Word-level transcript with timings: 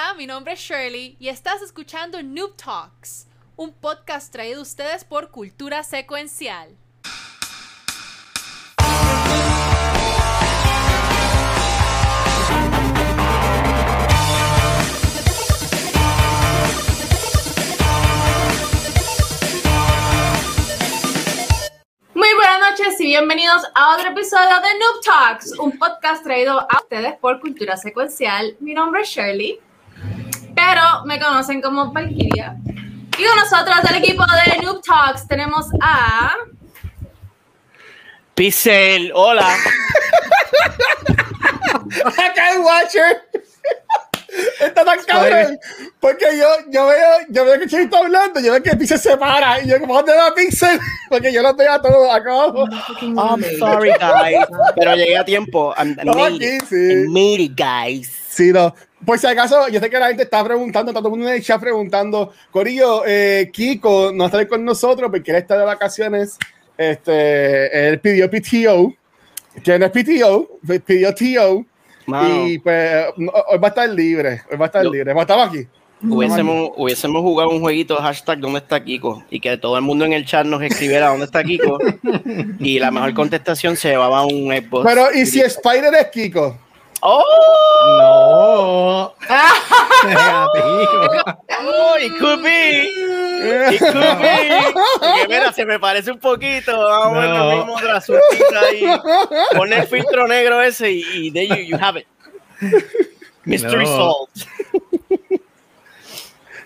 Hola, 0.00 0.14
mi 0.14 0.26
nombre 0.28 0.52
es 0.52 0.60
Shirley 0.60 1.16
y 1.18 1.28
estás 1.28 1.60
escuchando 1.60 2.22
Noob 2.22 2.54
Talks, 2.54 3.26
un 3.56 3.72
podcast 3.72 4.32
traído 4.32 4.60
a 4.60 4.62
ustedes 4.62 5.02
por 5.02 5.32
Cultura 5.32 5.82
Secuencial. 5.82 6.76
Muy 22.14 22.34
buenas 22.34 22.60
noches 22.70 23.00
y 23.00 23.06
bienvenidos 23.06 23.62
a 23.74 23.96
otro 23.96 24.10
episodio 24.10 24.60
de 24.60 24.78
Noob 24.78 25.02
Talks, 25.04 25.58
un 25.58 25.76
podcast 25.76 26.22
traído 26.22 26.60
a 26.60 26.78
ustedes 26.80 27.16
por 27.16 27.40
Cultura 27.40 27.76
Secuencial. 27.76 28.56
Mi 28.60 28.74
nombre 28.74 29.00
es 29.00 29.08
Shirley, 29.08 29.58
pero 30.58 31.04
me 31.04 31.20
conocen 31.20 31.62
como 31.62 31.92
Valkyria. 31.92 32.56
Y 33.16 33.24
con 33.24 33.36
nosotros 33.36 33.76
del 33.82 34.02
equipo 34.02 34.24
de 34.24 34.62
Noob 34.62 34.82
Talks 34.82 35.28
tenemos 35.28 35.66
a... 35.80 36.34
Pixel, 38.34 39.12
hola. 39.14 39.48
Acá 42.04 42.52
el 42.52 42.60
Watcher. 42.60 43.22
Está 44.60 44.84
tan 44.84 44.98
cabrón. 45.04 45.58
Porque 46.00 46.26
yo, 46.38 46.46
yo 46.70 46.86
veo, 46.86 47.10
yo 47.30 47.44
veo 47.44 47.58
que 47.58 47.66
Chey 47.66 47.84
está 47.84 47.98
hablando, 47.98 48.40
yo 48.40 48.52
veo 48.52 48.62
que 48.62 48.76
Pixel 48.76 48.98
se 48.98 49.16
para. 49.16 49.60
Y 49.60 49.68
yo, 49.68 49.80
como, 49.80 49.94
¿dónde 49.94 50.14
va 50.14 50.34
Pixel? 50.34 50.78
Porque 51.08 51.32
yo 51.32 51.42
lo 51.42 51.56
tengo 51.56 51.72
a 51.72 51.82
todos 51.82 52.14
acá 52.14 52.32
abajo. 52.32 52.64
I'm 53.00 53.42
sorry, 53.58 53.90
guys. 53.98 54.46
Pero 54.76 54.94
llegué 54.94 55.18
a 55.18 55.24
tiempo. 55.24 55.74
I'm, 55.76 55.96
I 56.00 56.04
No, 56.04 56.24
aquí 56.24 56.60
sí. 56.68 56.92
I 56.92 57.08
made 57.08 57.42
it, 57.42 57.56
guys. 57.56 58.12
Sí, 58.28 58.52
no. 58.52 58.72
Por 59.04 59.18
si 59.18 59.26
acaso, 59.26 59.68
yo 59.68 59.78
sé 59.80 59.88
que 59.88 59.98
la 59.98 60.08
gente 60.08 60.24
está 60.24 60.42
preguntando, 60.44 60.90
está 60.90 61.00
todo 61.00 61.08
el 61.08 61.18
mundo 61.18 61.28
en 61.28 61.36
el 61.36 61.42
chat 61.44 61.60
preguntando, 61.60 62.32
Corillo, 62.50 63.04
eh, 63.06 63.48
Kiko 63.52 64.10
no 64.12 64.26
está 64.26 64.46
con 64.48 64.64
nosotros 64.64 65.10
porque 65.10 65.30
él 65.30 65.36
está 65.38 65.56
de 65.56 65.64
vacaciones. 65.64 66.36
Este, 66.76 67.88
él 67.88 68.00
pidió 68.00 68.28
PTO, 68.30 68.94
que 69.62 69.78
no 69.78 69.86
es 69.86 69.92
PTO, 69.92 70.58
pidió 70.84 71.14
TO. 71.14 71.64
Mano, 72.06 72.46
Y 72.46 72.58
pues 72.58 73.06
hoy 73.16 73.58
va 73.58 73.66
a 73.66 73.68
estar 73.68 73.88
libre, 73.88 74.42
hoy 74.50 74.56
va 74.56 74.64
a 74.64 74.68
estar 74.68 74.82
Yo- 74.84 74.90
libre. 74.90 75.12
Estamos 75.18 75.48
aquí. 75.48 75.66
hubiésemos, 76.02 76.70
hubiésemos 76.76 77.20
jugado 77.22 77.50
un 77.50 77.60
jueguito 77.60 77.96
hashtag 77.96 78.38
¿Dónde 78.38 78.60
está 78.60 78.82
Kiko? 78.82 79.24
Y 79.30 79.40
que 79.40 79.56
todo 79.58 79.76
el 79.76 79.82
mundo 79.82 80.04
en 80.04 80.12
el 80.12 80.24
chat 80.24 80.46
nos 80.46 80.62
escribiera 80.62 81.08
¿Dónde 81.08 81.26
está 81.26 81.42
Kiko? 81.44 81.78
Y 82.60 82.78
la 82.78 82.90
mejor 82.90 83.12
contestación 83.14 83.76
se 83.76 83.90
llevaba 83.90 84.24
un 84.24 84.50
Xbox. 84.52 84.86
Pero, 84.86 85.12
¿y 85.12 85.26
si 85.26 85.40
Spider 85.40 85.92
es 85.94 86.06
Kiko? 86.08 86.56
¡Oh! 87.00 87.24
No. 87.98 89.14
Negativo. 90.08 91.08
¡Oh! 91.64 91.96
It 92.00 92.18
could 92.18 92.42
be. 92.42 92.82
It 93.74 93.80
could 93.80 94.18
be. 94.20 94.72
Porque 94.98 95.26
mira, 95.28 95.52
se 95.52 95.64
me 95.64 95.78
parece 95.78 96.10
un 96.10 96.18
poquito. 96.18 96.76
Vamos 96.78 97.18
a 97.18 97.20
ver 97.20 97.30
No. 97.30 97.38
lo 97.50 97.56
mismo 97.56 97.80
de 97.80 97.86
la 97.86 98.00
suertita 98.00 98.60
ahí. 98.68 98.84
Pon 99.56 99.72
el 99.72 99.86
filtro 99.86 100.26
negro 100.26 100.60
ese 100.60 100.90
y, 100.90 101.04
y 101.14 101.30
there 101.30 101.46
you, 101.46 101.76
you 101.76 101.78
have 101.80 102.00
it. 102.00 102.06
Mystery 103.44 103.84
No. 103.84 103.96
solved. 103.96 104.46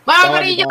Bueno, 0.05 0.33
Corillo, 0.33 0.67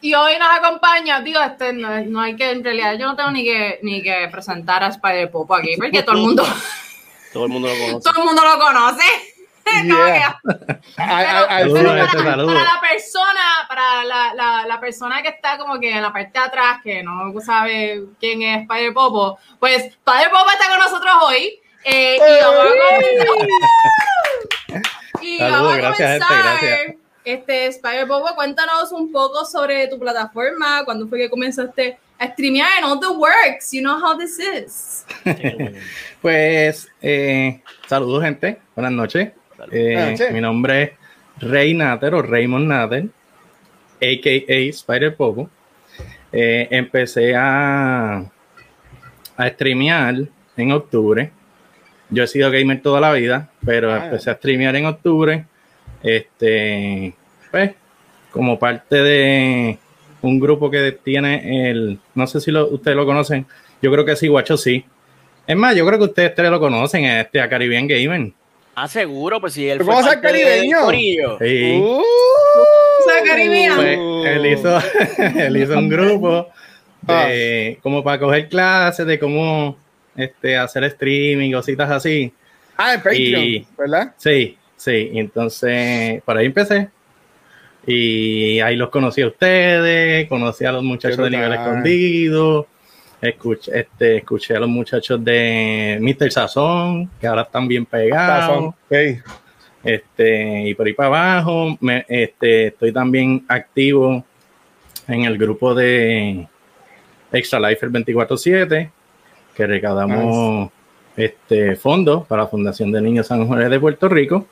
y 0.00 0.14
hoy 0.14 0.32
nos 0.38 0.48
acompaña, 0.58 1.20
digo, 1.20 1.40
este, 1.42 1.72
no, 1.74 2.00
no 2.06 2.20
hay 2.22 2.34
que, 2.34 2.50
en 2.50 2.64
realidad, 2.64 2.94
yo 2.98 3.06
no 3.06 3.14
tengo 3.14 3.30
ni 3.30 3.44
que, 3.44 3.78
ni 3.82 4.02
que 4.02 4.26
presentar 4.32 4.82
a 4.82 4.88
Spider 4.88 5.30
Popo 5.30 5.54
aquí, 5.54 5.76
porque 5.76 6.02
todo 6.02 6.16
el 6.16 6.22
mundo, 6.22 6.42
Todo 7.32 7.44
el 7.46 7.50
mundo 7.50 7.68
lo 7.68 7.74
conoce. 7.74 8.00
todo 8.10 8.20
el 8.22 8.26
mundo 8.26 8.42
lo 8.44 8.58
conoce. 8.58 9.04
Yeah. 9.84 10.40
Ay, 10.96 11.26
ay, 11.48 11.64
Pero 11.72 11.78
sí. 11.78 11.84
para, 12.24 12.36
la 12.36 12.80
persona, 12.80 13.64
para 13.68 14.04
la, 14.04 14.34
la, 14.34 14.66
la 14.66 14.80
persona 14.80 15.22
que 15.22 15.28
está 15.28 15.56
como 15.56 15.78
que 15.78 15.92
en 15.92 16.02
la 16.02 16.12
parte 16.12 16.36
de 16.38 16.44
atrás, 16.44 16.80
que 16.82 17.00
no 17.04 17.32
sabe 17.40 18.02
quién 18.18 18.42
es 18.42 18.62
Spider 18.62 18.92
Popo, 18.92 19.38
pues 19.60 19.84
Spider 19.84 20.30
Popo 20.30 20.50
está 20.50 20.68
con 20.68 20.78
nosotros 20.80 21.12
hoy. 21.22 21.60
eh, 21.84 22.16
y 22.16 22.20
vamos 22.42 22.60
a 22.60 22.66
comenzar. 22.66 23.26
y 25.22 25.38
Saludos, 25.38 25.60
vamos 25.62 25.72
a 25.72 25.76
gracias, 25.76 26.10
gente, 26.10 26.26
comenzar. 26.26 26.58
gracias. 26.60 26.96
Este, 27.24 27.66
Spider 27.68 28.08
Popo, 28.08 28.34
cuéntanos 28.34 28.90
un 28.92 29.12
poco 29.12 29.44
sobre 29.44 29.86
tu 29.86 29.96
plataforma, 29.98 30.84
cuándo 30.84 31.06
fue 31.08 31.18
que 31.18 31.30
comenzaste 31.30 31.98
streamear 32.32 32.66
and 32.76 32.84
all 32.84 32.98
the 33.00 33.12
works. 33.12 33.72
You 33.72 33.82
know 33.82 33.98
how 33.98 34.16
this 34.16 34.38
is. 34.38 35.04
Pues, 36.22 36.88
eh, 37.02 37.60
saludos, 37.88 38.22
gente. 38.22 38.58
Buenas 38.76 38.92
noches. 38.92 39.30
Eh, 39.72 39.92
Buenas 39.94 40.10
noches. 40.20 40.32
Mi 40.32 40.40
nombre 40.40 40.82
es 40.82 40.90
Rey 41.40 41.74
Nater 41.74 42.14
o 42.14 42.22
Raymond 42.22 42.68
Nater, 42.68 43.04
a.k.a. 44.00 44.54
Spider 44.70 45.16
Popo. 45.16 45.50
Eh, 46.32 46.68
empecé 46.70 47.34
a, 47.34 48.18
a 49.36 49.48
streamear 49.48 50.14
en 50.56 50.72
octubre. 50.72 51.30
Yo 52.10 52.22
he 52.22 52.26
sido 52.28 52.50
gamer 52.50 52.80
toda 52.82 53.00
la 53.00 53.12
vida, 53.12 53.50
pero 53.64 53.92
Ah. 53.92 54.04
empecé 54.04 54.30
a 54.30 54.34
streamear 54.34 54.76
en 54.76 54.86
octubre. 54.86 55.44
Este, 56.02 57.14
pues, 57.50 57.72
como 58.30 58.58
parte 58.58 58.96
de 58.96 59.78
un 60.22 60.40
grupo 60.40 60.70
que 60.70 60.92
tiene 60.92 61.70
el, 61.70 61.98
no 62.14 62.26
sé 62.26 62.40
si 62.40 62.50
lo- 62.50 62.68
ustedes 62.68 62.96
lo 62.96 63.04
conocen, 63.06 63.46
yo 63.82 63.90
creo 63.92 64.04
que 64.04 64.16
sí, 64.16 64.28
guacho 64.28 64.56
sí. 64.56 64.84
Es 65.46 65.56
más, 65.56 65.74
yo 65.76 65.84
creo 65.86 65.98
que 65.98 66.04
ustedes 66.06 66.34
tres 66.34 66.50
lo 66.50 66.60
conocen, 66.60 67.04
este, 67.04 67.40
a 67.40 67.48
Caribbean 67.48 67.86
Gamer. 67.88 68.32
Ah, 68.74 68.88
seguro, 68.88 69.40
pues 69.40 69.52
si 69.52 69.68
él 69.68 69.78
¿Pero 69.78 69.90
cómo 69.90 70.00
fue 70.00 70.12
parte 70.12 70.28
caribeño? 70.28 70.76
Sí. 71.40 71.78
Uh. 71.78 72.02
Pues, 73.04 73.98
él 74.26 74.46
hizo, 74.46 74.78
él 75.36 75.56
hizo 75.56 75.78
un 75.78 75.88
grupo 75.88 76.48
Ah. 77.08 77.26
de 77.26 77.78
como 77.82 78.04
para 78.04 78.20
coger 78.20 78.48
clases 78.48 79.04
de 79.06 79.18
cómo 79.18 79.76
este, 80.16 80.56
hacer 80.56 80.84
streaming, 80.84 81.50
cositas 81.52 81.90
así. 81.90 82.32
Ah, 82.76 82.94
en 82.94 83.00
Patreon, 83.02 83.42
Y- 83.42 83.66
¿verdad? 83.76 84.14
Sí, 84.18 84.56
sí. 84.76 85.10
Entonces, 85.14 86.22
por 86.22 86.36
ahí 86.36 86.46
empecé. 86.46 86.88
Y 87.86 88.60
ahí 88.60 88.76
los 88.76 88.90
conocí 88.90 89.22
a 89.22 89.26
ustedes, 89.26 90.28
conocí 90.28 90.64
a 90.64 90.72
los 90.72 90.84
muchachos 90.84 91.18
de 91.18 91.30
nivel 91.30 91.52
escondido, 91.52 92.68
escuché, 93.20 93.80
este, 93.80 94.16
escuché 94.18 94.56
a 94.56 94.60
los 94.60 94.68
muchachos 94.68 95.24
de 95.24 95.98
Mr. 96.00 96.30
Sazón, 96.30 97.10
que 97.20 97.26
ahora 97.26 97.42
están 97.42 97.66
bien 97.66 97.86
pegados. 97.86 98.74
Este, 99.84 100.68
y 100.68 100.74
por 100.74 100.86
ahí 100.86 100.92
para 100.92 101.08
abajo. 101.08 101.76
Me, 101.80 102.04
este, 102.08 102.68
estoy 102.68 102.92
también 102.92 103.44
activo 103.48 104.24
en 105.08 105.24
el 105.24 105.36
grupo 105.36 105.74
de 105.74 106.46
Extra 107.32 107.58
Life 107.58 107.84
el 107.84 107.92
24-7, 107.92 108.90
que 109.56 109.66
recaudamos 109.66 110.70
este, 111.16 111.76
fondos 111.76 112.26
para 112.26 112.42
la 112.42 112.48
Fundación 112.48 112.92
de 112.92 113.00
Niños 113.02 113.26
San 113.26 113.46
Juan 113.46 113.68
de 113.68 113.80
Puerto 113.80 114.08
Rico. 114.08 114.46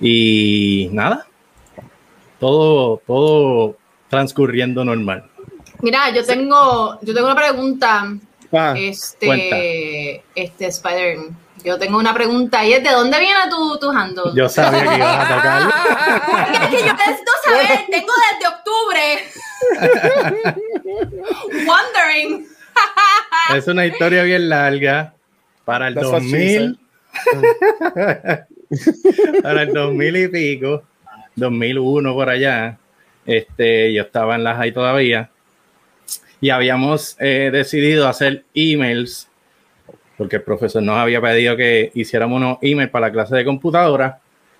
Y 0.00 0.90
nada, 0.92 1.26
todo, 2.40 3.02
todo 3.06 3.76
transcurriendo 4.08 4.84
normal. 4.84 5.24
Mira, 5.82 6.10
yo 6.10 6.24
tengo, 6.24 6.98
yo 7.02 7.14
tengo 7.14 7.26
una 7.26 7.36
pregunta. 7.36 8.14
Ah, 8.52 8.74
Este, 8.76 9.26
cuenta. 9.26 9.56
este 10.34 10.66
Spider, 10.66 11.18
yo 11.64 11.78
tengo 11.78 11.98
una 11.98 12.14
pregunta 12.14 12.64
y 12.64 12.72
es 12.74 12.82
¿de 12.82 12.90
dónde 12.90 13.18
viene 13.18 13.40
tu, 13.50 13.76
tu 13.78 13.90
handle? 13.90 14.30
Yo 14.34 14.48
sabía 14.48 14.86
que 14.86 14.96
ibas 14.96 15.18
a 15.18 15.34
tocar. 15.36 15.62
Porque 16.30 16.52
es 16.64 16.68
que 16.82 16.88
yo 16.88 16.92
necesito 16.94 17.32
saber, 17.44 17.86
tengo 17.90 18.12
desde 18.30 18.46
octubre. 18.54 19.24
Wondering. 21.66 22.46
Es 23.54 23.66
una 23.66 23.86
historia 23.86 24.22
bien 24.22 24.48
larga. 24.48 25.12
Para 25.64 25.88
el 25.88 25.94
That's 25.94 26.06
what 26.08 26.22
she 26.22 26.58
2000, 26.58 26.78
para 29.42 29.62
el 29.62 29.72
2000 29.72 30.16
y 30.16 30.28
pico, 30.28 30.82
2001 31.36 32.14
por 32.14 32.28
allá, 32.28 32.78
este, 33.24 33.92
yo 33.92 34.02
estaba 34.02 34.34
en 34.34 34.44
la 34.44 34.56
high 34.56 34.72
todavía. 34.72 35.30
Y 36.40 36.50
habíamos 36.50 37.16
eh, 37.18 37.50
decidido 37.52 38.08
hacer 38.08 38.44
emails 38.54 39.28
porque 40.16 40.36
el 40.36 40.42
profesor 40.42 40.82
nos 40.82 40.96
había 40.96 41.20
pedido 41.20 41.56
que 41.56 41.90
hiciéramos 41.94 42.38
unos 42.38 42.58
emails 42.62 42.90
para 42.90 43.08
la 43.08 43.12
clase 43.12 43.36
de 43.36 43.44
computadora. 43.44 44.18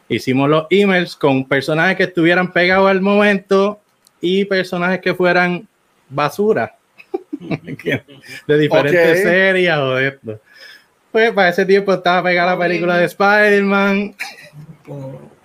Hicimos 0.08 0.48
los 0.48 0.66
emails 0.70 1.16
con 1.16 1.46
personajes 1.46 1.96
que 1.96 2.04
estuvieran 2.04 2.52
pegados 2.52 2.90
al 2.90 3.00
momento 3.00 3.80
y 4.20 4.44
personajes 4.44 5.00
que 5.00 5.14
fueran 5.14 5.66
basura. 6.08 6.76
De 8.46 8.58
diferentes 8.58 9.22
series 9.22 9.76
o 9.76 9.94
de 9.94 10.08
esto. 10.08 10.40
Pues 11.12 11.32
para 11.32 11.50
ese 11.50 11.66
tiempo 11.66 11.92
estaba 11.92 12.22
pegada 12.22 12.52
la 12.52 12.58
película 12.58 12.96
de 12.96 13.04
Spider-Man. 13.06 14.14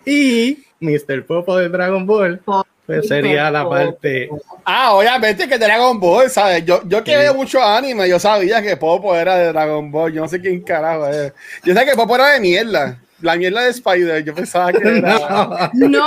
Y 0.06 0.64
Mr. 0.82 1.26
Popo 1.26 1.56
de 1.58 1.70
Dragon 1.70 2.06
Ball. 2.06 2.42
Pues 2.86 3.08
sería 3.08 3.50
la 3.50 3.70
parte. 3.70 4.30
Ah, 4.66 4.94
obviamente 4.96 5.48
que 5.48 5.58
Dragon 5.58 5.98
Ball, 6.00 6.30
¿sabes? 6.30 6.66
Yo, 6.66 6.82
yo 6.86 7.04
que 7.04 7.28
Sí. 7.28 7.34
mucho 7.36 7.64
anime, 7.64 8.10
yo 8.10 8.20
sabía 8.20 8.62
que 8.62 8.76
Popo 8.76 9.16
era 9.16 9.36
de 9.36 9.48
Dragon 9.54 9.90
Ball. 9.92 10.12
Yo 10.12 10.22
no 10.22 10.28
sé 10.28 10.42
quién 10.42 10.62
carajo 10.62 11.08
es. 11.08 11.32
Yo 11.64 11.74
sé 11.74 11.86
que 11.86 11.94
Popo 11.96 12.16
era 12.16 12.30
de 12.32 12.40
mierda. 12.42 13.00
la 13.22 13.36
mierda 13.36 13.62
de 13.62 13.70
Spider. 13.70 14.24
Yo 14.26 14.34
pensaba 14.34 14.74
que 14.74 14.80
era. 14.98 15.70
No, 15.74 16.06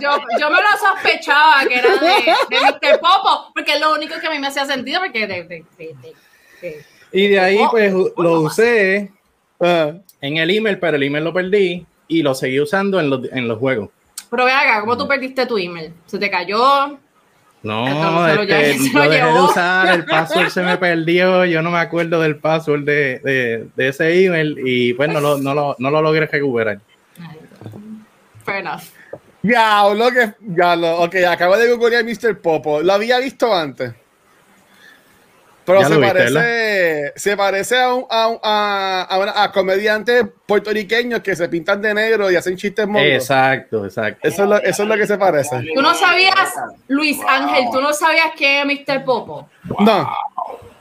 yo, 0.00 0.10
yo 0.40 0.50
me 0.50 0.56
lo 0.56 0.68
sospechaba 0.80 1.64
que 1.68 1.74
era 1.78 1.90
de, 1.96 2.56
de 2.56 2.60
Mr. 2.60 3.00
Popo, 3.00 3.50
porque 3.54 3.72
es 3.74 3.80
lo 3.80 3.92
único 3.94 4.14
que 4.20 4.26
a 4.26 4.30
mí 4.30 4.38
me 4.38 4.46
hacía 4.46 4.64
sentido, 4.66 5.00
porque 5.00 5.26
de, 5.26 5.42
de, 5.42 5.42
de, 5.44 5.64
de- 5.78 6.14
de- 6.62 6.84
Y 7.12 7.28
de 7.28 7.40
ahí, 7.40 7.58
pues, 7.70 7.92
lo 7.92 8.40
usé 8.40 9.10
Ah, 9.60 9.92
en 10.20 10.36
el 10.36 10.50
email, 10.50 10.78
pero 10.78 10.96
el 10.96 11.02
email 11.02 11.24
lo 11.24 11.32
perdí 11.32 11.84
y 12.08 12.22
lo 12.22 12.34
seguí 12.34 12.60
usando 12.60 13.00
en 13.00 13.10
los, 13.10 13.20
en 13.32 13.48
los 13.48 13.58
juegos. 13.58 13.90
Pero 14.30 14.44
ve 14.44 14.52
acá, 14.52 14.80
¿cómo 14.80 14.96
tú 14.96 15.06
perdiste 15.06 15.46
tu 15.46 15.56
email? 15.58 15.92
¿Se 16.06 16.18
te 16.18 16.30
cayó? 16.30 16.98
No, 17.62 18.28
este, 18.28 18.46
ya- 18.46 18.60
se 18.78 18.92
lo 18.92 19.04
lo 19.04 19.10
dejé 19.10 19.24
de 19.24 19.32
llevó. 19.32 19.44
usar, 19.46 19.88
el 19.94 20.04
password 20.04 20.48
se 20.50 20.62
me 20.62 20.76
perdió, 20.78 21.44
yo 21.44 21.62
no 21.62 21.70
me 21.70 21.78
acuerdo 21.78 22.20
del 22.20 22.36
password 22.36 22.84
de, 22.84 23.18
de, 23.24 23.66
de 23.74 23.88
ese 23.88 24.24
email 24.24 24.56
y 24.64 24.94
pues 24.94 25.08
no 25.10 25.20
lo, 25.20 25.38
no 25.38 25.54
lo, 25.54 25.74
no 25.78 25.90
lo 25.90 26.02
logré 26.02 26.26
recuperar. 26.26 26.78
Fair 28.44 28.58
enough. 28.60 28.82
Ya, 29.42 29.82
lo 29.94 30.10
que. 30.10 30.32
Ya, 30.40 30.74
lo. 30.76 31.02
Ok, 31.02 31.16
acabo 31.28 31.56
de 31.56 31.72
googlear 31.72 32.04
Mr. 32.04 32.38
Popo. 32.40 32.80
Lo 32.82 32.92
había 32.92 33.18
visto 33.18 33.52
antes. 33.54 33.92
Pero 35.66 35.80
Ya 35.80 35.88
se 35.88 35.96
viste, 35.96 36.14
parece. 36.14 37.12
Se 37.16 37.36
parece 37.36 37.78
a, 37.82 37.92
un, 37.92 38.06
a, 38.08 38.28
un- 38.28 38.38
a, 38.42 39.02
a 39.10 39.18
una- 39.18 39.42
a 39.42 39.50
comediantes 39.52 40.24
puertorriqueños 40.46 41.20
que 41.20 41.34
se 41.34 41.48
pintan 41.48 41.82
de 41.82 41.92
negro 41.92 42.30
y 42.30 42.36
hacen 42.36 42.56
chistes 42.56 42.86
mongos. 42.86 43.02
Exacto, 43.08 43.84
exacto. 43.84 44.26
Eso 44.28 44.44
es, 44.44 44.48
lo, 44.48 44.56
eso 44.62 44.82
es 44.84 44.88
lo 44.88 44.94
que 44.96 45.06
se 45.06 45.18
parece. 45.18 45.66
Tú 45.74 45.82
no 45.82 45.92
sabías, 45.94 46.54
Luis 46.88 47.18
Ángel, 47.28 47.64
tú 47.72 47.80
no 47.80 47.92
sabías 47.92 48.28
que 48.38 48.60
es 48.60 48.64
Mr. 48.66 49.04
Popo. 49.04 49.48
No. 49.80 50.08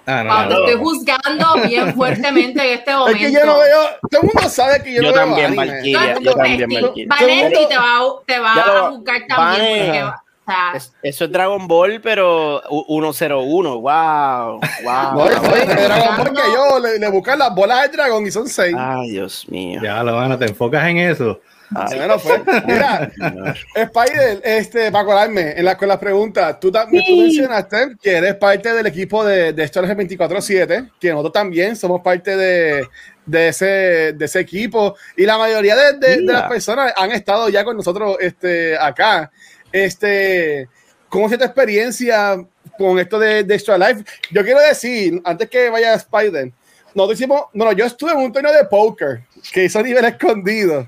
Ah, 0.07 0.23
no, 0.23 0.31
Ah, 0.31 0.47
te 0.47 0.53
no. 0.53 0.59
estoy 0.67 0.79
juzgando 0.79 1.67
bien 1.67 1.95
fuertemente 1.95 2.61
en 2.63 2.77
este 2.77 2.91
Es 2.91 2.97
momento. 2.97 3.17
que 3.19 3.31
yo 3.31 3.43
no 3.43 3.57
veo. 3.57 3.79
Todo 4.11 4.21
el 4.21 4.27
mundo 4.31 4.49
sabe 4.49 4.83
que 4.83 4.93
yo, 4.93 5.01
Yo 5.01 5.07
no 5.09 5.13
veo 5.15 5.25
también, 5.25 5.45
anime. 5.47 5.65
Valkyria, 5.65 6.13
No, 6.13 6.19
yo 6.21 6.33
también. 6.35 7.07
Vanetti 7.09 7.67
te 7.67 7.75
va, 7.77 7.97
a- 7.97 8.23
te 8.27 8.37
va 8.39 8.53
a 8.53 8.89
juzgar 8.91 9.21
también. 9.27 10.05
O 10.47 10.51
sea, 10.51 10.73
Es- 10.75 10.93
eso 11.01 11.25
es 11.25 11.31
Dragon 11.31 11.67
Ball, 11.67 11.99
pero 12.01 12.61
u- 12.69 13.13
101. 13.13 13.79
Wow. 13.79 14.59
Wow. 14.83 15.13
No, 15.13 15.29
yo 15.31 15.37
soy 15.43 15.59
de 15.67 15.73
Dragon 15.75 16.17
Ball 16.17 16.33
que 16.33 16.41
yo 16.53 16.79
le, 16.79 16.99
le 16.99 17.09
buscan 17.09 17.39
las 17.39 17.53
bolas 17.55 17.81
del 17.83 17.91
dragón 17.93 18.25
y 18.27 18.31
son 18.31 18.47
seis. 18.47 18.75
Ay, 18.77 19.11
Dios 19.11 19.47
mío. 19.49 19.81
Ya 19.83 20.03
lo 20.03 20.15
van, 20.15 20.37
te 20.37 20.45
enfocas 20.45 20.87
en 20.87 20.97
eso. 20.97 21.39
Ay, 21.75 21.97
Bueno, 21.97 22.17
pues, 22.19 22.41
mira. 22.67 23.11
Spider, 23.75 24.39
este, 24.43 24.91
para 24.91 25.01
acordarme, 25.03 25.53
en 25.57 25.65
la, 25.65 25.75
con 25.75 25.87
las 25.87 25.97
preguntas, 25.97 26.59
tú, 26.59 26.71
tú 26.71 26.77
mencionaste 26.91 27.95
que 28.01 28.11
eres 28.17 28.35
parte 28.35 28.71
del 28.71 28.85
equipo 28.85 29.25
de, 29.25 29.51
de 29.51 29.67
Storage 29.67 29.95
24-7, 29.95 30.91
que 30.99 31.09
nosotros 31.09 31.33
también 31.33 31.75
somos 31.75 32.01
parte 32.01 32.37
de, 32.37 32.87
de, 33.25 33.47
ese, 33.47 33.65
de 34.13 34.25
ese 34.25 34.39
equipo, 34.41 34.95
y 35.17 35.25
la 35.25 35.39
mayoría 35.39 35.75
de, 35.75 35.93
de- 35.93 36.17
de 36.17 36.33
las 36.33 36.43
personas 36.43 36.93
han 36.95 37.11
estado 37.11 37.49
ya 37.49 37.63
con 37.63 37.75
nosotros 37.75 38.15
este, 38.19 38.77
acá. 38.77 39.31
Este, 39.75 40.69
¿Cómo 41.09 41.27
fue 41.27 41.37
tu 41.37 41.43
experiencia 41.43 42.37
con 42.77 42.97
esto 42.97 43.19
de, 43.19 43.43
de 43.43 43.55
Extra 43.55 43.77
Life? 43.77 44.05
Yo 44.31 44.41
quiero 44.43 44.61
decir, 44.61 45.21
antes 45.25 45.49
que 45.49 45.69
vaya 45.69 45.93
Spider, 45.95 46.49
nosotros 46.93 47.19
hicimos, 47.19 47.41
bueno, 47.53 47.73
yo 47.73 47.85
estuve 47.85 48.11
en 48.11 48.19
un 48.19 48.31
torneo 48.31 48.53
de 48.53 48.63
póker 48.63 49.21
que 49.51 49.65
hizo 49.65 49.79
a 49.79 49.83
nivel 49.83 50.05
escondido. 50.05 50.87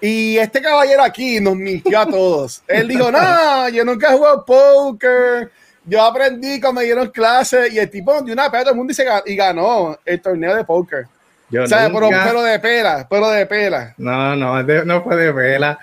Y 0.00 0.36
este 0.36 0.60
caballero 0.60 1.04
aquí 1.04 1.40
nos 1.40 1.54
mintió 1.54 2.00
a 2.00 2.06
todos. 2.06 2.62
Él 2.66 2.88
dijo, 2.88 3.08
no, 3.12 3.68
yo 3.68 3.84
nunca 3.84 4.12
he 4.12 4.16
jugado 4.16 4.44
póker. 4.44 5.52
Yo 5.84 6.02
aprendí 6.02 6.60
cuando 6.60 6.80
me 6.80 6.84
dieron 6.84 7.08
clases 7.10 7.72
y 7.72 7.78
el 7.78 7.88
tipo 7.88 8.20
dio 8.22 8.32
una 8.34 8.50
pena 8.50 8.62
a 8.62 8.64
todo 8.64 8.72
el 8.72 8.78
mundo 8.78 8.90
y, 8.90 8.94
se 8.96 9.06
y 9.26 9.36
ganó 9.36 9.96
el 10.04 10.20
torneo 10.20 10.56
de 10.56 10.64
póker. 10.64 11.06
Yo 11.50 11.62
O 11.62 11.66
sea, 11.68 11.86
pero, 11.86 12.00
nunca- 12.00 12.24
pero 12.26 12.42
de 12.42 12.58
pela, 12.58 13.06
pero 13.08 13.28
de 13.28 13.46
pela. 13.46 13.94
No, 13.96 14.34
no, 14.34 14.64
de- 14.64 14.84
no 14.84 15.04
fue 15.04 15.14
de 15.16 15.30
vela. 15.30 15.78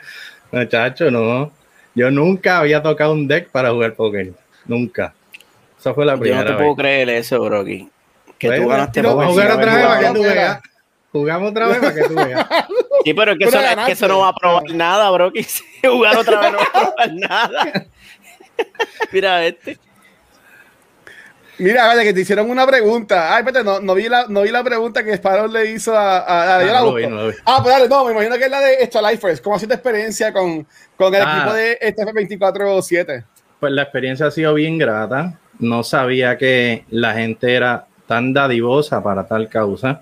Muchacho, 0.52 1.10
no. 1.12 1.58
Yo 2.00 2.10
nunca 2.10 2.60
había 2.60 2.82
tocado 2.82 3.12
un 3.12 3.28
deck 3.28 3.50
para 3.50 3.72
jugar 3.72 3.94
póker. 3.94 4.32
Nunca. 4.66 5.14
Esa 5.78 5.94
fue 5.94 6.06
la 6.06 6.14
Yo 6.14 6.18
no 6.18 6.22
primera 6.22 6.46
te 6.46 6.52
vez. 6.52 6.58
puedo 6.58 6.76
creer 6.78 7.10
eso, 7.10 7.42
Brocky. 7.42 7.90
Que 8.38 8.48
Bueno, 8.48 8.64
tú 8.64 8.70
ganaste 8.70 9.02
no, 9.02 9.10
jugar 9.12 9.52
otra 9.52 9.76
vez 9.76 9.86
para 9.86 10.00
que 10.00 10.14
tú 10.14 10.24
veas. 10.24 10.60
Jugamos 11.12 11.52
otra 11.52 11.68
vez 11.68 11.78
para 11.80 11.94
que 11.96 12.04
tú 12.04 12.16
veas. 12.16 12.48
Sí, 13.04 13.14
pero 13.14 13.32
es 13.32 13.38
que, 13.38 13.46
eso, 13.46 13.60
es 13.60 13.76
que 13.86 13.92
eso 13.94 14.08
no 14.10 14.20
va 14.20 14.30
a 14.30 14.34
probar 14.34 14.64
nada, 14.72 15.10
Brocky. 15.12 15.44
Si 15.44 15.64
jugar 15.84 16.16
otra 16.18 16.40
vez 16.40 16.52
no 16.54 16.58
va 16.58 16.64
a 16.64 16.72
probar 16.72 17.14
nada. 17.14 17.86
Mira 19.12 19.46
este. 19.46 19.78
Mira, 21.60 21.88
vaya, 21.88 22.04
que 22.04 22.14
te 22.14 22.22
hicieron 22.22 22.50
una 22.50 22.66
pregunta. 22.66 23.36
Ay, 23.36 23.40
espérate, 23.44 23.66
no, 23.66 23.80
no, 23.82 23.94
vi, 23.94 24.08
la, 24.10 24.26
no 24.28 24.42
vi 24.44 24.50
la 24.50 24.64
pregunta 24.64 25.04
que 25.04 25.14
Sparrow 25.14 25.48
le 25.52 25.72
hizo 25.72 25.96
a... 25.96 26.20
a- 26.20 26.58
a- 26.58 26.64
yo 26.64 26.70
Ah, 26.70 26.74
la 26.74 26.80
no 26.82 26.94
vi, 26.94 27.08
no 27.08 27.28
vi. 27.28 27.34
Ah, 27.46 27.60
pues 27.62 27.76
dale, 27.76 27.90
no, 27.90 28.06
me 28.06 28.12
imagino 28.14 28.38
que 28.38 28.46
es 28.46 28.50
la 28.52 28.62
de 28.62 28.74
Extra 28.76 29.12
Lifers. 29.12 29.42
¿Cómo 29.42 29.56
ha 29.56 29.60
sido 29.60 29.70
tu 29.70 29.74
experiencia 29.76 30.32
con, 30.34 30.66
con 30.96 31.14
el 31.14 31.22
Ah. 31.24 31.36
equipo 31.38 31.54
de 31.54 31.78
este 31.82 32.04
F24-7? 32.04 33.24
Pues 33.60 33.74
la 33.74 33.84
experiencia 33.84 34.28
ha 34.28 34.32
sido 34.32 34.54
bien 34.54 34.78
grata. 34.78 35.38
No 35.60 35.84
sabía 35.84 36.38
que 36.38 36.86
la 36.90 37.14
gente 37.14 37.54
era 37.54 37.86
tan 38.08 38.34
dadivosa 38.34 39.04
para 39.04 39.28
tal 39.28 39.50
causa. 39.50 40.02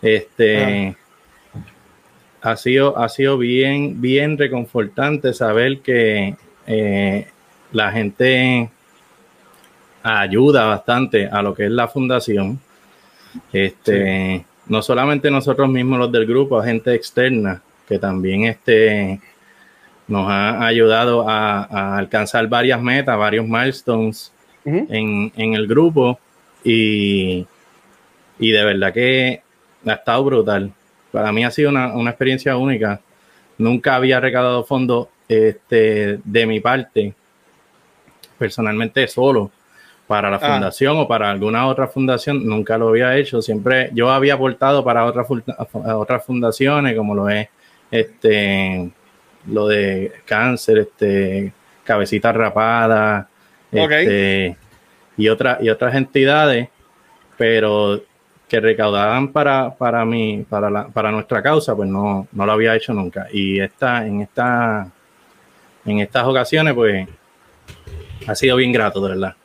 Este 0.00 0.96
ha 2.42 2.56
sido, 2.56 2.96
ha 2.98 3.08
sido 3.10 3.36
bien, 3.36 4.00
bien 4.00 4.38
reconfortante 4.38 5.34
saber 5.34 5.80
que 5.80 6.36
eh, 6.66 7.26
la 7.72 7.92
gente 7.92 8.70
ayuda 10.02 10.66
bastante 10.66 11.28
a 11.28 11.42
lo 11.42 11.54
que 11.54 11.66
es 11.66 11.70
la 11.70 11.88
fundación. 11.88 12.58
Este, 13.52 14.44
no 14.66 14.82
solamente 14.82 15.30
nosotros 15.30 15.68
mismos 15.68 15.98
los 15.98 16.12
del 16.12 16.26
grupo, 16.26 16.62
gente 16.62 16.94
externa 16.94 17.62
que 17.88 17.98
también 17.98 18.44
este, 18.44 19.20
nos 20.06 20.30
ha 20.30 20.64
ayudado 20.64 21.28
a, 21.28 21.64
a 21.64 21.98
alcanzar 21.98 22.46
varias 22.48 22.80
metas, 22.80 23.18
varios 23.18 23.46
milestones 23.46 24.32
en, 24.64 25.32
en 25.36 25.54
el 25.54 25.66
grupo 25.66 26.18
y, 26.62 27.46
y 28.38 28.50
de 28.50 28.64
verdad 28.64 28.92
que 28.92 29.42
ha 29.86 29.92
estado 29.92 30.24
brutal. 30.24 30.72
Para 31.10 31.32
mí 31.32 31.44
ha 31.44 31.50
sido 31.50 31.70
una, 31.70 31.94
una 31.94 32.10
experiencia 32.10 32.56
única. 32.56 33.00
Nunca 33.58 33.96
había 33.96 34.20
recaudado 34.20 34.64
fondos 34.64 35.08
este, 35.28 36.20
de 36.24 36.46
mi 36.46 36.60
parte, 36.60 37.12
personalmente 38.38 39.06
solo, 39.08 39.50
para 40.10 40.28
la 40.28 40.38
Ah. 40.38 40.54
fundación 40.54 40.96
o 40.96 41.06
para 41.06 41.30
alguna 41.30 41.68
otra 41.68 41.86
fundación. 41.86 42.44
Nunca 42.44 42.76
lo 42.76 42.88
había 42.88 43.16
hecho. 43.16 43.40
Siempre 43.40 43.90
yo 43.94 44.10
había 44.10 44.34
aportado 44.34 44.82
para 44.82 45.04
otras, 45.04 45.24
otras 45.84 46.24
fundaciones, 46.24 46.96
como 46.96 47.14
lo 47.14 47.28
es 47.28 47.46
este, 47.92 48.90
lo 49.46 49.68
de 49.68 50.10
cáncer, 50.24 50.78
este, 50.78 51.52
cabecita 51.84 52.32
rapada, 52.32 53.28
este, 53.70 54.56
y, 55.16 55.28
otras 55.28 55.62
y 55.62 55.68
otras 55.70 55.94
entidades, 55.94 56.68
pero 57.38 58.02
que 58.48 58.58
recaudaban 58.58 59.28
para, 59.28 59.76
para 59.76 60.04
mí, 60.04 60.44
para, 60.50 60.70
la, 60.70 60.88
para 60.88 61.12
nuestra 61.12 61.40
causa, 61.40 61.76
pues 61.76 61.88
no, 61.88 62.26
no 62.32 62.46
lo 62.46 62.50
había 62.50 62.74
hecho 62.74 62.92
nunca. 62.92 63.28
Y 63.32 63.60
esta, 63.60 64.04
en 64.04 64.22
esta, 64.22 64.90
en 65.84 66.00
estas 66.00 66.24
ocasiones, 66.24 66.74
pues, 66.74 67.06
ha 68.26 68.34
sido 68.34 68.56
bien 68.56 68.72
grato, 68.72 69.00
de 69.00 69.10
verdad. 69.10 69.36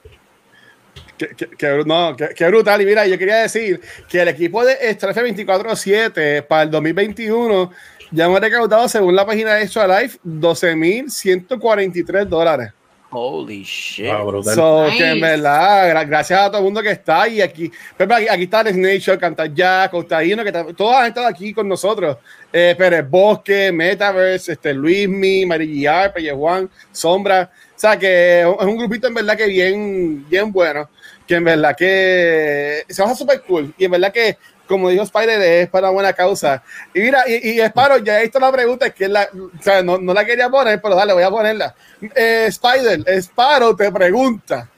Qué, 1.18 1.30
qué- 1.36 1.50
qué- 1.58 1.84
no, 1.86 2.16
qué- 2.16 2.30
qué 2.36 2.48
brutal. 2.48 2.82
Y 2.82 2.86
mira, 2.86 3.08
yo 3.08 3.18
quería 3.18 3.38
decir 3.38 3.80
que 4.10 4.22
el 4.22 4.28
equipo 4.28 4.64
de 4.66 4.74
Extra 4.82 5.14
F24-7 5.14 6.42
para 6.44 6.64
el 6.64 6.72
2021 6.72 7.72
ya 8.12 8.26
hemos 8.26 8.40
recaudado, 8.40 8.88
según 8.90 9.16
la 9.16 9.26
página 9.26 9.54
de 9.56 9.64
Extra 9.64 9.88
Life, 10.02 10.20
12.143 10.24 12.28
dólares. 12.28 12.72
Holy 13.18 13.64
shit. 13.64 14.12
Wow, 14.12 14.28
brutal. 14.28 14.56
So, 14.56 14.86
Nice. 14.88 14.98
que 14.98 15.10
en 15.12 15.22
verdad, 15.22 15.90
gra- 15.90 16.06
gracias 16.08 16.40
a 16.42 16.48
todo 16.50 16.58
el 16.58 16.64
mundo 16.66 16.82
que 16.82 16.92
está 16.92 17.22
ahí 17.22 17.40
aquí. 17.40 17.70
Por 17.70 17.78
ejemplo, 18.10 18.16
aquí, 18.18 18.28
aquí 18.30 18.44
está 18.44 18.62
el 18.62 18.74
Snake 18.74 19.00
Show, 19.00 19.18
Cantar 19.18 19.54
Jack, 19.54 19.92
Costaíno, 19.92 20.44
que 20.44 20.52
ta- 20.52 20.66
todos 20.76 20.96
han 20.96 21.08
estado 21.08 21.28
aquí 21.28 21.54
con 21.54 21.68
nosotros. 21.70 22.18
Eh, 22.52 22.76
Pérez 22.78 23.10
Bosque, 23.10 23.72
Metaverse, 23.72 24.54
este, 24.54 24.74
Luismi, 24.74 25.46
Mariguiar, 25.46 26.12
Pelle 26.14 26.32
Juan, 26.34 26.70
Sombra. 26.92 27.50
O 27.54 27.80
sea, 27.80 27.98
que 27.98 28.42
es 28.42 28.48
un 28.66 28.78
grupito 28.78 29.08
en 29.08 29.14
verdad 29.14 29.38
que 29.38 29.48
bien, 29.48 30.26
bien 30.30 30.52
bueno. 30.52 30.90
Que 31.28 31.36
en 31.36 31.44
verdad 31.44 31.76
que 31.76 32.84
se 32.88 33.02
baja 33.02 33.16
súper 33.16 33.42
cool. 33.42 33.74
Y 33.78 33.86
en 33.86 33.92
verdad 33.92 34.12
que, 34.12 34.38
como 34.68 34.90
dijo 34.90 35.04
Spider, 35.04 35.42
es 35.42 35.70
para 35.70 35.90
buena 35.90 36.14
causa. 36.14 36.62
Y 36.94 37.00
mira, 37.00 37.24
y, 37.28 37.50
y 37.50 37.62
Sparrow, 37.62 38.04
ya 38.04 38.20
he 38.20 38.24
visto 38.24 38.40
la 38.40 38.52
pregunta, 38.52 38.90
que 38.90 39.06
es 39.06 39.10
la, 39.10 39.28
o 39.34 39.62
sea, 39.62 39.82
no, 39.82 39.98
no 39.98 40.14
la 40.14 40.26
quería 40.26 40.50
poner, 40.50 40.82
pero 40.82 40.96
dale, 40.96 41.14
voy 41.14 41.24
a 41.24 41.30
ponerla. 41.30 41.76
Eh, 42.16 42.46
Spider, 42.48 43.04
Sparrow 43.08 43.76
te 43.76 43.92
pregunta. 43.92 44.70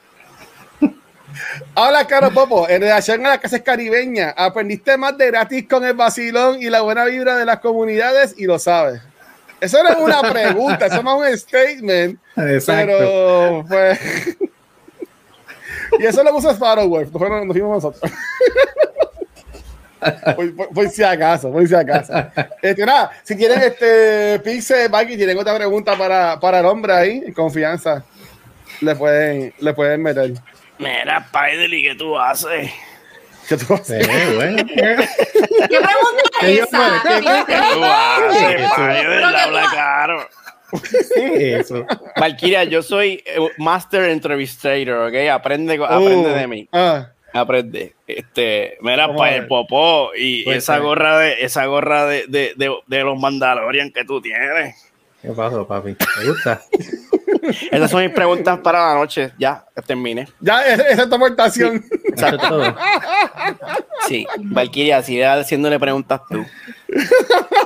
Habla, 1.76 2.08
Caro 2.08 2.32
Popo, 2.32 2.68
en 2.70 2.82
relación 2.82 3.26
a 3.26 3.30
las 3.30 3.40
casas 3.40 3.62
caribeñas, 3.62 4.34
aprendiste 4.38 4.98
más 4.98 5.18
de 5.18 5.28
gratis 5.28 5.68
con 5.68 5.86
el 5.86 5.94
vacilón 5.94 6.62
y 6.62 6.70
la 6.70 6.82
buena 6.82 7.06
vibra 7.06 7.36
de 7.36 7.46
las 7.46 7.60
comunidades 7.60 8.36
y 8.38 8.46
lo 8.46 8.58
sabes. 8.60 9.02
Eso 9.60 9.82
no 9.84 9.90
es 9.90 9.98
una 9.98 10.22
pregunta, 10.22 10.86
eso 10.86 11.02
no 11.02 11.24
es 11.24 11.32
un 11.32 11.38
statement, 11.38 12.20
Exacto. 12.38 12.86
pero 12.98 13.66
pues. 13.68 14.00
Y 16.00 16.06
eso 16.06 16.24
lo 16.24 16.32
puso 16.32 16.50
Sparrow, 16.52 16.88
güey, 16.88 17.06
no 17.12 17.20
fueron- 17.20 17.48
nos 17.48 17.54
fuimos 17.56 17.84
nosotros. 17.84 18.12
Por, 20.36 20.56
por- 20.56 20.70
por 20.70 20.90
si 20.90 21.04
acaso, 21.04 21.52
por 21.52 21.68
si 21.68 21.74
acaso. 21.76 22.14
Este, 22.62 22.86
nada, 22.86 23.12
si 23.24 23.36
tienen 23.36 23.62
este 23.62 24.40
Pixel, 24.40 24.90
Mikey, 24.92 25.18
tienen 25.18 25.38
otra 25.38 25.56
pregunta 25.56 25.98
para, 25.98 26.40
para 26.40 26.60
el 26.60 26.66
hombre 26.68 26.94
ahí, 26.94 27.32
confianza, 27.34 28.04
le 28.82 28.96
pueden, 28.96 29.54
le 29.60 29.74
pueden 29.74 30.04
meter. 30.04 30.34
Mira, 30.78 31.18
Spider, 31.34 31.70
¿qué 31.70 31.96
tú 31.98 32.18
haces? 32.18 32.72
¿Qué 33.50 33.58
tú 33.58 33.74
haces? 33.74 34.08
Eh, 34.08 34.34
bueno, 34.36 34.58
¿Qué 34.68 34.74
pregunta 34.76 36.30
¿Qué 36.42 36.54
es 36.54 36.60
esa? 36.68 37.02
¿Qué- 37.04 37.10
¿Qué 37.48 37.62
tú 37.74 37.84
haces, 37.84 38.72
Habla. 38.78 40.28
¿Qué 41.14 41.56
es 41.56 41.66
eso? 41.66 41.86
Valkyria, 42.20 42.64
yo 42.66 42.82
soy 42.84 43.24
eh, 43.26 43.38
Master 43.58 44.10
Entrevistator, 44.10 45.08
¿ok? 45.10 45.16
Aprende, 45.32 45.76
aprende 45.84 46.32
Uh, 46.32 46.36
de 46.36 46.48
mí. 46.48 46.68
ah, 46.72 47.08
Aprende. 47.34 47.94
Este, 48.08 48.78
mira, 48.82 49.14
para 49.16 49.36
el 49.36 49.48
popó 49.48 50.12
y 50.18 50.44
Pues, 50.44 50.58
esa 50.60 50.78
eh. 50.78 50.80
gorra 50.80 51.20
de 51.20 51.42
esa 51.44 51.66
gorra 51.66 52.06
de, 52.06 52.26
de, 52.28 52.54
de, 52.56 52.74
de 52.88 53.04
los 53.04 53.20
Mandalorian 53.20 53.92
que 53.92 54.06
tú 54.06 54.22
tienes. 54.22 54.76
¿Qué 55.22 55.30
pasó, 55.30 55.68
papi? 55.68 55.96
¿Te 55.96 56.28
gusta? 56.28 56.62
Esas 57.72 57.90
son 57.92 58.04
mis 58.04 58.12
preguntas 58.14 58.60
para 58.60 58.88
la 58.90 58.96
noche. 59.00 59.32
Ya, 59.38 59.64
terminé. 59.86 60.28
ya, 60.40 60.66
esa 60.66 60.88
esa 60.90 61.04
es 61.04 61.10
tu 61.10 61.16
aportación. 61.16 61.84
Es 62.16 62.38
todo. 62.38 62.76
Sí, 64.08 64.26
Valkyria, 64.40 65.02
sigue 65.02 65.26
haciéndole 65.26 65.80
preguntas 65.80 66.22
tú. 66.30 66.46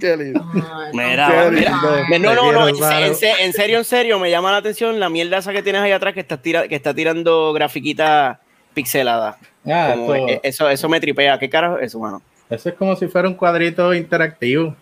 Qué 0.00 0.16
lindo. 0.16 0.44
Mira, 0.92 1.28
Qué 1.30 1.50
mira. 1.50 1.70
lindo. 2.10 2.34
No, 2.34 2.34
no, 2.34 2.52
no, 2.52 2.68
en, 2.68 3.14
serio, 3.52 3.78
en 3.78 3.84
serio, 3.84 4.18
me 4.18 4.30
llama 4.30 4.50
la 4.52 4.58
atención 4.58 4.98
la 5.00 5.08
mierda 5.08 5.38
esa 5.38 5.52
que 5.52 5.62
tienes 5.62 5.82
ahí 5.82 5.92
atrás 5.92 6.14
que 6.14 6.20
está, 6.20 6.36
tira, 6.36 6.68
que 6.68 6.74
está 6.74 6.94
tirando 6.94 7.52
grafiquita 7.52 8.40
pixelada. 8.74 9.38
Ah, 9.66 9.94
eh, 9.96 10.40
eso, 10.42 10.68
eso 10.68 10.88
me 10.88 11.00
tripea. 11.00 11.38
¿Qué 11.38 11.48
carajo 11.48 11.78
es 11.78 11.86
eso, 11.86 12.00
mano? 12.00 12.20
Eso 12.50 12.68
es 12.68 12.74
como 12.74 12.94
si 12.96 13.08
fuera 13.08 13.28
un 13.28 13.34
cuadrito 13.34 13.94
interactivo. 13.94 14.76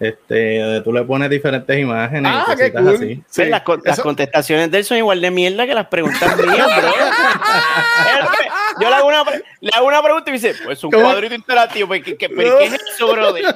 Este, 0.00 0.58
donde 0.58 0.80
tú 0.80 0.92
le 0.92 1.02
pones 1.04 1.30
diferentes 1.30 1.78
imágenes 1.78 2.30
Ah, 2.34 2.44
y 2.48 2.50
qué 2.56 2.72
cositas 2.72 2.82
cool. 2.82 2.94
así. 2.96 3.14
Sí, 3.14 3.22
Pues 3.36 3.48
las, 3.48 3.62
con- 3.62 3.80
las 3.84 3.94
eso- 3.94 4.02
contestaciones 4.02 4.70
de 4.70 4.78
él 4.78 4.84
son 4.84 4.98
igual 4.98 5.20
de 5.20 5.30
mierda 5.30 5.66
que 5.66 5.74
las 5.74 5.86
preguntas 5.86 6.36
mías, 6.36 6.66
bro. 6.76 6.92
Yo 8.80 8.88
le 8.90 8.94
hago, 8.96 9.06
una, 9.06 9.22
le 9.60 9.70
hago 9.72 9.86
una 9.86 10.02
pregunta 10.02 10.30
y 10.30 10.32
me 10.32 10.38
dice, 10.40 10.56
pues 10.64 10.82
un 10.82 10.90
¿Cómo? 10.90 11.04
cuadrito 11.04 11.32
interactivo. 11.36 11.86
pues, 11.86 12.02
¿Qué, 12.02 12.16
qué, 12.16 12.28
pero 12.28 12.58
¿qué 12.58 12.64
es 12.66 12.74
eso, 12.94 13.12
brother? 13.12 13.54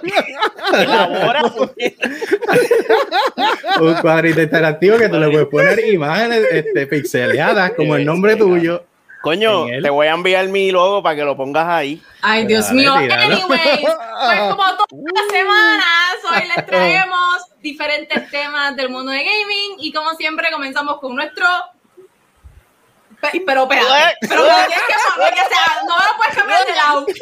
Elabora. 0.75 1.42
Un 3.80 3.95
cuadrito 3.95 4.40
interactivo 4.40 4.97
que 4.97 5.09
tú 5.09 5.18
le 5.18 5.28
puedes 5.30 5.49
poner 5.49 5.85
imágenes 5.92 6.45
este, 6.52 6.87
pixeleadas 6.87 7.73
como 7.73 7.97
el 7.97 8.04
nombre 8.04 8.37
tuyo. 8.37 8.85
Coño, 9.20 9.66
te 9.66 9.90
voy 9.90 10.06
a 10.06 10.12
enviar 10.12 10.46
mi 10.48 10.70
logo 10.70 11.02
para 11.02 11.16
que 11.16 11.25
lo 11.25 11.37
pongas 11.37 11.66
ahí. 11.68 12.00
Ay, 12.22 12.46
Dios 12.46 12.68
Dale, 12.68 12.80
mío. 12.80 12.94
tíralo. 12.98 13.22
Anyways, 13.34 13.80
pues 14.26 14.40
como 14.50 14.64
todas 14.76 15.12
las 15.14 15.26
semanas, 15.32 16.14
hoy 16.32 16.46
les 16.56 16.64
traemos 16.66 17.44
diferentes 17.60 18.30
temas 18.30 18.76
del 18.76 18.88
mundo 18.90 19.10
de 19.10 19.18
gaming 19.25 19.75
y 19.78 19.92
como 19.92 20.10
siempre 20.14 20.50
comenzamos 20.52 21.00
con 21.00 21.16
nuestro... 21.16 21.46
Pe- 23.20 23.42
Pero 23.44 23.62
espérate, 23.64 24.16
pero 24.28 24.42
me 24.44 24.66
tienes 24.68 24.87
que 24.87 24.94
poner 25.16 25.34
que 25.34 25.40
sea, 25.40 25.82
no 25.88 25.96
me 25.98 26.04
lo 26.04 26.16
puedes 26.16 26.37
cambiar 26.37 26.64
de 26.66 26.75
lado. 26.76 27.04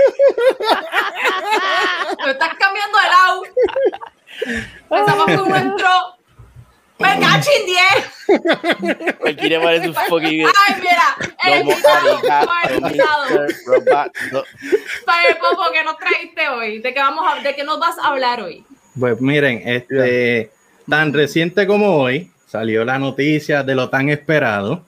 Me 2.27 2.31
estás 2.33 2.55
cambiando 2.59 2.99
de 2.99 3.09
lado. 3.09 3.43
Empezamos 4.91 5.25
con 5.25 5.49
nuestro... 5.49 5.89
¡Percachín 6.99 7.67
10! 7.67 9.17
Cualquiera 9.19 9.63
parece 9.63 9.89
un 9.89 9.95
fucking. 9.95 10.47
Ay, 10.47 10.75
mira, 10.81 11.17
el 11.45 11.61
invitado, 11.61 12.21
el 15.29 15.37
popo 15.37 15.63
que 15.73 15.85
nos 15.85 15.99
trajiste 15.99 16.49
hoy, 16.49 16.79
de 16.79 16.95
qué 16.95 17.01
vamos 17.01 17.25
a, 17.29 17.43
de 17.43 17.55
qué 17.55 17.65
nos 17.65 17.79
vas 17.79 17.99
a 17.99 18.09
hablar 18.09 18.41
hoy. 18.41 18.65
Pues 18.99 19.21
miren, 19.21 19.63
este, 19.67 20.51
tan 20.89 21.13
reciente 21.13 21.67
como 21.67 21.97
hoy 21.97 22.31
salió 22.47 22.85
la 22.85 22.99
noticia 22.99 23.63
de 23.63 23.75
lo 23.75 23.91
tan 23.91 24.09
esperado. 24.09 24.83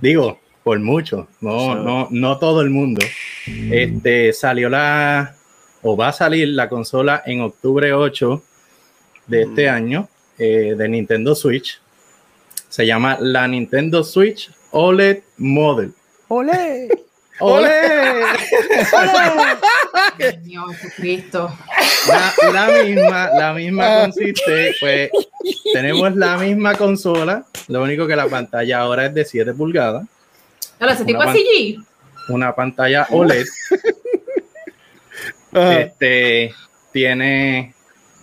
Digo, 0.00 0.38
por 0.62 0.78
mucho, 0.78 1.28
no, 1.40 1.74
no, 1.74 2.08
no 2.10 2.38
todo 2.38 2.60
el 2.60 2.70
mundo. 2.70 3.04
Este, 3.46 4.32
salió 4.32 4.68
la, 4.68 5.34
o 5.82 5.96
va 5.96 6.08
a 6.08 6.12
salir 6.12 6.48
la 6.48 6.68
consola 6.68 7.22
en 7.26 7.40
octubre 7.40 7.92
8 7.92 8.42
de 9.26 9.42
este 9.42 9.70
Mm. 9.70 9.74
año 9.74 10.08
eh, 10.38 10.74
de 10.76 10.88
Nintendo 10.88 11.34
Switch. 11.34 11.80
Se 12.68 12.86
llama 12.86 13.16
la 13.20 13.46
Nintendo 13.48 14.04
Switch 14.04 14.50
OLED 14.70 15.22
Model. 15.38 15.92
¡Olé! 16.28 16.88
¡Ole! 17.40 17.70
Dios 20.42 20.76
Jesucristo. 20.76 21.54
La, 22.08 22.32
la 22.52 22.82
misma, 22.82 23.30
la 23.30 23.52
misma 23.52 24.00
consiste, 24.02 24.74
pues 24.80 25.10
tenemos 25.72 26.14
la 26.16 26.36
misma 26.38 26.74
consola, 26.74 27.44
lo 27.68 27.82
único 27.82 28.06
que 28.06 28.16
la 28.16 28.26
pantalla 28.26 28.78
ahora 28.78 29.06
es 29.06 29.14
de 29.14 29.24
7 29.24 29.52
pulgadas, 29.54 30.06
Hola, 30.80 30.92
ese 30.92 31.04
tipo 31.04 31.20
CG. 31.22 31.78
una 32.28 32.54
pantalla 32.54 33.06
OLED, 33.10 33.46
Ajá. 35.52 35.80
este, 35.80 36.54
tiene 36.92 37.74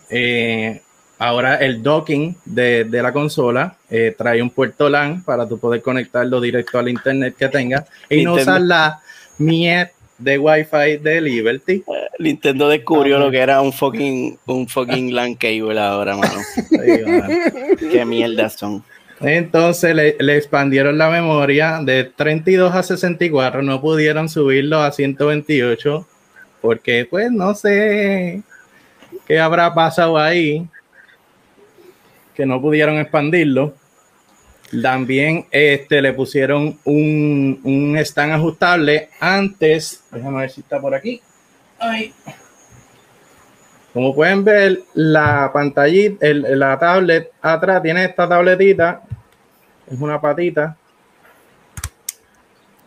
eh, 0.09 0.81
ahora 1.23 1.55
el 1.55 1.81
docking 1.81 2.35
de, 2.43 2.83
de 2.83 3.01
la 3.01 3.13
consola, 3.13 3.77
eh, 3.89 4.13
trae 4.17 4.41
un 4.41 4.49
puerto 4.49 4.89
LAN 4.89 5.23
para 5.23 5.47
tú 5.47 5.57
poder 5.57 5.81
conectarlo 5.81 6.41
directo 6.41 6.79
al 6.79 6.89
internet 6.89 7.35
que 7.37 7.47
tengas 7.47 7.85
y 8.09 8.23
no 8.23 8.33
usar 8.33 8.61
la 8.61 8.99
MIET 9.37 9.91
de 10.17 10.37
Wi-Fi 10.37 10.97
de 10.97 11.21
Liberty. 11.21 11.83
Nintendo 12.19 12.67
descubrió 12.67 13.19
lo 13.19 13.31
que 13.31 13.39
era 13.39 13.61
un 13.61 13.71
fucking, 13.71 14.37
un 14.45 14.67
fucking 14.67 15.15
LAN 15.15 15.35
cable 15.35 15.79
ahora, 15.79 16.17
mano. 16.17 16.39
Qué 17.79 18.03
mierda 18.05 18.49
son. 18.49 18.83
Entonces 19.21 19.95
le, 19.95 20.17
le 20.19 20.35
expandieron 20.35 20.97
la 20.97 21.09
memoria 21.09 21.79
de 21.81 22.03
32 22.03 22.75
a 22.75 22.83
64, 22.83 23.61
no 23.61 23.79
pudieron 23.79 24.27
subirlo 24.27 24.81
a 24.81 24.91
128 24.91 26.05
porque 26.61 27.07
pues 27.09 27.31
no 27.31 27.55
sé 27.55 28.41
qué 29.25 29.39
habrá 29.39 29.73
pasado 29.73 30.17
ahí 30.17 30.67
que 32.35 32.45
no 32.45 32.61
pudieron 32.61 32.97
expandirlo. 32.97 33.73
También 34.81 35.45
este, 35.51 36.01
le 36.01 36.13
pusieron 36.13 36.79
un, 36.83 37.59
un 37.63 37.97
stand 37.99 38.33
ajustable 38.33 39.09
antes, 39.19 40.03
déjame 40.11 40.39
ver 40.41 40.49
si 40.49 40.61
está 40.61 40.79
por 40.81 40.95
aquí. 40.95 41.21
Ay. 41.79 42.11
Como 43.93 44.15
pueden 44.15 44.43
ver, 44.43 44.81
la 44.95 45.51
pantallita, 45.53 46.25
el- 46.25 46.57
la 46.59 46.79
tablet 46.79 47.31
atrás 47.41 47.83
tiene 47.83 48.05
esta 48.05 48.27
tabletita, 48.27 49.01
es 49.85 49.99
una 50.01 50.19
patita, 50.19 50.75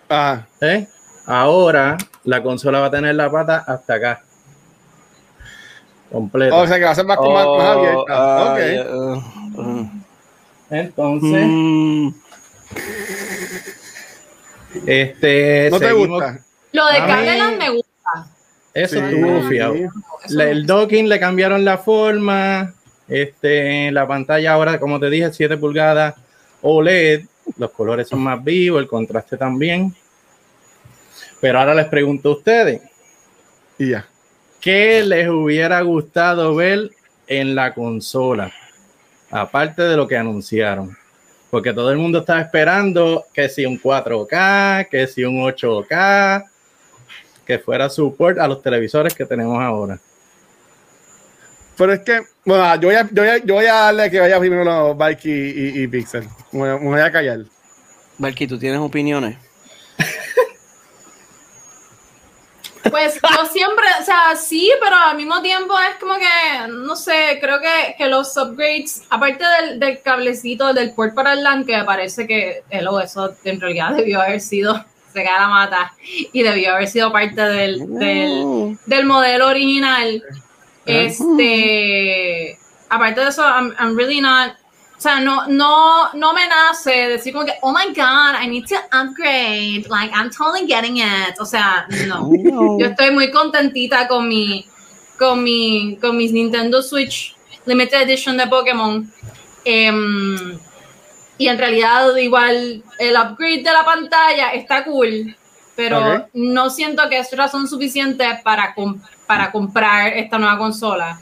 Ajá. 0.09 0.47
¿eh? 0.61 0.89
Ahora 1.27 1.97
la 2.25 2.43
consola 2.43 2.81
va 2.81 2.87
a 2.87 2.91
tener 2.91 3.15
la 3.15 3.31
pata 3.31 3.59
hasta 3.67 3.95
acá. 3.95 4.23
Completa. 6.11 6.55
O 6.57 6.67
sea 6.67 6.79
que 6.79 6.85
va 6.85 6.91
a 6.91 6.95
ser 6.95 7.05
más, 7.07 7.19
más, 7.19 7.27
más 7.27 7.45
Oh, 7.47 7.61
abierta. 7.71 8.05
ah, 8.09 8.53
Ok. 8.53 8.59
ya, 8.75 8.97
uh, 8.97 9.61
uh. 9.61 9.91
Entonces, 10.71 11.47
Mm, 11.47 12.09
este 14.87 15.69
¿No 15.71 15.79
te 15.79 15.93
gusta? 15.93 16.41
Lo 16.73 16.87
de 16.87 17.01
mí- 17.01 17.57
me 17.59 17.71
gusta. 17.71 17.91
Eso 18.75 18.97
Sí. 18.99 19.01
estuvo 19.05 19.49
fiado. 19.49 19.75
Me 20.35 20.51
el 20.51 20.67
docking 20.67 21.09
le 21.09 21.19
cambiaron 21.19 21.65
la 21.65 21.79
forma. 21.79 22.75
Este, 23.09 23.91
la 23.93 24.07
pantalla 24.07 24.53
ahora, 24.53 24.79
como 24.81 24.99
te 24.99 25.09
dije, 25.09 25.33
7 25.33 25.57
pulgadas 25.57 26.15
OLED. 26.63 27.25
Los 27.59 27.71
colores 27.71 28.09
son 28.09 28.21
más 28.21 28.43
vivos, 28.43 28.81
el 28.83 28.89
contraste 28.89 29.37
también. 29.37 29.95
Pero 31.41 31.61
ahora 31.61 31.75
les 31.75 31.87
pregunto 31.87 32.31
a 32.31 32.33
ustedes, 32.33 32.81
Y 33.79 33.91
ya. 33.91 34.07
¿Qué 34.61 35.03
les 35.03 35.29
hubiera 35.29 35.81
gustado 35.83 36.55
ver 36.55 36.91
en 37.27 37.55
la 37.55 37.73
consola? 37.75 38.53
Aparte 39.31 39.83
de 39.83 39.97
lo 39.97 40.07
que 40.07 40.17
anunciaron. 40.17 40.97
Porque 41.51 41.73
todo 41.73 41.91
el 41.91 41.99
mundo 41.99 42.19
estaba 42.21 42.41
esperando 42.41 43.25
que 43.33 43.49
si 43.49 43.65
un 43.65 43.81
4K, 43.81 44.89
que 44.89 45.07
si 45.07 45.25
un 45.25 45.39
8K, 45.43 46.45
que 47.47 47.59
fuera 47.59 47.89
support 47.89 48.39
a 48.39 48.49
los 48.49 48.61
televisores 48.63 49.15
que 49.15 49.25
tenemos 49.25 49.63
ahora. 49.63 49.99
Pero 51.79 51.93
es 51.93 52.01
que, 52.01 52.21
bueno, 52.45 52.75
yo 52.81 52.89
voy 52.89 52.97
a, 52.97 53.03
yo 53.13 53.23
voy 53.23 53.29
a, 53.29 53.37
yo 53.45 53.55
voy 53.55 53.67
a 53.67 53.75
darle 53.75 54.11
que 54.11 54.19
vaya 54.19 54.39
primero 54.41 54.65
los 54.65 54.97
Valky 54.97 55.31
y, 55.31 55.83
y 55.83 55.87
Pixel. 55.87 56.25
Me 56.53 56.59
voy 56.61 56.69
a- 56.71 56.79
me 56.79 56.87
voy 56.87 57.01
a 57.01 57.13
callar. 57.13 57.41
Valky, 58.19 58.47
¿tú 58.47 58.59
tienes 58.59 58.81
opiniones? 58.81 59.37
Pues 62.91 63.21
yo 63.21 63.47
siempre, 63.47 63.85
o 64.01 64.05
sea, 64.05 64.37
sí, 64.37 64.71
pero 64.81 64.97
al 64.97 65.17
mismo 65.17 65.41
tiempo 65.43 65.75
es 65.79 65.97
como 65.99 66.15
que, 66.15 66.69
no 66.69 66.97
sé, 66.97 67.39
creo 67.41 67.59
que, 67.61 67.95
que 67.97 68.07
los 68.07 68.37
upgrades, 68.37 69.03
aparte 69.11 69.45
del, 69.45 69.81
del 69.81 70.03
cablecito 70.03 70.73
del 70.73 70.93
port 70.93 71.15
para 71.15 71.33
el 71.33 71.43
LAN, 71.43 71.65
que 71.65 71.77
me 71.77 71.85
parece 71.85 72.27
que 72.27 72.63
hello, 72.71 73.01
eso 73.01 73.35
en 73.45 73.61
realidad 73.61 73.93
debió 73.97 74.21
haber 74.21 74.41
sido 74.41 74.85
se 75.13 75.25
cae 75.25 75.41
la 75.41 75.49
mata 75.49 75.95
y 76.33 76.43
debió 76.43 76.75
haber 76.75 76.89
sido 76.89 77.11
parte 77.11 77.41
del, 77.41 77.99
del, 77.99 78.79
del 78.85 79.07
modelo 79.07 79.49
original. 79.49 80.23
Este, 80.85 82.59
aparte 82.91 83.23
de 83.23 83.29
eso, 83.29 83.43
I'm, 83.43 83.75
I'm 83.81 83.97
really 83.97 84.21
not 84.21 84.53
o 84.97 85.01
sea, 85.01 85.21
no, 85.21 85.47
no, 85.47 86.13
no 86.15 86.33
me 86.33 86.49
nace 86.49 87.09
decir 87.09 87.35
como 87.35 87.45
que, 87.45 87.53
oh 87.61 87.71
my 87.71 87.93
god, 87.95 88.43
I 88.43 88.49
need 88.49 88.67
to 88.69 88.77
upgrade. 88.93 89.87
Like, 89.91 90.11
I'm 90.15 90.31
totally 90.31 90.67
getting 90.67 90.99
it. 90.99 91.39
O 91.39 91.45
sea, 91.45 91.87
no. 92.07 92.31
Yo 92.79 92.87
estoy 92.87 93.11
muy 93.11 93.31
contentita 93.31 94.09
con 94.09 94.27
mi, 94.27 94.67
con 95.19 95.45
mi, 95.45 95.99
con 96.01 96.17
mis 96.17 96.33
Nintendo 96.33 96.83
Switch 96.83 97.37
Limited 97.67 98.03
Edition 98.03 98.39
de 98.39 98.47
Pokémon. 98.47 99.13
Em, 99.67 100.59
y 101.37 101.49
en 101.49 101.59
realidad, 101.59 102.17
igual, 102.17 102.83
el 102.99 103.17
upgrade 103.17 103.63
de 103.63 103.73
la 103.73 103.85
pantalla 103.85 104.55
está 104.55 104.83
cool, 104.85 105.37
pero 105.75 106.27
no 106.33 106.71
siento 106.71 107.07
que 107.11 107.19
es 107.19 107.37
razón 107.37 107.69
suficiente 107.69 108.41
para, 108.43 108.75
para 109.27 109.53
comprar 109.53 110.15
esta 110.15 110.39
nueva 110.39 110.57
consola. 110.57 111.21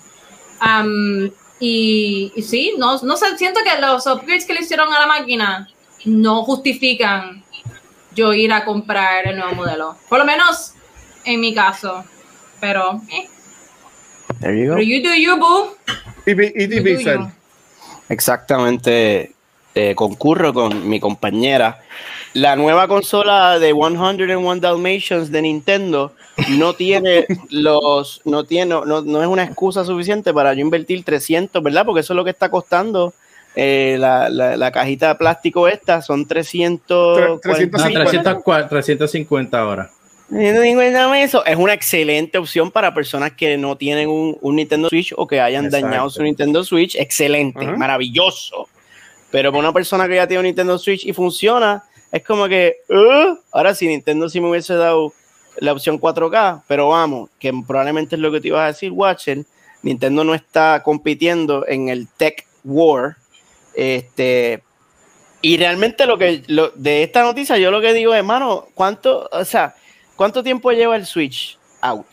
Um, 0.63 1.29
y, 1.61 2.33
sí, 2.43 2.75
no, 2.79 3.01
no 3.03 3.17
sé, 3.17 3.37
siento 3.39 3.61
que 3.65 3.81
los 3.81 4.07
upgrades 4.07 4.45
que 4.45 4.55
le 4.55 4.61
hicieron 4.61 4.93
a 4.93 5.01
la 5.01 5.07
máquina 5.07 5.69
no 6.05 6.45
justifican 6.45 7.43
yo 8.15 8.33
ir 8.33 8.53
a 8.53 8.65
comprar 8.65 9.27
el 9.27 9.39
nuevo 9.39 9.55
modelo. 9.55 9.97
Por 10.09 10.19
lo 10.19 10.25
menos 10.25 10.75
en 11.25 11.41
mi 11.41 11.55
caso. 11.55 12.05
Pero, 12.61 13.01
eh. 13.11 13.29
There 14.41 14.59
you 14.59 14.71
go. 14.71 14.77
Pero 14.77 14.83
you 14.83 15.03
do 15.03 15.15
you, 15.15 15.37
boo. 15.39 15.77
Y, 16.27 16.35
Exactamente. 18.09 19.34
Eh, 19.75 19.95
concurro 19.97 20.55
con 20.55 20.89
mi 20.89 21.01
compañera. 21.01 21.81
La 22.33 22.55
nueva 22.55 22.87
consola 22.87 23.59
de 23.59 23.73
101 23.73 24.61
Dalmatians 24.61 25.33
de 25.33 25.43
Nintendo 25.43 26.13
no 26.51 26.75
tiene 26.75 27.27
los, 27.51 28.21
no 28.25 28.45
tiene, 28.45 28.67
no, 28.67 28.85
no, 28.85 29.23
es 29.23 29.27
una 29.27 29.43
excusa 29.43 29.85
suficiente 29.85 30.33
para 30.33 30.55
yo 30.55 30.61
invertir 30.61 31.05
300, 31.05 31.61
¿verdad? 31.61 31.85
Porque 31.85 32.01
eso 32.03 32.13
es 32.13 32.17
lo 32.17 32.23
que 32.23 32.31
está 32.31 32.51
costando 32.51 33.15
eh, 33.57 33.97
la, 33.99 34.29
la, 34.29 34.71
cajita 34.71 35.09
de 35.09 35.15
plástico 35.17 35.67
esta, 35.67 36.03
son 36.03 36.27
300, 36.27 37.41
350. 37.41 38.69
350 38.69 39.61
ahora. 39.61 39.91
Eso 40.31 41.45
es 41.45 41.57
una 41.57 41.75
excelente 41.75 42.39
opción 42.39 42.71
para 42.71 42.95
personas 42.95 43.33
que 43.33 43.57
no 43.57 43.77
tienen 43.77 44.09
un, 44.09 44.39
un 44.41 44.57
Nintendo 44.57 44.89
Switch 44.89 45.13
o 45.17 45.27
que 45.27 45.41
hayan 45.41 45.69
dañado 45.69 46.11
su 46.11 46.23
Nintendo 46.23 46.63
Switch. 46.65 46.95
Excelente, 46.97 47.67
maravilloso. 47.67 48.69
Pero 49.35 49.51
para 49.51 49.59
una 49.59 49.73
persona 49.73 50.07
que 50.07 50.15
ya 50.15 50.29
tiene 50.29 50.39
un 50.39 50.45
Nintendo 50.45 50.79
Switch 50.79 51.05
y 51.05 51.13
funciona, 51.13 51.83
es 52.13 52.23
como 52.23 52.47
que, 52.47 52.77
uh, 52.89 53.37
ahora 53.51 53.75
si 53.75 53.89
Nintendo 53.89 54.29
sí 54.29 54.41
me 54.41 54.49
hubiese 54.49 54.75
dado 54.75 55.13
la 55.57 55.73
opción 55.73 55.99
4K, 55.99 56.63
pero 56.69 56.91
vamos, 56.91 57.31
que 57.41 57.53
probablemente 57.67 58.15
es 58.15 58.21
lo 58.21 58.31
que 58.31 58.41
te 58.41 58.47
ibas 58.47 58.61
a 58.61 58.69
decir, 58.69 58.93
Watcher, 58.93 59.45
Nintendo 59.83 60.23
no 60.23 60.37
está 60.37 60.85
compitiendo 60.85 61.67
en 61.67 61.89
el 61.89 62.07
Tech 62.07 62.47
War. 62.63 63.17
Este, 63.75 64.63
y 65.43 65.57
realmente 65.57 66.07
lo 66.07 66.17
que 66.17 66.45
de 66.77 67.03
esta 67.03 67.25
noticia, 67.25 67.59
yo 67.59 67.73
lo 67.73 67.81
que 67.81 67.93
digo, 67.93 68.15
hermano, 68.15 68.69
¿cuánto, 68.75 69.29
o 69.33 69.45
sea, 69.45 69.75
cuánto 70.15 70.45
tiempo 70.45 70.71
lleva 70.71 70.95
el 70.95 71.07
Switch 71.07 71.59
out? 71.81 72.07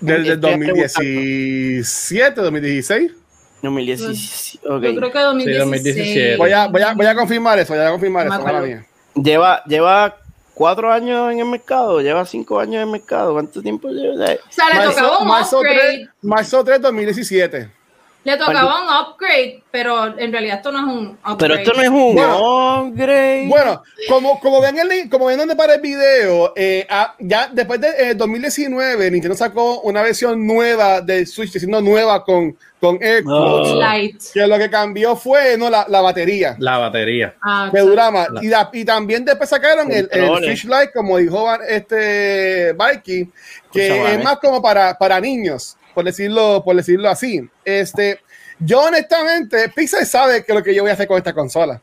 Desde 0.00 0.38
2017, 0.38 2.40
2016. 2.40 3.19
2017. 3.62 4.68
Okay. 4.68 4.94
Yo 4.94 5.00
creo 5.00 5.12
que 5.12 5.18
2017. 5.18 6.36
Voy, 6.36 6.52
a, 6.52 6.66
voy, 6.68 6.82
a, 6.82 6.94
voy 6.94 7.06
a 7.06 7.14
confirmar 7.14 7.58
eso, 7.58 7.74
voy 7.74 7.82
a 7.82 7.90
confirmar 7.90 8.26
eso. 8.26 8.84
Lleva, 9.14 9.62
lleva 9.64 10.16
cuatro 10.54 10.92
años 10.92 11.32
en 11.32 11.40
el 11.40 11.46
mercado, 11.46 12.00
lleva 12.00 12.24
cinco 12.24 12.60
años 12.60 12.76
en 12.76 12.82
el 12.82 12.86
mercado. 12.86 13.32
¿Cuánto 13.32 13.62
tiempo 13.62 13.88
lleva? 13.88 14.24
O 14.24 14.38
sea, 14.50 14.68
le 14.68 14.84
tocaba 14.84 15.18
un 15.18 15.28
marzo 15.28 15.58
upgrade. 15.58 15.98
3, 15.98 16.08
marzo 16.22 16.64
3, 16.64 16.80
2017. 16.80 17.79
Le 18.22 18.36
tocaba 18.36 18.82
un 18.82 19.12
upgrade, 19.12 19.62
pero 19.70 20.18
en 20.18 20.30
realidad 20.30 20.56
esto 20.56 20.70
no 20.70 20.80
es 20.80 20.84
un 20.84 21.06
upgrade. 21.24 21.36
Pero 21.38 21.54
esto 21.54 21.72
no 21.72 21.82
es 21.82 21.88
un 21.88 22.88
upgrade. 22.88 23.46
Bueno, 23.48 23.82
como, 24.08 24.38
como 24.40 24.60
ven 24.60 24.78
el 24.78 25.08
como 25.08 25.26
ven 25.26 25.38
donde 25.38 25.56
para 25.56 25.76
el 25.76 25.80
video, 25.80 26.52
eh, 26.54 26.86
ah, 26.90 27.14
ya 27.18 27.48
después 27.50 27.80
de 27.80 28.14
2019, 28.14 29.06
eh, 29.06 29.10
Nintendo 29.10 29.34
sacó 29.34 29.80
una 29.80 30.02
versión 30.02 30.46
nueva 30.46 31.00
del 31.00 31.26
Switch, 31.26 31.50
diciendo 31.50 31.80
nueva 31.80 32.22
con, 32.22 32.58
con 32.78 33.02
AirPods. 33.02 34.32
Que 34.34 34.46
lo 34.46 34.58
que 34.58 34.68
cambió 34.68 35.16
fue 35.16 35.56
no 35.56 35.70
la, 35.70 35.86
la 35.88 36.02
batería. 36.02 36.56
La 36.58 36.76
batería. 36.76 37.36
Ah, 37.40 37.70
que 37.72 37.80
dura 37.80 38.10
más. 38.10 38.28
Y, 38.42 38.50
y, 38.80 38.84
también 38.84 39.24
después 39.24 39.48
sacaron 39.48 39.90
el, 39.90 40.10
el 40.12 40.44
Fish 40.44 40.66
Light, 40.66 40.90
como 40.92 41.16
dijo 41.16 41.50
este 41.66 42.74
Mikey, 42.76 43.30
que 43.72 44.12
es 44.14 44.22
más 44.22 44.36
como 44.40 44.60
para, 44.60 44.98
para 44.98 45.18
niños 45.18 45.78
por 45.94 46.04
decirlo, 46.04 46.62
por 46.64 46.76
decirlo 46.76 47.08
así. 47.08 47.48
Este, 47.64 48.20
yo 48.58 48.82
honestamente, 48.82 49.68
Pixar 49.68 50.04
sabe 50.06 50.44
que 50.44 50.54
lo 50.54 50.62
que 50.62 50.74
yo 50.74 50.82
voy 50.82 50.90
a 50.90 50.94
hacer 50.94 51.06
con 51.06 51.18
esta 51.18 51.32
consola. 51.32 51.80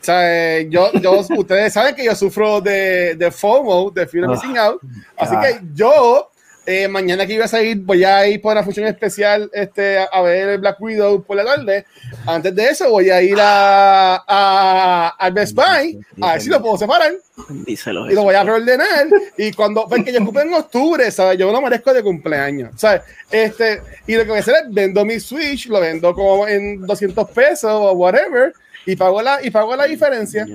O 0.00 0.04
sea, 0.04 0.58
eh, 0.58 0.68
yo, 0.70 0.92
yo, 0.94 1.20
ustedes 1.36 1.72
saben 1.72 1.94
que 1.94 2.04
yo 2.04 2.14
sufro 2.14 2.60
de, 2.60 3.14
de 3.16 3.30
FOMO, 3.30 3.90
de 3.90 4.06
Fear 4.06 4.24
of 4.24 4.30
Missing 4.30 4.58
Out. 4.58 4.80
Así 5.16 5.36
que 5.40 5.60
yo 5.74 6.29
eh, 6.70 6.88
mañana 6.88 7.26
que 7.26 7.34
iba 7.34 7.46
a 7.46 7.48
salir, 7.48 7.78
voy 7.78 8.04
a 8.04 8.26
ir 8.28 8.40
por 8.40 8.52
una 8.52 8.62
función 8.62 8.86
especial 8.86 9.50
este, 9.52 9.98
a, 9.98 10.22
ver 10.22 10.58
Black 10.58 10.80
Widow 10.80 11.22
por 11.24 11.36
la 11.36 11.44
tarde. 11.44 11.84
Antes 12.26 12.54
de 12.54 12.68
eso, 12.68 12.88
voy 12.88 13.10
a 13.10 13.20
ir 13.20 13.36
a, 13.40 14.22
a, 14.26 15.08
al 15.18 15.32
Best 15.32 15.54
Buy 15.54 15.98
a 16.20 16.32
ver 16.32 16.40
si 16.40 16.48
lo 16.48 16.62
puedo 16.62 16.78
separar. 16.78 17.12
Díselo 17.48 18.08
y 18.08 18.14
lo 18.14 18.22
voy 18.22 18.36
a 18.36 18.44
reordenar. 18.44 19.08
Y 19.36 19.52
cuando, 19.52 19.88
porque 19.88 20.12
yo 20.12 20.24
cumple 20.24 20.42
en 20.42 20.54
octubre, 20.54 21.10
¿sabes? 21.10 21.38
Yo 21.38 21.50
no 21.50 21.60
merezco 21.60 21.92
de 21.92 22.04
cumpleaños, 22.04 22.70
¿sabes? 22.76 23.02
Este, 23.30 23.82
y 24.06 24.14
lo 24.14 24.22
que 24.22 24.28
voy 24.28 24.38
a 24.38 24.40
hacer 24.40 24.54
es 24.64 24.72
vendo 24.72 25.04
mi 25.04 25.18
Switch, 25.18 25.66
lo 25.66 25.80
vendo 25.80 26.14
como 26.14 26.46
en 26.46 26.86
200 26.86 27.28
pesos 27.30 27.70
o 27.72 27.92
whatever, 27.92 28.52
y 28.86 28.94
pago 28.94 29.20
la, 29.22 29.44
y 29.44 29.50
pago 29.50 29.74
la 29.74 29.86
diferencia. 29.86 30.46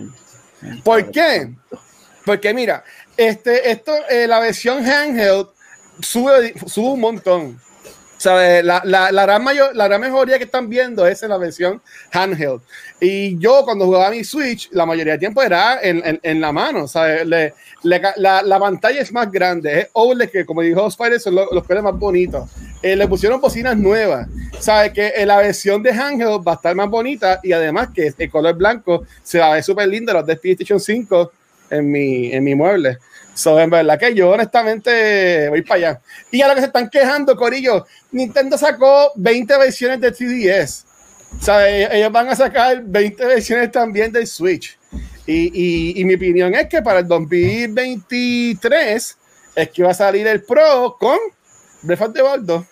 ¿Por 0.82 1.12
qué? 1.12 1.50
Porque 2.26 2.54
mira, 2.54 2.84
este, 3.18 3.70
esto, 3.70 3.94
eh, 4.10 4.28
la 4.28 4.40
versión 4.40 4.86
handheld 4.86 5.48
sube, 6.02 6.54
sube 6.68 6.90
un 6.90 7.00
montón. 7.00 7.60
¿Sabe? 8.18 8.64
La, 8.64 8.82
la, 8.86 9.12
la, 9.12 9.24
gran 9.24 9.44
mayor, 9.44 9.76
la 9.76 9.88
gran 9.88 10.00
mejoría 10.00 10.38
que 10.38 10.46
están 10.46 10.70
viendo 10.70 11.06
es 11.06 11.22
en 11.22 11.30
la 11.30 11.38
versión 11.38 11.82
handheld. 12.14 12.62
Y 13.00 13.38
yo 13.40 13.64
cuando 13.66 13.86
jugaba 13.86 14.10
mi 14.10 14.24
Switch, 14.24 14.70
la 14.72 14.86
mayoría 14.86 15.14
del 15.14 15.20
tiempo 15.20 15.44
era 15.44 15.82
en, 15.82 16.02
en, 16.06 16.20
en 16.24 16.42
la 16.42 16.52
mano. 16.54 16.88
¿sabe? 16.88 17.26
Le, 17.26 17.54
le, 17.84 18.02
la, 18.16 18.42
la, 18.42 18.60
pantalla 18.60 19.02
es 19.02 19.12
más 19.12 19.30
grande. 19.30 19.82
Es 19.82 19.90
OLED 19.94 20.30
que, 20.30 20.46
como 20.46 20.62
dijo 20.62 20.88
Spider, 20.88 21.20
son 21.20 21.36
los, 21.36 21.52
los 21.52 21.64
colores 21.64 21.84
más 21.84 22.00
bonitos. 22.00 22.50
Eh, 22.82 22.96
le 22.96 23.08
pusieron 23.08 23.42
bocinas 23.42 23.78
nuevas. 23.78 24.28
¿Sabe? 24.60 24.94
Que 24.94 25.14
en 25.18 25.28
la 25.28 25.38
versión 25.38 25.84
de 25.84 25.92
handheld 25.92 26.48
va 26.48 26.54
a 26.54 26.56
estar 26.56 26.74
más 26.74 26.90
bonita 26.90 27.42
y 27.44 27.52
además 27.52 27.90
que 27.94 28.14
el 28.18 28.32
color 28.32 28.56
blanco 28.56 29.04
se 29.24 29.40
va 29.40 29.52
a 29.52 29.54
ver 29.56 29.64
súper 29.64 29.90
lindo 29.90 30.14
los 30.14 30.26
de 30.26 30.38
PlayStation 30.38 30.80
5 30.80 31.32
en 31.70 31.92
mi, 31.92 32.32
en 32.32 32.44
mi 32.44 32.56
mueble. 32.56 32.98
So, 33.36 33.60
en 33.60 33.70
verdad 33.70 34.00
que 34.00 34.16
yo 34.16 34.30
honestamente 34.30 35.50
voy 35.50 35.62
para 35.62 35.76
allá. 35.76 36.02
Y 36.32 36.42
a 36.42 36.48
lo 36.48 36.56
que 36.56 36.62
se 36.62 36.68
están 36.68 36.90
quejando, 36.90 37.36
Corillo, 37.36 37.86
Nintendo 38.12 38.58
sacó 38.58 39.12
20 39.16 39.58
versiones 39.58 40.00
de 40.00 40.14
3DS. 40.14 40.86
O 41.38 41.44
sea, 41.44 41.70
e-, 41.70 41.98
ellos 41.98 42.14
van 42.14 42.30
a 42.30 42.36
sacar 42.36 42.82
20 42.82 43.26
versiones 43.26 43.70
también 43.72 44.14
del 44.14 44.26
Switch. 44.26 44.78
Y, 45.28 45.52
y, 45.54 46.00
y, 46.00 46.06
mi 46.06 46.14
opinión 46.14 46.56
es 46.56 46.70
que 46.70 46.82
para 46.82 47.00
el 47.00 47.08
2023 47.08 49.18
es 49.56 49.70
que 49.70 49.84
va 49.84 49.92
a 49.92 49.96
salir 49.96 50.26
el 50.28 50.44
Pro 50.44 50.96
con 50.98 51.18
Breath 51.82 52.02
of 52.02 52.14
the 52.14 52.24
Wild 52.24 52.46
2. 52.46 52.66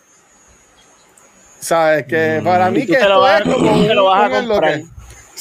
¿Sabes? 1.59 2.05
Que 2.05 2.39
mm. 2.39 2.43
para 2.43 2.69
mí 2.69 2.85
que 2.85 2.93
esto 2.93 3.27
es 3.27 3.41
como... 3.41 3.87
Te 3.87 3.95
lo 3.95 4.05
vas 4.05 4.31
a 4.31 4.39
comprar. 4.41 4.81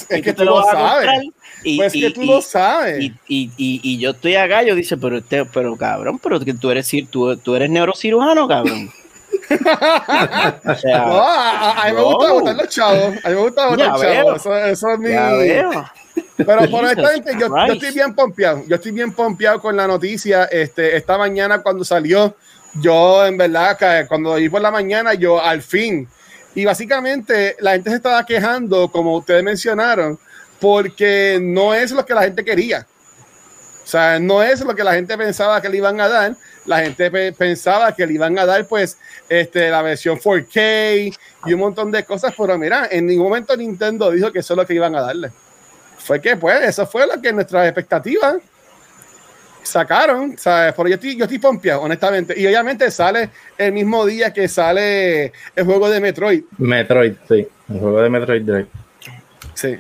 Es 0.09 0.23
que 0.23 0.33
tú 0.33 0.45
lo 0.45 0.65
sabes. 0.65 1.11
Y, 1.65 1.77
pues 1.77 1.93
que 1.93 2.11
tú 2.11 2.25
lo 2.25 2.41
sabes. 2.41 3.13
Y, 3.29 3.51
y, 3.57 3.99
yo 3.99 4.11
estoy 4.11 4.35
acá, 4.35 4.63
yo 4.63 4.75
dice, 4.75 4.97
pero 4.97 5.19
este, 5.19 5.45
pero 5.45 5.77
cabrón, 5.77 6.19
pero 6.19 6.41
que 6.41 6.55
tú 6.55 6.71
eres 6.71 6.91
tú, 7.11 7.37
tú 7.37 7.55
eres 7.55 7.71
neurocirujano, 7.71 8.49
cabrón. 8.49 8.91
o 9.51 10.75
sea, 10.75 11.07
no, 11.07 11.23
a, 11.23 11.85
mí 11.87 11.93
me 11.95 12.03
gusta 12.03 12.33
votar 12.33 12.57
los 12.57 12.69
chavos. 12.69 13.15
A 13.25 13.29
mí 13.29 13.35
me 13.35 13.41
gusta 13.41 13.67
votar 13.67 13.89
los 13.89 14.01
chavos. 14.01 14.41
Eso, 14.41 14.57
eso, 14.57 14.91
es 14.91 14.99
mi. 14.99 15.09
Pero 16.37 16.71
por 16.71 16.85
honestamente, 16.85 17.33
yo, 17.39 17.49
yo, 17.49 17.73
estoy 17.73 17.93
bien 17.93 18.15
pompeado. 18.15 18.63
Yo 18.67 18.77
estoy 18.77 18.93
bien 18.93 19.13
pompeado 19.13 19.61
con 19.61 19.77
la 19.77 19.87
noticia. 19.87 20.45
Este, 20.45 20.97
esta 20.97 21.19
mañana, 21.19 21.63
cuando 21.63 21.85
salió, 21.85 22.35
yo 22.75 23.25
en 23.27 23.37
verdad, 23.37 24.07
cuando 24.09 24.35
vi 24.35 24.49
por 24.49 24.61
la 24.61 24.71
mañana, 24.71 25.15
yo 25.15 25.41
al 25.41 25.63
fin. 25.63 26.09
Y 26.55 26.65
básicamente 26.65 27.57
la 27.61 27.73
gente 27.73 27.91
se 27.91 27.97
estaba 27.97 28.25
quejando, 28.27 28.91
como 28.91 29.17
ustedes 29.17 29.43
mencionaron, 29.43 30.19
porque 30.63 31.41
no 31.43 31.75
es 31.75 31.91
lo 31.91 32.07
que 32.07 32.15
la 32.15 32.23
gente 32.23 32.45
quería. 32.45 32.87
O 33.83 33.87
sea, 33.87 34.21
no 34.21 34.45
es 34.45 34.61
lo 34.61 34.77
que 34.77 34.85
la 34.85 34.95
gente 34.95 35.19
pensaba 35.19 35.61
que 35.61 35.69
le 35.69 35.79
iban 35.79 36.01
a 36.01 36.09
dar. 36.09 36.37
La 36.67 36.79
gente 36.83 37.33
pensaba 37.33 37.93
que 37.97 38.07
le 38.07 38.13
iban 38.13 38.39
a 38.39 38.47
dar, 38.47 38.65
pues, 38.69 38.97
este, 39.29 39.71
la 39.71 39.83
versión 39.83 40.21
4K 40.21 41.19
y 41.47 41.53
un 41.53 41.59
montón 41.59 41.91
de 41.91 42.05
cosas. 42.05 42.33
Pero 42.39 42.57
mira, 42.57 42.87
en 42.89 43.07
ningún 43.07 43.25
momento 43.25 43.57
Nintendo 43.57 44.13
dijo 44.13 44.31
que 44.31 44.39
eso 44.39 44.55
es 44.55 44.57
lo 44.57 44.65
que 44.65 44.75
iban 44.75 44.95
a 44.95 45.01
darle. 45.01 45.33
Fue 45.99 46.21
que, 46.21 46.37
pues, 46.37 46.63
eso 46.63 46.87
fue 46.87 47.09
lo 47.09 47.21
que 47.21 47.33
nuestras 47.33 47.67
expectativas. 47.67 48.37
sacaron, 49.65 50.39
¿sabes? 50.39 50.75
Pero 50.77 50.89
yo 50.91 50.95
estoy, 50.95 51.17
yo 51.17 51.25
estoy 51.25 51.41
pompeado, 51.41 51.83
honestamente. 51.83 52.39
Y 52.39 52.47
obviamente 52.47 52.89
sale 52.89 53.31
el 53.59 53.73
mismo 53.73 54.07
día 54.07 54.33
que 54.33 54.47
sale 54.47 55.33
el 55.57 55.65
juego 55.65 55.91
de 55.91 55.99
Metroid. 55.99 56.45
Metroid, 56.59 57.15
sí. 57.29 57.49
El 57.69 57.81
juego 57.81 58.01
de 58.01 58.11
Metroid 58.11 58.43
Dread. 58.43 58.67
Sí. 59.55 59.77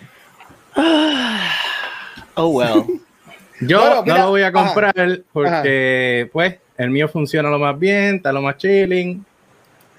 oh, 2.35 2.49
well. 2.49 2.85
Yo 3.61 3.81
bueno, 3.81 4.05
no 4.07 4.19
lo 4.19 4.29
voy 4.31 4.43
a 4.43 4.53
comprar 4.53 4.95
ajá, 4.99 5.19
porque, 5.33 6.23
ajá. 6.23 6.31
pues, 6.33 6.57
el 6.79 6.91
mío 6.91 7.09
funciona 7.09 7.49
lo 7.49 7.59
más 7.59 7.79
bien, 7.79 8.17
está 8.17 8.33
lo 8.33 8.43
más 8.43 8.57
chilling. 8.57 9.25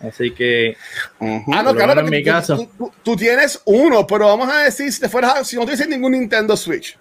Así 0.01 0.31
que. 0.31 0.75
Uh 1.19 1.25
-huh. 1.25 1.43
Ah, 1.53 1.63
no, 1.63 1.73
claro, 1.73 2.01
en 2.01 2.09
mi 2.09 2.23
tú, 2.23 2.29
caso. 2.29 2.57
Tú, 2.57 2.69
tú, 2.77 2.91
tú, 3.03 3.15
tienes 3.15 3.61
uno, 3.63 4.05
pero 4.05 4.27
vamos 4.27 4.49
a 4.49 4.63
decir, 4.63 4.91
si, 4.91 4.99
te 4.99 5.07
fueras, 5.07 5.47
si 5.47 5.55
no 5.55 5.65
tienes 5.65 5.87
ningún 5.87 6.11
Nintendo 6.11 6.57
Switch 6.57 6.97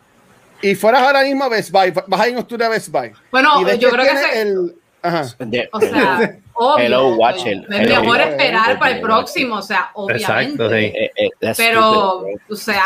y 0.63 0.77
fueras 0.77 1.03
ahora 1.03 1.25
mismo 1.25 1.45
a 1.45 1.49
Best 1.49 1.71
Buy, 1.71 1.93
vas 2.07 2.21
a 2.21 2.29
ir 2.29 2.37
a 2.37 2.69
Best 2.69 2.89
Buy. 2.89 3.13
Bueno, 3.33 3.61
yo 3.77 3.91
creo 3.91 4.07
que 4.07 4.17
se... 4.17 4.43
el. 4.43 4.77
Ajá. 5.03 5.27
O 5.73 5.81
sea, 5.81 6.39
obvio. 6.55 6.85
Hello, 6.85 7.17
watch 7.17 7.45
it. 7.45 7.65
Es 7.69 7.89
mejor 7.89 8.21
esperar 8.21 8.79
para 8.79 8.95
el 8.95 9.01
próximo, 9.01 9.57
o 9.57 9.63
sea, 9.63 9.91
obviamente. 9.95 10.25
Exacto, 10.25 10.71
sí. 10.71 10.77
Eh, 10.77 11.11
eh, 11.17 11.53
Pero, 11.57 12.25
o 12.49 12.57
sea. 12.57 12.85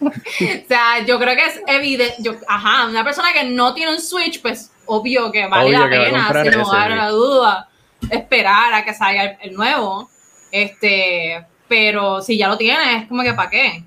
o 0.00 0.68
sea, 0.68 1.04
yo 1.06 1.18
creo 1.18 1.34
que 1.34 1.44
es 1.44 1.60
evidente. 1.66 2.16
Yo, 2.18 2.34
ajá, 2.48 2.86
una 2.86 3.04
persona 3.04 3.32
que 3.32 3.44
no 3.44 3.74
tiene 3.74 3.92
un 3.92 4.00
Switch, 4.00 4.40
pues 4.42 4.70
obvio 4.86 5.32
que 5.32 5.46
vale 5.46 5.68
Obvio 5.68 5.80
la 5.80 5.90
que 5.90 6.04
pena, 6.04 6.42
sin 6.42 6.58
lugar 6.60 6.92
a 6.92 6.96
la 6.96 7.08
duda, 7.08 7.68
esperar 8.10 8.74
a 8.74 8.84
que 8.84 8.94
salga 8.94 9.24
el, 9.24 9.36
el 9.40 9.54
nuevo. 9.54 10.10
Este, 10.50 11.44
pero 11.68 12.22
si 12.22 12.38
ya 12.38 12.48
lo 12.48 12.56
tienes, 12.56 13.02
es 13.02 13.08
como 13.08 13.22
que 13.22 13.34
¿para 13.34 13.50
qué? 13.50 13.84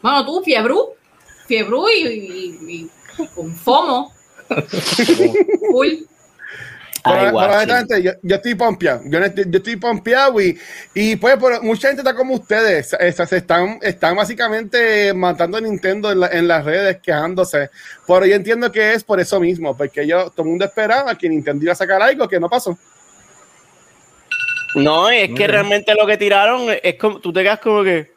Bueno, 0.00 0.24
tú, 0.26 0.42
Fiebru, 0.42 0.90
Fiebru 1.46 1.88
y, 1.88 2.06
y, 2.06 2.90
y 3.16 3.26
con 3.34 3.54
FOMO. 3.54 4.12
Pero, 7.04 7.16
Ay, 7.16 7.26
pero 7.26 7.52
honestamente, 7.54 8.02
yo, 8.02 8.12
yo 8.22 8.36
estoy 8.36 8.54
pompeado. 8.54 9.00
Yo, 9.06 9.18
yo 9.18 9.58
estoy 9.58 9.74
pompeado 9.76 10.40
y, 10.40 10.56
y 10.94 11.16
pues 11.16 11.36
por- 11.36 11.60
mucha 11.62 11.88
gente 11.88 12.02
está 12.02 12.14
como 12.14 12.34
ustedes. 12.34 12.90
se 12.90 13.36
están, 13.36 13.78
están 13.82 14.14
básicamente 14.14 15.12
matando 15.12 15.58
a 15.58 15.60
Nintendo 15.60 16.12
en, 16.12 16.20
la- 16.20 16.28
en 16.28 16.46
las 16.46 16.64
redes, 16.64 16.98
quejándose. 17.02 17.70
Pero 18.06 18.24
yo 18.24 18.36
entiendo 18.36 18.70
que 18.70 18.92
es 18.92 19.02
por 19.02 19.18
eso 19.18 19.40
mismo, 19.40 19.76
porque 19.76 20.06
yo, 20.06 20.30
todo 20.30 20.42
el 20.44 20.50
mundo 20.50 20.64
esperaba 20.64 21.16
que 21.18 21.28
Nintendo 21.28 21.64
iba 21.64 21.72
a 21.72 21.76
sacar 21.76 22.00
algo 22.00 22.28
que 22.28 22.38
no 22.38 22.48
pasó. 22.48 22.78
No, 24.74 25.10
es 25.10 25.30
que 25.34 25.46
realmente 25.46 25.94
lo 25.94 26.06
que 26.06 26.16
tiraron 26.16 26.66
es 26.82 26.94
como, 26.98 27.18
tú 27.20 27.32
te 27.32 27.42
quedas 27.42 27.58
como 27.58 27.82
que. 27.84 28.10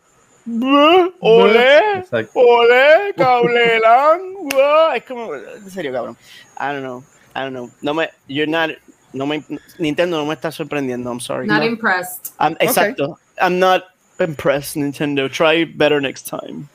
"Buh, 0.46 1.12
Olé, 1.20 1.80
Exacto. 1.98 2.32
olé, 2.40 3.14
cablelan. 3.18 4.20
buh". 4.44 4.94
Es 4.96 5.04
como, 5.04 5.34
en 5.36 5.70
serio, 5.72 5.92
cabrón. 5.92 6.16
I 6.60 6.66
don't 6.68 6.80
know, 6.82 7.04
I 7.36 7.42
don't 7.44 7.54
know. 7.54 7.70
No 7.82 7.94
me, 7.94 8.08
you're 8.28 8.48
not, 8.48 8.70
no 9.14 9.26
me, 9.26 9.44
Nintendo 9.80 10.12
no 10.12 10.26
me 10.26 10.34
está 10.36 10.52
sorprendiendo. 10.52 11.10
I'm 11.12 11.20
sorry. 11.20 11.48
Not 11.48 11.62
No. 11.62 11.68
impressed. 11.68 12.34
I'm- 12.40 12.56
exacto. 12.60 13.18
I'm 13.42 13.60
not 13.60 13.84
impressed, 14.20 14.78
Nintendo. 14.78 15.30
Try 15.30 15.66
better 15.66 16.00
next 16.02 16.28
time. 16.28 16.70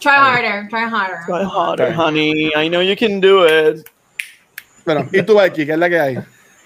Try 0.00 0.14
harder, 0.14 0.68
try 0.70 0.86
harder. 0.88 1.20
Try 1.26 1.42
harder, 1.42 1.84
Okay. 1.86 1.94
honey. 1.94 2.52
I 2.54 2.68
know 2.68 2.80
you 2.80 2.94
can 2.96 3.20
do 3.20 3.44
it. 3.44 3.88
Bueno, 4.84 5.08
y 5.12 5.22
tú, 5.22 5.40
aquí, 5.40 5.66
¿qué 5.66 5.72
es 5.72 5.78
la 5.78 5.88
que 5.88 5.98
hay? 5.98 6.18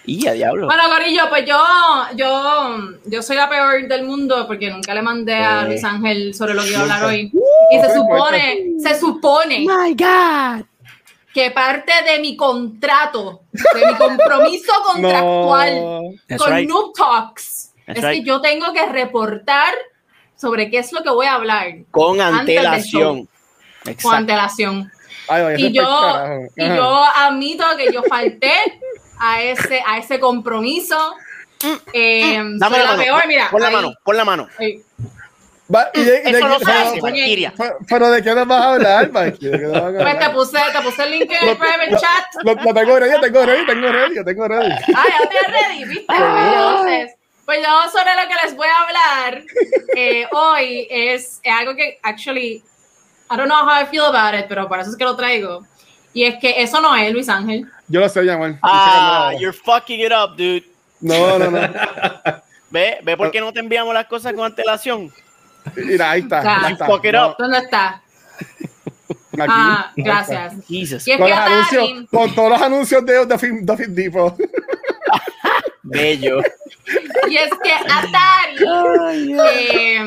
Y 0.05 0.27
a 0.27 0.33
diablo. 0.33 0.67
Bueno, 0.67 0.83
Corillo, 0.91 1.29
pues 1.31 1.47
yo, 1.47 1.57
yo, 2.17 2.77
yo 3.07 3.23
soy 3.23 3.37
la 3.37 3.49
peor 3.49 3.87
del 3.87 4.05
mundo 4.05 4.47
porque 4.47 4.71
nunca 4.71 4.93
le 4.95 5.01
mandé 5.03 5.35
a 5.35 5.63
Eh. 5.63 5.69
Luis 5.69 5.85
Ángel 5.85 6.35
sobre 6.35 6.53
lo 6.55 6.63
que 6.63 6.71
iba 6.71 6.81
a 6.81 6.83
hablar 6.83 7.05
hoy. 7.05 7.31
Y 7.71 7.81
se 7.81 7.95
supone, 7.95 8.67
se 8.79 8.99
supone 8.99 9.61
my 9.61 9.95
God. 9.95 10.65
Que 11.35 11.51
parte 11.53 11.93
de 12.07 12.19
mi 12.19 12.37
contrato, 12.37 13.43
de 13.53 13.87
mi 13.87 13.95
compromiso 13.97 14.73
contractual 14.93 15.75
No. 15.77 16.39
Con 16.39 16.53
right. 16.57 16.69
Noob 16.69 16.93
Talks, 16.95 17.73
That's 17.87 17.99
es 17.99 18.05
que 18.07 18.23
yo 18.23 18.41
tengo 18.41 18.73
que 18.73 18.85
reportar 18.87 19.75
sobre 20.37 20.71
qué 20.71 20.79
es 20.79 20.93
lo 20.93 21.03
que 21.03 21.11
voy 21.11 21.27
a 21.27 21.35
hablar 21.35 21.67
Con 21.91 22.21
antelación. 22.21 23.29
con 24.03 24.15
antelación. 24.15 24.91
Ay, 25.29 25.55
Y 25.67 25.73
yo, 25.73 25.83
y 26.57 26.67
yo 26.67 27.05
admito 27.17 27.65
que 27.77 27.93
yo 27.93 28.03
falté 28.03 28.53
a 29.21 29.43
ese, 29.43 29.83
a 29.87 29.99
ese 29.99 30.19
compromiso. 30.19 30.97
Eh, 31.93 32.37
Dame 32.57 32.79
la 32.79 32.85
la 32.85 32.91
mano. 32.93 33.03
peor, 33.03 33.23
mira. 33.29 33.49
Pon 33.51 33.61
la 33.61 33.69
ahí, 33.69 33.75
mano, 33.75 33.93
pon 34.03 34.17
la 34.17 34.25
mano. 34.25 34.49
ahí. 34.59 34.83
Pero- 37.89 38.11
¿de 38.11 38.23
qué 38.23 38.35
nos 38.35 38.47
vas 38.47 38.61
a 38.63 38.75
hablar, 38.75 39.11
Mikey? 39.13 39.51
¿De 39.51 39.59
qué 39.59 39.65
nos 39.65 39.73
vas 39.73 39.83
a 39.83 39.99
Pues 39.99 40.19
te 40.19 40.31
puse, 40.31 40.59
te 40.73 40.81
puse 40.83 41.03
el 41.05 41.11
link 41.13 41.31
en 41.31 41.49
el 41.49 41.57
private 41.57 41.91
chat. 41.91 42.25
Lo, 42.45 42.55
lo 42.55 42.75
tengo 42.75 42.99
ready, 42.99 43.21
tengo 43.21 43.47
ready, 43.47 43.67
tengo 43.67 43.89
ready, 43.89 44.15
yo 44.17 44.25
tengo 44.25 44.49
ready. 44.49 44.73
Ah, 44.95 45.05
ya 45.09 45.25
estoy 45.25 45.53
ready, 45.53 45.85
¿viste? 45.85 46.15
Entonces, 46.15 47.15
pues 47.45 47.59
yo 47.63 47.91
sobre 47.91 48.15
lo 48.23 48.29
que 48.29 48.35
les 48.45 48.57
voy 48.57 48.69
a 48.69 48.83
hablar 48.87 49.43
eh, 49.97 50.27
hoy 50.33 50.87
es, 50.91 51.41
es 51.43 51.53
algo 51.53 51.75
que, 51.75 51.99
actually, 52.03 52.63
I 53.31 53.37
don't 53.37 53.47
know 53.47 53.65
how 53.65 53.81
I 53.83 53.87
feel 53.87 54.05
about 54.05 54.35
it, 54.39 54.47
pero 54.49 54.69
por 54.69 54.81
eso 54.81 54.91
es 54.91 54.97
que 54.97 55.05
lo 55.05 55.17
traigo. 55.17 55.65
Y 56.13 56.25
es 56.25 56.37
que 56.41 56.61
eso 56.61 56.81
no 56.81 56.97
es 56.97 57.13
Luis 57.13 57.29
Ángel. 57.29 57.71
Yo 57.87 58.01
lo 58.01 58.09
sé, 58.09 58.23
mi 58.23 58.31
amor. 58.31 58.57
Ah, 58.63 59.33
you're 59.39 59.53
fucking 59.57 60.01
it 60.01 60.13
up, 60.13 60.37
dude. 60.37 60.65
No, 61.01 61.39
no, 61.39 61.51
no. 61.51 61.61
Ve, 62.71 62.99
ve 63.03 63.17
por 63.17 63.33
qué 63.33 63.41
no 63.41 63.53
te 63.53 63.59
enviamos 63.59 63.93
las 63.93 64.07
cosas 64.07 64.33
con 64.33 64.45
antelación. 64.45 65.13
Mira, 65.77 66.11
ahí 66.11 66.21
está. 66.21 66.43
Ah, 66.45 66.67
ahí 66.67 67.13
No. 67.13 67.37
¿Dónde 67.39 67.59
está? 67.59 68.03
aquí. 69.33 69.53
Ah, 69.55 69.93
gracias. 69.97 70.55
Jesus. 70.67 71.07
Y 71.07 71.13
es 71.13 71.19
Con, 71.19 71.27
que 71.27 71.33
los 71.33 71.39
anuncios, 71.39 71.83
Atari, 71.83 72.07
con 72.07 72.35
todos 72.35 72.51
los 72.51 72.63
anuncios 72.63 73.07
de 73.07 73.39
Film, 73.39 73.67
Film 73.77 73.95
Depot. 73.95 74.37
Bello. 75.83 76.41
y 77.29 77.37
es 77.37 77.51
que 77.63 77.73
Atari 77.73 79.35
eh, 79.41 79.99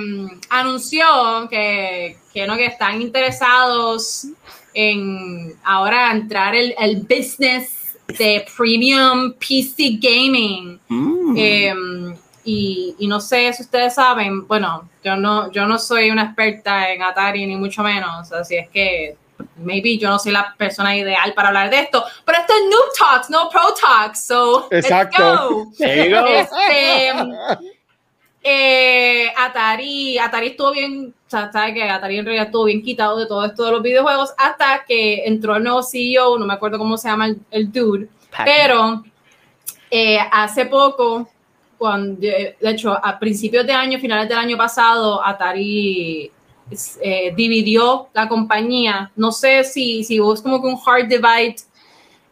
anunció 0.49 1.47
que, 1.49 2.17
que 2.33 2.47
no 2.47 2.55
que 2.55 2.67
están 2.67 3.01
interesados 3.01 4.27
en 4.73 5.53
ahora 5.63 6.11
entrar 6.11 6.55
el, 6.55 6.73
el 6.79 7.01
business 7.01 7.97
de 8.07 8.45
premium 8.55 9.33
PC 9.33 9.99
gaming. 9.99 10.79
Mm. 10.87 11.35
Eh, 11.37 11.73
y, 12.43 12.95
y 12.99 13.07
no 13.07 13.19
sé 13.19 13.53
si 13.53 13.63
ustedes 13.63 13.95
saben, 13.95 14.47
bueno, 14.47 14.89
yo 15.03 15.15
no, 15.15 15.51
yo 15.51 15.65
no 15.65 15.77
soy 15.79 16.11
una 16.11 16.23
experta 16.23 16.91
en 16.91 17.01
Atari 17.01 17.45
ni 17.45 17.55
mucho 17.55 17.83
menos, 17.83 18.31
así 18.31 18.55
es 18.55 18.69
que 18.69 19.15
maybe 19.57 19.97
yo 19.97 20.09
no 20.09 20.19
soy 20.19 20.31
la 20.31 20.53
persona 20.57 20.95
ideal 20.95 21.33
para 21.33 21.49
hablar 21.49 21.69
de 21.69 21.79
esto, 21.79 22.03
pero 22.25 22.39
esto 22.39 22.53
es 22.53 22.63
Noob 22.63 22.93
Talks, 22.97 23.29
no 23.29 23.49
Pro 23.49 23.73
Talks, 23.79 24.25
so 24.25 24.67
Exacto. 24.71 25.23
let's 25.23 25.39
go. 25.39 25.71
There 25.77 26.09
you 26.09 26.15
go. 26.15 26.25
Este, 26.25 27.11
eh, 28.43 29.33
Atari, 29.37 30.17
Atari 30.17 30.47
estuvo 30.47 30.71
bien, 30.71 31.13
o 31.25 31.29
sea, 31.29 31.51
sabe 31.51 31.73
que 31.73 31.83
Atari 31.83 32.17
en 32.17 32.25
realidad 32.25 32.47
estuvo 32.47 32.65
bien 32.65 32.83
quitado 32.83 33.17
de 33.17 33.25
todo 33.25 33.45
esto 33.45 33.65
de 33.65 33.71
los 33.71 33.81
videojuegos 33.81 34.33
hasta 34.37 34.83
que 34.85 35.25
entró 35.25 35.55
el 35.55 35.63
nuevo 35.63 35.81
CEO, 35.81 36.37
no 36.37 36.45
me 36.45 36.53
acuerdo 36.53 36.77
cómo 36.77 36.97
se 36.97 37.07
llama 37.07 37.27
el, 37.27 37.39
el 37.51 37.71
dude, 37.71 38.09
pero 38.43 39.03
eh, 39.89 40.19
hace 40.31 40.65
poco, 40.65 41.29
cuando, 41.83 42.21
de 42.21 42.55
hecho, 42.61 42.93
a 42.93 43.19
principios 43.19 43.67
de 43.67 43.73
año, 43.73 43.99
finales 43.99 44.29
del 44.29 44.37
año 44.37 44.55
pasado, 44.55 45.21
Atari 45.21 46.31
eh, 47.01 47.33
dividió 47.35 48.07
la 48.13 48.29
compañía. 48.29 49.11
No 49.17 49.33
sé 49.33 49.65
si, 49.65 50.01
si 50.05 50.17
hubo 50.17 50.33
como 50.41 50.61
que 50.61 50.67
un 50.69 50.79
hard 50.85 51.09
divide, 51.09 51.57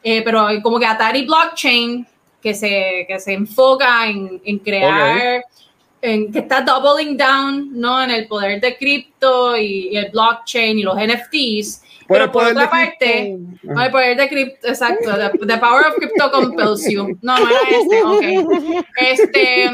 eh, 0.02 0.22
pero 0.22 0.48
como 0.64 0.80
que 0.80 0.86
Atari 0.86 1.26
Blockchain, 1.26 2.08
que 2.42 2.54
se, 2.54 3.04
que 3.06 3.20
se 3.20 3.34
enfoca 3.34 4.08
en, 4.08 4.42
en 4.46 4.58
crear, 4.60 5.44
en, 6.02 6.32
que 6.32 6.40
está 6.40 6.62
doubling 6.62 7.18
down 7.18 7.78
¿no? 7.78 8.02
en 8.02 8.10
el 8.10 8.30
poder 8.30 8.62
de 8.62 8.78
cripto 8.78 9.58
y, 9.58 9.90
y 9.90 9.98
el 9.98 10.12
blockchain 10.12 10.80
y 10.80 10.84
los 10.84 10.96
NFTs. 10.96 11.81
Pero 12.12 12.32
por 12.32 12.46
otra 12.46 12.70
parte, 12.70 13.38
no, 13.64 13.82
el 13.84 13.92
poder 13.92 14.18
de 14.18 14.30
cripto, 14.30 14.68
exacto, 14.68 15.12
the, 15.18 15.46
the 15.46 15.58
power 15.58 15.88
of 15.88 15.96
crypto 15.96 16.32
compels 16.32 16.90
you. 16.90 17.18
No, 17.22 17.38
no 17.38 17.48
era 17.48 17.60
este, 17.70 18.04
ok. 18.04 18.86
Este, 18.98 19.72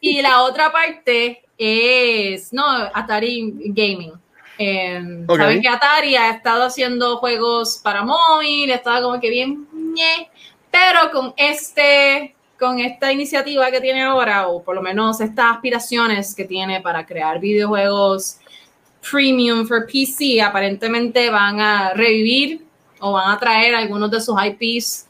y 0.00 0.22
la 0.22 0.42
otra 0.42 0.72
parte 0.72 1.42
es, 1.56 2.52
no, 2.52 2.64
Atari 2.94 3.52
Gaming. 3.66 4.12
Eh, 4.58 5.24
Ok. 5.28 5.38
Saben 5.38 5.62
que 5.62 5.68
Atari 5.68 6.16
ha 6.16 6.30
estado 6.30 6.64
haciendo 6.64 7.18
juegos 7.18 7.80
para 7.82 8.02
móvil, 8.02 8.70
estaba 8.70 9.00
como 9.02 9.20
que 9.20 9.30
bien, 9.30 9.68
ñe, 9.72 10.28
pero 10.70 11.10
con 11.12 11.32
este, 11.36 12.34
con 12.58 12.78
esta 12.80 13.12
iniciativa 13.12 13.70
que 13.70 13.80
tiene 13.80 14.02
ahora, 14.02 14.48
o 14.48 14.62
por 14.62 14.74
lo 14.74 14.82
menos 14.82 15.20
estas 15.20 15.52
aspiraciones 15.52 16.34
que 16.34 16.44
tiene 16.44 16.80
para 16.80 17.06
crear 17.06 17.38
videojuegos 17.38 18.38
premium 19.10 19.66
for 19.66 19.86
PC, 19.86 20.40
aparentemente 20.40 21.30
van 21.30 21.60
a 21.60 21.92
revivir 21.94 22.62
o 23.00 23.12
van 23.12 23.30
a 23.30 23.38
traer 23.38 23.74
algunos 23.74 24.10
de 24.10 24.20
sus 24.20 24.36
IPs. 24.42 25.06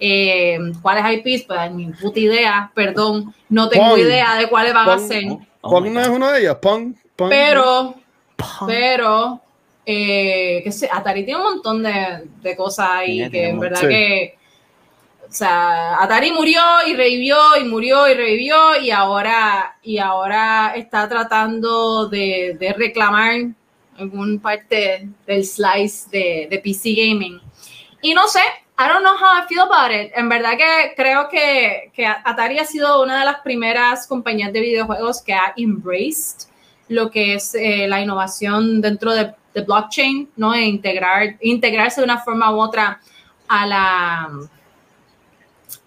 Eh, 0.00 0.58
¿Cuáles 0.80 1.04
IPs? 1.24 1.44
Pues 1.46 1.72
ni 1.72 1.86
puta 1.92 2.20
idea, 2.20 2.70
perdón, 2.74 3.34
no 3.48 3.68
tengo 3.68 3.90
Pong. 3.90 3.98
idea 3.98 4.36
de 4.36 4.48
cuáles 4.48 4.72
van 4.72 4.88
a 4.88 4.98
ser. 4.98 5.24
Oh 5.60 5.70
Pong 5.70 5.86
no 5.90 6.00
es 6.00 6.08
uno 6.08 6.30
de 6.30 6.40
ellos. 6.40 6.56
Pong. 6.62 6.94
Pong. 7.16 7.28
Pero, 7.30 7.94
Pong. 8.36 8.68
pero 8.68 9.40
Eh, 9.90 10.60
que 10.62 10.70
sé, 10.70 10.86
Atari 10.92 11.24
tiene 11.24 11.40
un 11.40 11.46
montón 11.54 11.82
de, 11.82 12.28
de 12.42 12.54
cosas 12.54 12.88
ahí 12.90 13.30
que 13.30 13.48
en 13.48 13.58
verdad 13.58 13.80
que. 13.80 14.36
O 15.28 15.32
sea, 15.32 16.02
Atari 16.02 16.32
murió 16.32 16.60
y 16.86 16.94
revivió 16.94 17.36
y 17.60 17.64
murió 17.64 18.08
y 18.08 18.14
revivió 18.14 18.80
y 18.80 18.90
ahora, 18.90 19.76
y 19.82 19.98
ahora 19.98 20.72
está 20.74 21.06
tratando 21.06 22.08
de, 22.08 22.74
reclamar 22.78 23.34
algún 23.98 24.40
parte 24.40 25.08
del 25.26 25.44
slice 25.44 26.08
de, 26.10 26.48
de 26.50 26.58
PC 26.58 26.94
Gaming. 26.94 27.40
Y 28.00 28.14
no 28.14 28.26
sé, 28.26 28.40
I 28.78 28.86
don't 28.88 29.00
know 29.00 29.16
how 29.16 29.42
I 29.42 29.46
feel 29.48 29.60
about 29.60 29.90
it. 29.90 30.12
En 30.14 30.28
verdad 30.28 30.56
que 30.56 30.94
creo 30.96 31.28
que, 31.28 31.90
que, 31.92 32.06
Atari 32.06 32.60
ha 32.60 32.64
sido 32.64 33.02
una 33.02 33.18
de 33.18 33.24
las 33.24 33.40
primeras 33.40 34.06
compañías 34.06 34.52
de 34.52 34.60
videojuegos 34.60 35.20
que 35.20 35.34
ha 35.34 35.52
embraced 35.56 36.48
lo 36.88 37.10
que 37.10 37.34
es 37.34 37.54
eh, 37.54 37.86
la 37.88 38.00
innovación 38.00 38.80
dentro 38.80 39.12
de, 39.12 39.34
de, 39.52 39.62
blockchain, 39.62 40.30
¿no? 40.36 40.54
E 40.54 40.64
integrar, 40.64 41.36
integrarse 41.40 42.00
de 42.00 42.04
una 42.04 42.18
forma 42.18 42.54
u 42.54 42.60
otra 42.60 43.00
a 43.48 43.66
la... 43.66 44.30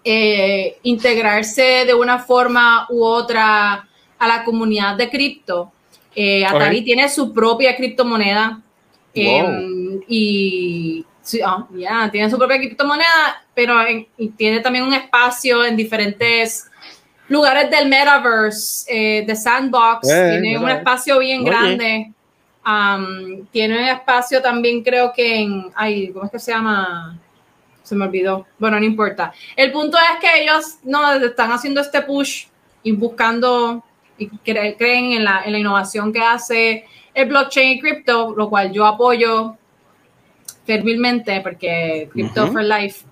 Eh, 0.04 0.78
integrarse 0.82 1.84
de 1.86 1.94
una 1.94 2.18
forma 2.18 2.86
u 2.90 3.04
otra 3.04 3.88
a 4.18 4.26
la 4.26 4.44
comunidad 4.44 4.96
de 4.96 5.08
cripto. 5.08 5.70
Eh, 6.14 6.44
Atari 6.44 6.78
okay. 6.78 6.84
tiene 6.84 7.08
su 7.08 7.32
propia 7.32 7.76
criptomoneda 7.76 8.60
wow. 9.14 10.02
y 10.08 11.06
Sí, 11.22 11.40
oh, 11.46 11.68
ya, 11.76 12.10
tiene 12.10 12.28
su 12.28 12.36
propia 12.36 12.58
criptomoneda, 12.58 13.44
pero 13.54 13.80
en, 13.86 14.06
y 14.18 14.30
tiene 14.30 14.60
también 14.60 14.84
un 14.84 14.92
espacio 14.92 15.64
en 15.64 15.76
diferentes 15.76 16.68
lugares 17.28 17.70
del 17.70 17.88
metaverse, 17.88 18.86
eh, 18.88 19.24
de 19.24 19.36
Sandbox, 19.36 20.08
eh, 20.10 20.40
tiene 20.40 20.58
un 20.58 20.68
espacio 20.68 21.20
bien 21.20 21.42
Oye. 21.42 21.50
grande. 21.50 22.12
Um, 22.66 23.46
tiene 23.46 23.78
un 23.78 23.84
espacio 23.84 24.42
también, 24.42 24.82
creo 24.82 25.12
que 25.12 25.42
en. 25.42 25.66
Ay, 25.74 26.10
¿cómo 26.12 26.26
es 26.26 26.30
que 26.32 26.38
se 26.38 26.52
llama? 26.52 27.18
Se 27.92 27.96
me 27.96 28.06
olvidó. 28.06 28.46
Bueno, 28.58 28.80
no 28.80 28.86
importa. 28.86 29.34
El 29.54 29.70
punto 29.70 29.98
es 29.98 30.18
que 30.18 30.44
ellos 30.44 30.78
no 30.82 31.12
están 31.12 31.52
haciendo 31.52 31.82
este 31.82 32.00
push 32.00 32.46
y 32.82 32.92
buscando 32.92 33.84
y 34.16 34.28
cre 34.28 34.76
creen 34.78 35.12
en 35.12 35.24
la, 35.24 35.42
en 35.44 35.52
la 35.52 35.58
innovación 35.58 36.10
que 36.10 36.22
hace 36.22 36.86
el 37.12 37.28
blockchain 37.28 37.72
y 37.72 37.80
cripto, 37.80 38.34
lo 38.34 38.48
cual 38.48 38.72
yo 38.72 38.86
apoyo 38.86 39.58
fervilmente 40.64 41.42
porque 41.42 42.08
Crypto 42.10 42.44
uh 42.44 42.46
-huh. 42.46 42.52
for 42.52 42.64
Life. 42.64 43.04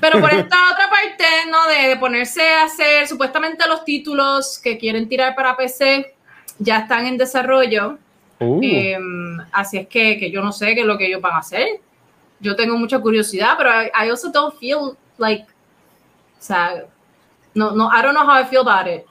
Pero 0.00 0.20
por 0.20 0.32
esta 0.32 0.56
otra 0.72 0.88
parte, 0.88 1.24
¿no? 1.50 1.66
De, 1.66 1.96
ponerse 1.96 2.48
a 2.50 2.66
hacer 2.66 3.08
supuestamente 3.08 3.66
los 3.66 3.84
títulos 3.84 4.60
que 4.62 4.78
quieren 4.78 5.08
tirar 5.08 5.34
para 5.34 5.56
PC 5.56 6.14
ya 6.60 6.78
están 6.78 7.06
en 7.06 7.18
desarrollo. 7.18 7.98
Uh. 8.38 8.60
Eh, 8.62 8.96
así 9.50 9.78
es 9.78 9.88
que, 9.88 10.20
que, 10.20 10.30
yo 10.30 10.40
no 10.40 10.52
sé 10.52 10.72
qué 10.76 10.82
es 10.82 10.86
lo 10.86 10.96
que 10.96 11.08
ellos 11.08 11.20
van 11.20 11.34
a 11.34 11.38
hacer. 11.38 11.80
Yo 12.42 12.54
tengo 12.54 12.76
mucha 12.76 12.98
curiosidad, 12.98 13.54
pero 13.56 13.70
I, 13.70 14.06
I 14.06 14.10
also 14.10 14.30
don't 14.30 14.54
feel 14.58 14.96
like, 15.16 15.44
o 15.44 16.42
sea, 16.42 16.84
no, 17.54 17.70
no, 17.70 17.88
I 17.88 18.02
don't 18.02 18.14
know 18.14 18.26
how 18.26 18.38
I 18.38 18.44
feel 18.44 18.68
about 18.68 18.86
it. 18.86 19.06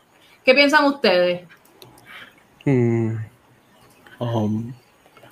¿Qué 0.45 0.53
piensan 0.53 0.85
ustedes? 0.85 1.47
Hmm. 2.65 3.15
Um, 4.19 4.73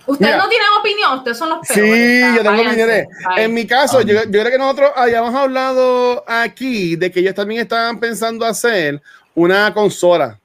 Ustedes 0.09 0.37
no 0.37 0.49
tienen 0.49 0.67
opinión, 0.79 1.17
ustedes 1.19 1.37
son 1.37 1.49
los 1.49 1.67
peores. 1.67 1.93
Sí, 1.93 2.35
yo 2.35 2.41
tengo 2.41 2.61
opiniones. 2.61 3.07
En 3.37 3.53
mi 3.53 3.67
caso, 3.67 3.99
um, 3.99 4.03
yo, 4.03 4.23
yo, 4.23 4.31
creo 4.31 4.49
que 4.49 4.57
nosotros 4.57 4.91
habíamos 4.95 5.35
hablado 5.35 6.23
aquí 6.27 6.95
de 6.95 7.11
que 7.11 7.19
ellos 7.19 7.35
también 7.35 7.61
estaban 7.61 7.99
pensando 7.99 8.43
hacer 8.43 8.99
una 9.35 9.71
consola. 9.71 10.39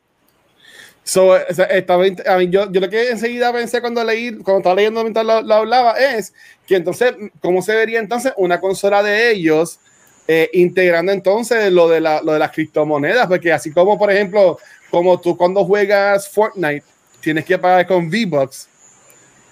So, 1.06 1.36
estaba, 1.36 2.06
yo, 2.06 2.72
yo, 2.72 2.80
lo 2.80 2.88
que 2.88 3.10
enseguida 3.10 3.52
pensé 3.52 3.82
cuando 3.82 4.02
leí, 4.02 4.32
cuando 4.38 4.58
estaba 4.58 4.74
leyendo 4.74 5.02
mientras 5.02 5.26
lo, 5.26 5.54
hablaba, 5.54 5.92
es 5.92 6.32
que 6.66 6.76
entonces, 6.76 7.14
¿cómo 7.40 7.60
se 7.60 7.74
vería 7.74 8.00
entonces 8.00 8.32
una 8.38 8.58
consola 8.58 9.02
de 9.02 9.30
ellos 9.30 9.78
eh, 10.26 10.48
integrando 10.54 11.12
entonces 11.12 11.70
lo 11.70 11.90
de, 11.90 12.00
la, 12.00 12.22
lo 12.22 12.32
de 12.32 12.38
las 12.38 12.52
criptomonedas? 12.52 13.26
Porque 13.26 13.52
así 13.52 13.70
como, 13.70 13.98
por 13.98 14.10
ejemplo, 14.10 14.58
como 14.90 15.20
tú 15.20 15.36
cuando 15.36 15.62
juegas 15.66 16.30
Fortnite, 16.30 16.84
tienes 17.20 17.44
que 17.44 17.58
pagar 17.58 17.86
con 17.86 18.06
V-Bucks 18.06 18.68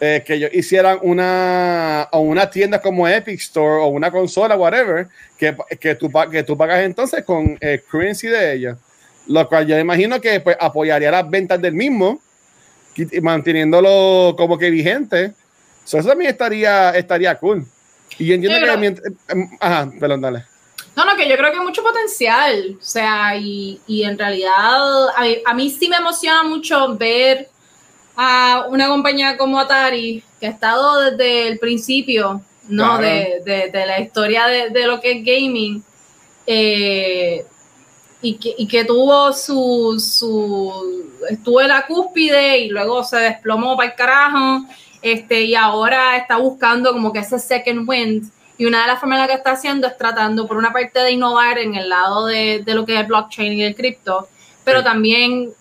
eh, 0.01 0.23
que 0.27 0.35
ellos 0.35 0.51
hicieran 0.55 0.99
una, 1.03 2.09
o 2.13 2.21
una 2.21 2.51
tienda 2.51 2.81
como 2.81 3.07
Epic 3.07 3.39
Store 3.39 3.83
o 3.83 3.87
una 3.87 4.11
consola, 4.11 4.57
whatever, 4.57 5.07
que, 5.37 5.55
que, 5.79 5.95
tú, 5.97 6.11
que 6.31 6.43
tú 6.43 6.57
pagas 6.57 6.81
entonces 6.81 7.23
con 7.25 7.59
eh, 7.61 7.83
currency 7.91 8.29
de 8.29 8.55
ella. 8.55 8.79
Lo 9.27 9.49
cual 9.49 9.67
yo 9.67 9.79
imagino 9.79 10.21
que 10.21 10.41
pues, 10.41 10.57
apoyaría 10.59 11.11
las 11.11 11.29
ventas 11.29 11.61
del 11.61 11.75
mismo, 11.75 12.21
manteniéndolo 13.23 14.35
como 14.37 14.59
que 14.59 14.71
vigente. 14.71 15.33
So, 15.85 15.99
eso 15.99 16.09
también 16.09 16.31
estaría, 16.31 16.91
estaría 16.91 17.39
cool. 17.39 17.67
Y 18.19 18.27
yo 18.27 18.35
entiendo 18.35 18.59
Pero, 18.61 18.73
que. 18.73 18.79
Mientras, 18.79 19.13
ajá, 19.61 19.91
perdón, 19.99 20.21
dale. 20.21 20.45
No, 20.95 21.05
no, 21.07 21.17
que 21.17 21.29
yo 21.29 21.37
creo 21.37 21.51
que 21.51 21.59
hay 21.59 21.65
mucho 21.65 21.83
potencial. 21.83 22.77
O 22.79 22.85
sea, 22.85 23.37
y, 23.37 23.81
y 23.87 24.05
en 24.05 24.19
realidad 24.19 25.09
a, 25.09 25.25
a 25.47 25.55
mí 25.55 25.71
sí 25.71 25.89
me 25.89 25.97
emociona 25.97 26.43
mucho 26.43 26.97
ver 26.97 27.49
a 28.17 28.67
una 28.69 28.89
compañía 28.89 29.37
como 29.37 29.59
Atari, 29.59 30.23
que 30.39 30.47
ha 30.47 30.51
estado 30.51 31.11
desde 31.11 31.49
el 31.49 31.59
principio, 31.59 32.43
¿no? 32.69 32.99
Claro. 32.99 33.03
De, 33.03 33.43
de, 33.45 33.71
de, 33.71 33.87
la 33.87 34.01
historia 34.01 34.47
de, 34.47 34.71
de, 34.71 34.87
lo 34.87 35.01
que 35.01 35.13
es 35.13 35.25
gaming, 35.25 35.83
eh, 36.47 37.45
y, 38.23 38.37
que, 38.37 38.55
y 38.57 38.67
que 38.69 38.85
tuvo 38.85 39.33
su, 39.33 40.01
su, 40.01 41.11
estuvo 41.29 41.61
en 41.61 41.69
la 41.69 41.87
cúspide 41.87 42.59
y 42.61 42.69
luego 42.69 43.03
se 43.03 43.17
desplomó 43.17 43.77
para 43.77 43.91
el 43.91 43.97
carajo, 43.97 44.65
este, 45.03 45.43
y 45.43 45.55
ahora 45.57 46.17
está 46.17 46.37
buscando 46.37 46.93
como 46.93 47.13
que 47.13 47.19
ese 47.19 47.39
second 47.39 47.89
wind. 47.89 48.31
Y 48.57 48.65
una 48.65 48.83
de 48.83 48.87
las 48.87 49.01
formas 49.01 49.17
en 49.17 49.21
las 49.23 49.29
que 49.29 49.37
está 49.37 49.53
haciendo 49.53 49.89
es 49.89 49.99
tratando, 49.99 50.47
por 50.47 50.57
una 50.57 50.73
parte, 50.73 51.01
de 51.01 51.11
innovar 51.11 51.59
en 51.59 51.75
el 51.75 51.89
lado 51.89 52.27
de, 52.27 52.63
de 52.65 52.75
lo 52.75 52.87
que 52.87 53.01
es 53.01 53.09
blockchain 53.09 53.53
y 53.55 53.65
el 53.65 53.75
cripto, 53.75 54.29
pero 54.65 54.79
sí. 54.79 54.85
también 54.85 55.53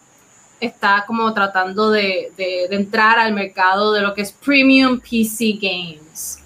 está 0.59 1.03
como 1.07 1.33
tratando 1.33 1.89
de, 1.89 2.31
de, 2.37 2.67
de, 2.69 2.75
entrar 2.75 3.17
al 3.17 3.33
mercado 3.33 3.91
de 3.93 4.01
lo 4.01 4.13
que 4.13 4.21
es 4.21 4.31
premium 4.31 4.99
PC 4.99 5.57
games. 5.59 6.37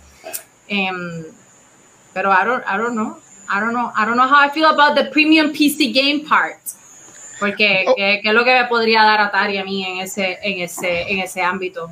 Um, 0.72 1.26
pero 2.14 2.32
I 2.32 2.46
don't, 2.46 2.64
I 2.66 2.78
don't 2.78 2.94
know. 2.94 3.18
I 3.50 3.60
don't 3.60 3.74
know. 3.74 3.92
I 3.96 4.06
don't 4.06 4.18
know 4.18 4.28
how 4.28 4.40
I 4.40 4.50
feel 4.50 4.66
about 4.66 4.96
the 4.96 5.06
premium 5.12 5.52
PC 5.52 5.94
game 5.94 6.26
part. 6.28 6.60
Porque 7.40 7.86
oh. 7.88 7.96
¿qué, 7.96 8.20
¿qué, 8.24 8.30
es 8.30 8.34
lo 8.34 8.44
que 8.44 8.54
me 8.54 8.66
podría 8.66 9.04
dar 9.04 9.22
Atari 9.22 9.58
a 9.58 9.64
mí 9.66 9.86
en 9.86 10.00
ese, 10.00 10.40
en 10.42 10.62
ese, 10.62 11.02
en 11.12 11.20
ese 11.20 11.42
ámbito? 11.42 11.92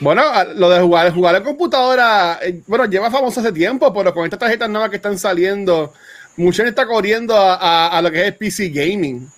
Bueno, 0.00 0.22
lo 0.54 0.68
de 0.70 0.80
jugar, 0.80 1.12
jugar 1.12 1.36
en 1.36 1.44
computadora, 1.44 2.40
eh, 2.42 2.62
bueno, 2.66 2.86
lleva 2.86 3.10
famoso 3.10 3.40
hace 3.40 3.52
tiempo, 3.52 3.92
pero 3.92 4.12
con 4.12 4.24
estas 4.24 4.40
tarjetas 4.40 4.68
nuevas 4.68 4.90
que 4.90 4.96
están 4.96 5.18
saliendo, 5.18 5.92
mucha 6.36 6.64
gente 6.64 6.70
está 6.70 6.86
corriendo 6.86 7.36
a, 7.36 7.54
a, 7.54 7.98
a 7.98 8.02
lo 8.02 8.10
que 8.10 8.20
es 8.22 8.26
el 8.26 8.34
PC 8.34 8.70
gaming 8.70 9.28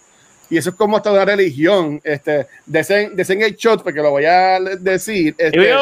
y 0.48 0.56
eso 0.56 0.70
es 0.70 0.76
como 0.76 0.96
hasta 0.96 1.12
una 1.12 1.24
religión. 1.24 2.00
Este, 2.04 2.46
desen, 2.64 3.16
desen 3.16 3.42
el 3.42 3.56
shot, 3.56 3.82
porque 3.82 4.00
lo 4.00 4.10
voy 4.10 4.24
a 4.24 4.60
decir. 4.60 5.34
Este, 5.36 5.76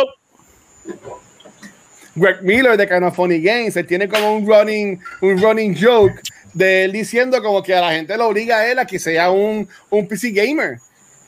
Greg 2.15 2.43
Miller 2.43 2.77
de 2.77 2.89
Kind 2.89 3.05
of 3.05 3.17
Funny 3.17 3.41
Games, 3.41 3.77
él 3.77 3.87
tiene 3.87 4.09
como 4.09 4.37
un 4.37 4.47
running, 4.47 5.01
un 5.21 5.43
running 5.43 5.77
joke 5.77 6.21
de 6.53 6.85
él 6.85 6.93
diciendo 6.93 7.43
como 7.43 7.63
que 7.63 7.75
a 7.75 7.81
la 7.81 7.93
gente 7.93 8.17
lo 8.17 8.29
obliga 8.29 8.59
a 8.59 8.71
él 8.71 8.79
a 8.79 8.87
que 8.87 8.99
sea 8.99 9.31
un, 9.31 9.69
un 9.91 10.07
PC 10.07 10.31
gamer. 10.31 10.79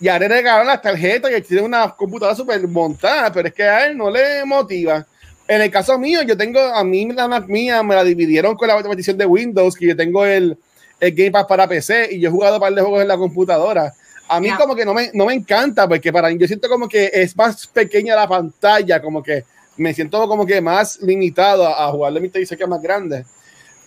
Y 0.00 0.08
ahora 0.08 0.28
le 0.28 0.36
regalan 0.36 0.66
las 0.66 0.82
tarjetas 0.82 1.30
y 1.30 1.34
él 1.34 1.44
tiene 1.44 1.62
una 1.62 1.90
computadora 1.90 2.36
súper 2.36 2.66
montada, 2.68 3.32
pero 3.32 3.48
es 3.48 3.54
que 3.54 3.64
a 3.64 3.86
él 3.86 3.96
no 3.96 4.10
le 4.10 4.44
motiva. 4.44 5.06
En 5.48 5.62
el 5.62 5.70
caso 5.70 5.98
mío, 5.98 6.22
yo 6.22 6.36
tengo, 6.36 6.60
a 6.60 6.84
mí 6.84 7.10
la 7.12 7.40
mía 7.40 7.82
me 7.82 7.94
la 7.94 8.04
dividieron 8.04 8.56
con 8.56 8.68
la 8.68 8.82
petición 8.82 9.16
de 9.16 9.26
Windows, 9.26 9.74
que 9.74 9.86
yo 9.86 9.96
tengo 9.96 10.24
el, 10.24 10.56
el 11.00 11.14
Game 11.14 11.30
Pass 11.30 11.46
para 11.46 11.68
PC 11.68 12.08
y 12.12 12.20
yo 12.20 12.28
he 12.28 12.32
jugado 12.32 12.56
un 12.56 12.60
par 12.60 12.74
de 12.74 12.82
juegos 12.82 13.02
en 13.02 13.08
la 13.08 13.16
computadora. 13.16 13.92
A 14.28 14.40
mí 14.40 14.48
yeah. 14.48 14.56
como 14.56 14.74
que 14.74 14.84
no 14.84 14.92
me, 14.92 15.10
no 15.14 15.26
me 15.26 15.34
encanta 15.34 15.88
porque 15.88 16.12
para 16.12 16.28
mí 16.28 16.36
yo 16.38 16.46
siento 16.46 16.68
como 16.68 16.88
que 16.88 17.10
es 17.12 17.36
más 17.36 17.66
pequeña 17.68 18.16
la 18.16 18.28
pantalla, 18.28 19.00
como 19.00 19.22
que 19.22 19.44
me 19.76 19.94
siento 19.94 20.26
como 20.28 20.46
que 20.46 20.60
más 20.60 21.00
limitado 21.00 21.66
a, 21.66 21.86
a 21.86 21.90
jugar 21.90 22.12
de 22.12 22.20
mi 22.20 22.28
televisor 22.28 22.56
que 22.56 22.64
es 22.64 22.70
más 22.70 22.82
grande. 22.82 23.24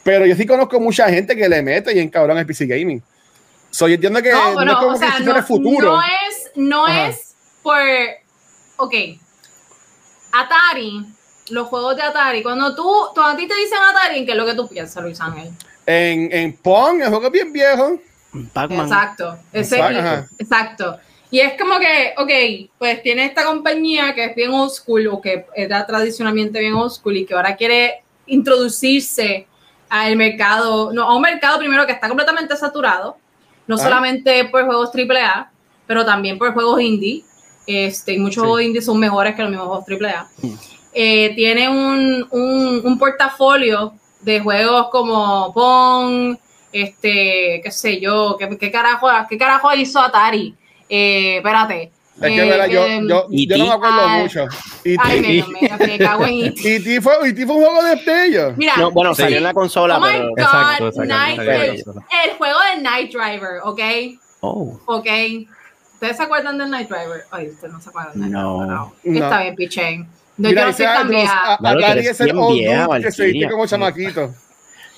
Pero 0.04 0.26
yo 0.26 0.36
sí 0.36 0.46
conozco 0.46 0.80
mucha 0.80 1.10
gente 1.10 1.36
que 1.36 1.50
le 1.50 1.62
mete 1.62 1.94
y 1.94 2.00
encabrón 2.00 2.38
el 2.38 2.46
PC 2.46 2.66
Gaming. 2.66 3.02
So, 3.70 3.88
yo 3.88 3.96
entiendo 3.96 4.22
que 4.22 4.32
no, 4.32 4.66
no 4.66 4.72
es 4.72 4.78
como 4.78 4.94
o 4.94 4.96
sea, 4.96 5.16
que 5.18 5.24
no, 5.24 5.36
el 5.36 5.44
futuro. 5.44 5.92
No 5.92 6.02
es, 6.02 6.52
no 6.56 6.88
es 6.88 7.36
por... 7.62 7.78
Ok. 8.78 8.94
Atari, 10.32 11.06
los 11.50 11.68
juegos 11.68 11.96
de 11.96 12.04
Atari, 12.04 12.42
cuando 12.42 12.76
tú, 12.76 12.88
cuando 13.14 13.34
a 13.34 13.38
ti 13.38 13.48
te 13.48 13.56
dicen 13.56 13.78
Atari, 13.78 14.26
¿qué 14.26 14.32
es 14.32 14.38
lo 14.38 14.46
que 14.46 14.54
tú 14.54 14.68
piensas, 14.68 15.04
Luis 15.04 15.20
Ángel? 15.20 15.52
en, 15.90 16.32
en 16.32 16.54
Pong, 16.54 17.02
el 17.02 17.10
juego 17.10 17.26
es 17.26 17.32
bien 17.32 17.52
viejo. 17.52 18.00
Exacto, 18.34 19.40
ese, 19.52 19.80
exacto. 20.38 21.00
Y 21.32 21.40
es 21.40 21.54
como 21.60 21.80
que, 21.80 22.14
ok, 22.18 22.72
pues 22.80 23.04
tiene 23.04 23.26
esta 23.26 23.46
compañía 23.46 24.16
que 24.16 24.26
es 24.26 24.36
bien 24.36 24.52
old 24.52 24.72
school 24.72 25.08
o 25.08 25.22
que 25.22 25.46
era 25.56 25.86
tradicionalmente 25.86 26.60
bien 26.60 26.74
old 26.74 26.92
school 26.92 27.18
y 27.18 27.26
que 27.26 27.36
ahora 27.36 27.56
quiere 27.56 28.04
introducirse 28.26 29.48
al 29.90 30.16
mercado, 30.16 30.92
no, 30.92 31.04
a 31.04 31.16
un 31.16 31.22
mercado 31.22 31.60
primero 31.60 31.86
que 31.86 31.92
está 31.92 32.08
completamente 32.08 32.56
saturado, 32.56 33.18
no 33.68 33.76
ah. 33.76 33.80
solamente 33.80 34.46
por 34.46 34.66
juegos 34.66 34.90
AAA, 34.94 35.52
pero 35.86 36.06
también 36.06 36.38
por 36.38 36.54
juegos 36.54 36.82
indie. 36.82 37.24
este, 37.68 38.14
y 38.14 38.20
muchos 38.20 38.42
juegos 38.42 38.62
indie 38.64 38.82
son 38.82 39.00
mejores 39.00 39.36
que 39.36 39.42
los 39.44 39.52
mismos 39.52 39.68
juegos 39.68 39.86
AAA. 39.88 40.30
Mm. 40.42 40.54
Eh, 40.94 41.34
tiene 41.36 41.70
un, 41.70 42.28
un, 42.32 42.82
un, 42.84 42.98
portafolio 42.98 43.94
de 44.22 44.40
juegos 44.40 44.88
como 44.90 45.54
Pong, 45.54 46.36
este, 46.72 47.62
qué 47.64 47.72
sé 47.72 48.00
yo, 48.00 48.36
qué, 48.40 48.58
qué 48.58 48.72
carajo, 48.72 49.08
qué 49.30 49.38
carajo 49.38 49.74
hizo 49.76 50.00
Atari. 50.00 50.56
Eh, 50.90 51.38
espérate. 51.38 51.92
Es 52.22 52.28
que, 52.28 52.42
eh, 52.42 52.70
yo, 52.70 52.86
yo, 53.08 53.28
yo, 53.30 53.58
no 53.58 53.66
me 53.66 53.74
acuerdo 53.74 54.10
mucho. 54.10 54.48
Y 54.84 54.96
Ay, 55.00 55.22
me, 55.22 55.70
me, 55.70 55.88
me 55.88 55.98
cago 55.98 56.26
en 56.26 56.48
E.T. 56.64 57.02
fue, 57.02 57.14
fue 57.34 57.56
un 57.56 57.64
juego 57.64 57.84
de 57.84 58.26
ellos. 58.26 58.58
Mira, 58.58 58.74
no, 58.76 58.92
bueno, 58.92 59.16
salió 59.16 59.38
en 59.38 59.44
la 59.44 59.54
consola, 59.54 60.00
oh 60.00 60.02
pero... 60.04 60.30
God, 60.30 60.40
exacto, 60.40 60.88
exacto, 60.88 61.06
Night, 61.06 61.40
el, 61.40 61.50
el, 61.50 62.38
juego 62.38 62.60
de 62.76 62.82
Night 62.82 63.14
Driver, 63.14 63.62
¿ok? 63.64 63.80
Oh. 64.42 64.80
Ok. 64.86 65.08
¿Ustedes 65.94 66.18
se 66.18 66.24
acuerdan 66.24 66.58
del 66.58 66.70
Night 66.70 66.90
Driver? 66.90 67.24
Ay, 67.32 67.50
ustedes 67.50 67.74
no 67.74 67.80
se 67.80 67.90
acuerdan 67.90 68.20
del 68.20 68.32
no. 68.32 68.66
Night 68.66 68.94
Driver. 69.04 69.24
Está 69.24 69.42
bien, 69.42 69.56
pichén. 69.56 70.08
No, 70.38 70.50
Mira, 70.50 70.62
yo 70.62 70.68
no 70.68 70.74
soy 70.74 70.86
tan 70.86 71.10
vieja. 71.10 71.54
Atari 71.54 72.08
es 72.08 72.22
el 72.22 72.38
old 72.38 72.60
dude 72.66 73.02
que 73.02 73.12
se 73.12 73.26
viste 73.26 73.50
como 73.50 73.66
chamaquito. 73.66 74.34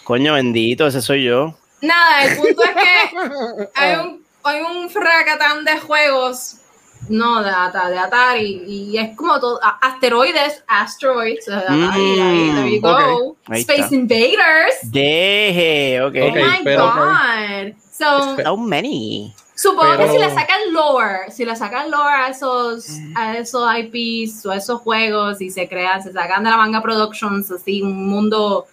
Coño, 0.03 0.33
bendito, 0.33 0.87
ese 0.87 1.01
soy 1.01 1.25
yo. 1.25 1.55
Nada, 1.81 2.25
el 2.25 2.37
punto 2.37 2.63
es 2.63 2.69
que 2.69 3.69
hay 3.75 3.95
un, 3.95 4.20
hay 4.43 4.61
un 4.61 4.89
fracatán 4.89 5.65
de 5.65 5.79
juegos 5.79 6.61
no, 7.09 7.43
de, 7.43 7.49
de 7.49 7.99
Atari. 7.99 8.63
Y 8.67 8.97
es 8.97 9.15
como 9.15 9.39
todo. 9.39 9.59
Asteroides, 9.81 10.63
asteroids. 10.67 11.47
Mm, 11.47 11.93
there 11.93 12.69
you 12.69 12.81
go. 12.81 13.35
Okay. 13.47 13.61
Space 13.61 13.91
Invaders. 13.93 14.75
Deje, 14.83 16.01
ok. 16.01 16.15
Oh 16.15 16.35
my 16.35 16.63
pero, 16.63 16.85
god. 16.85 17.73
So, 17.91 18.37
so 18.37 18.57
many. 18.57 19.33
Supongo 19.55 19.91
pero, 19.95 20.05
que 20.05 20.11
si 20.11 20.17
le 20.17 20.29
sacan 20.31 20.73
lore, 20.73 21.31
si 21.31 21.45
le 21.45 21.55
sacan 21.55 21.91
lore 21.91 22.15
a 22.15 22.29
esos, 22.29 22.87
a 23.15 23.37
esos 23.37 23.63
IPs 23.77 24.43
o 24.47 24.51
a 24.51 24.55
esos 24.55 24.81
juegos 24.81 25.39
y 25.39 25.51
se 25.51 25.69
crean, 25.69 26.01
se 26.01 26.11
sacan 26.11 26.43
de 26.43 26.49
la 26.49 26.57
manga 26.57 26.81
Productions, 26.81 27.51
así, 27.51 27.83
un 27.83 28.07
mundo, 28.07 28.65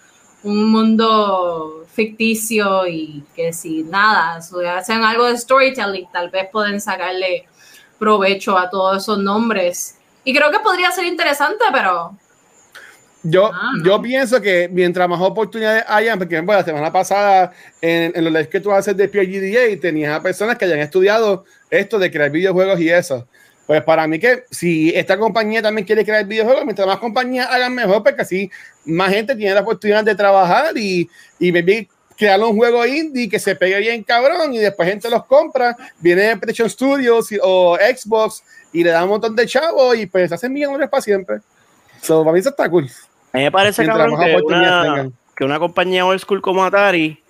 un 0.43 0.71
mundo 0.71 1.87
ficticio 1.93 2.87
y 2.87 3.25
que 3.35 3.53
si 3.53 3.83
nada, 3.83 4.41
si 4.41 4.55
hacen 4.65 5.03
algo 5.03 5.27
de 5.27 5.37
storytelling, 5.37 6.09
tal 6.13 6.31
vez 6.31 6.49
pueden 6.53 6.81
sacarle 6.81 7.47
provecho 7.99 8.57
a 8.57 8.71
todos 8.71 9.03
esos 9.03 9.19
nombres. 9.19 9.97
Y 10.25 10.35
creo 10.35 10.51
que 10.51 10.61
podría 10.61 10.91
ser 10.93 11.05
interesante, 11.05 11.65
pero... 11.73 12.17
Yo, 13.25 13.51
ah, 13.53 13.73
yo 13.85 14.01
pienso 14.01 14.41
que 14.41 14.69
mientras 14.73 15.09
más 15.09 15.21
oportunidades 15.21 15.85
hayan, 15.89 16.19
porque 16.19 16.37
bueno, 16.37 16.61
la 16.61 16.65
semana 16.65 16.93
pasada 16.93 17.53
en, 17.81 18.13
en 18.15 18.25
los 18.25 18.33
lives 18.33 18.49
que 18.49 18.61
tú 18.61 18.71
haces 18.71 18.97
de 18.97 19.09
PGDA 19.09 19.81
tenías 19.81 20.17
a 20.17 20.23
personas 20.23 20.57
que 20.57 20.67
hayan 20.67 20.79
estudiado 20.79 21.45
esto 21.69 21.99
de 21.99 22.13
crear 22.13 22.31
videojuegos 22.31 22.79
y 22.79 22.89
eso. 22.89 23.27
Pues 23.69 23.85
para 23.85 24.07
mí 24.07 24.19
que 24.19 24.45
si 24.51 24.89
esta 24.97 25.19
compañía 25.19 25.61
también 25.61 25.87
quiere 25.87 26.03
crear 26.03 26.25
videojuegos, 26.25 26.65
mientras 26.65 26.89
más 26.89 26.97
compañías 26.97 27.51
hagan 27.51 27.75
mejor, 27.75 28.03
porque 28.03 28.23
así 28.23 28.51
más 28.87 29.11
gente 29.11 29.37
tiene 29.37 29.53
la 29.53 29.61
oportunidad 29.61 30.03
de 30.03 30.15
trabajar 30.15 30.73
y, 30.79 31.07
y 31.39 31.53
crear 32.17 32.41
un 32.41 32.57
juego 32.57 32.87
indie 32.87 33.29
que 33.29 33.39
se 33.39 33.55
pegue 33.57 33.79
bien 33.81 34.03
cabrón 34.05 34.55
y 34.55 34.59
después 34.59 34.89
gente 34.89 35.11
los 35.11 35.27
compra, 35.27 35.77
viene 35.99 36.35
PlayStation 36.39 36.71
Studios 36.71 37.29
o 37.43 37.77
Xbox 37.77 38.43
y 38.73 38.83
le 38.83 38.89
da 38.89 39.05
un 39.05 39.11
montón 39.11 39.37
de 39.37 39.45
chavos 39.45 39.99
y 39.99 40.07
pues 40.07 40.33
hacen 40.33 40.51
millonarios 40.51 40.89
para 40.89 41.03
siempre. 41.03 41.41
So, 42.01 42.25
para 42.25 42.33
mí 42.33 42.41
eso 42.41 42.49
está 42.49 42.71
cool. 42.71 42.91
A 43.35 43.37
mí 43.37 43.45
me 43.45 43.53
parece 43.53 43.85
cabrón 43.85 44.19
que 44.19 44.35
una, 44.47 45.11
que 45.37 45.45
una, 45.45 45.59
compañía 45.59 46.07
old 46.07 46.21
school 46.21 46.41
como 46.41 46.65
Atari 46.65 47.23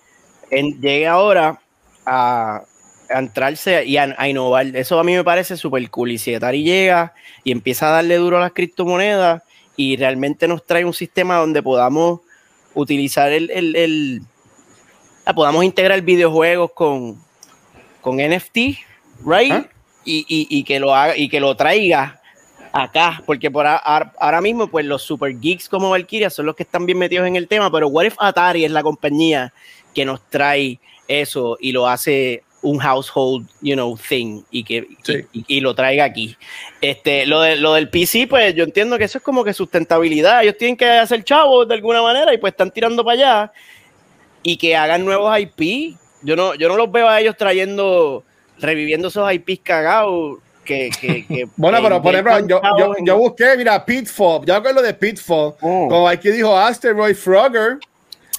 llegue 0.53 1.09
ahora 1.09 1.61
a, 2.07 2.63
entrarse 3.11 3.85
y 3.85 3.97
a, 3.97 4.29
innovar. 4.29 4.67
Eso 4.77 4.99
a 4.99 5.05
mí 5.05 5.15
me 5.15 5.25
parece 5.25 5.57
súper 5.57 5.89
cool. 5.91 6.13
Y 6.13 6.19
si 6.19 6.35
Atari 6.35 6.63
llega 6.63 7.15
y 7.45 7.53
empieza 7.53 7.89
a 7.89 7.93
darle 7.93 8.17
duro 8.17 8.37
a 8.39 8.41
las 8.41 8.53
criptomonedas 8.53 9.43
y 9.77 9.97
realmente 9.97 10.49
nos 10.49 10.65
trae 10.65 10.85
un 10.85 10.95
sistema 10.95 11.37
donde 11.37 11.63
podamos 11.63 12.21
utilizar 12.75 13.33
el, 13.33 13.51
el 13.51 14.23
podamos 15.35 15.65
integrar 15.65 16.01
videojuegos 16.03 16.73
con, 16.73 17.23
con 18.01 18.17
NFT, 18.17 18.57
right? 19.25 19.53
¿Ah? 19.53 19.69
Y, 20.05 20.25
y, 20.29 20.47
y, 20.49 20.65
que 20.65 20.81
lo 20.81 20.95
haga 20.95 21.17
y 21.17 21.29
que 21.29 21.39
lo 21.39 21.55
traiga 21.55 22.21
acá, 22.73 23.23
porque 23.27 23.51
por 23.51 23.67
ahora, 23.67 24.41
mismo, 24.41 24.69
pues 24.69 24.87
los 24.87 25.03
super 25.03 25.39
geeks 25.39 25.69
como 25.69 25.91
Valkyria 25.91 26.31
son 26.31 26.47
los 26.47 26.57
que 26.57 26.63
están 26.63 26.87
bien 26.87 26.99
metidos 26.99 27.27
en 27.27 27.37
el 27.37 27.47
tema, 27.47 27.71
pero 27.71 27.89
what 27.89 28.05
if 28.05 28.15
Atari 28.19 28.65
es 28.65 28.71
la 28.71 28.83
compañía 28.83 29.53
que 29.95 30.05
nos 30.05 30.23
trae 30.31 30.81
eso 31.09 31.57
y 31.61 31.73
lo 31.73 31.89
hace 31.89 32.43
un 32.61 32.79
household, 32.79 33.47
you 33.61 33.75
know, 33.75 33.97
thing 33.97 34.43
y 34.51 34.65
que 34.65 34.87
y, 35.33 35.61
lo 35.61 35.75
traiga 35.75 36.05
aquí. 36.05 36.37
Este, 36.81 37.27
lo, 37.27 37.41
de, 37.41 37.57
lo 37.57 37.75
del 37.75 37.89
PC, 37.89 38.27
pues 38.27 38.55
yo 38.55 38.65
entiendo 38.65 38.99
que 38.99 39.05
eso 39.05 39.19
es 39.19 39.25
como 39.25 39.45
que 39.45 39.53
sustentabilidad. 39.53 40.43
Ellos 40.43 40.57
tienen 40.59 40.77
que 40.77 40.89
hacer 40.89 41.23
chavos 41.25 41.69
de 41.69 41.75
alguna 41.75 42.03
manera 42.03 42.35
y 42.35 42.39
pues 42.39 42.53
están 42.53 42.71
tirando 42.71 43.05
para 43.05 43.15
allá 43.15 43.53
y 44.43 44.57
que 44.57 44.77
hagan 44.77 45.05
nuevos 45.05 45.39
IP. 45.39 45.97
Yo 46.23 46.35
no, 46.35 46.55
yo 46.55 46.69
no 46.69 46.77
los 46.77 46.91
veo 46.91 47.09
a 47.09 47.21
ellos 47.21 47.37
trayendo, 47.37 48.25
reviviendo 48.59 49.09
esos 49.09 49.33
IPs 49.33 49.61
cagados. 49.63 50.39
Que, 50.65 50.91
que, 51.01 51.49
bueno, 51.57 51.79
pero 51.83 52.03
por 52.03 52.13
ejemplo, 52.13 52.47
yo, 52.47 52.61
yo, 52.79 52.93
yo, 53.05 53.19
busqué, 53.19 53.57
mira, 53.57 53.85
Pitfall, 53.85 54.45
ya 54.45 54.59
lo 54.61 54.83
de 54.83 54.93
Pitfall, 54.93 55.55
oh. 55.61 55.89
como 55.89 56.09
aquí 56.09 56.31
dijo 56.31 56.57
Asteroid 56.57 57.15
Frogger. 57.15 57.79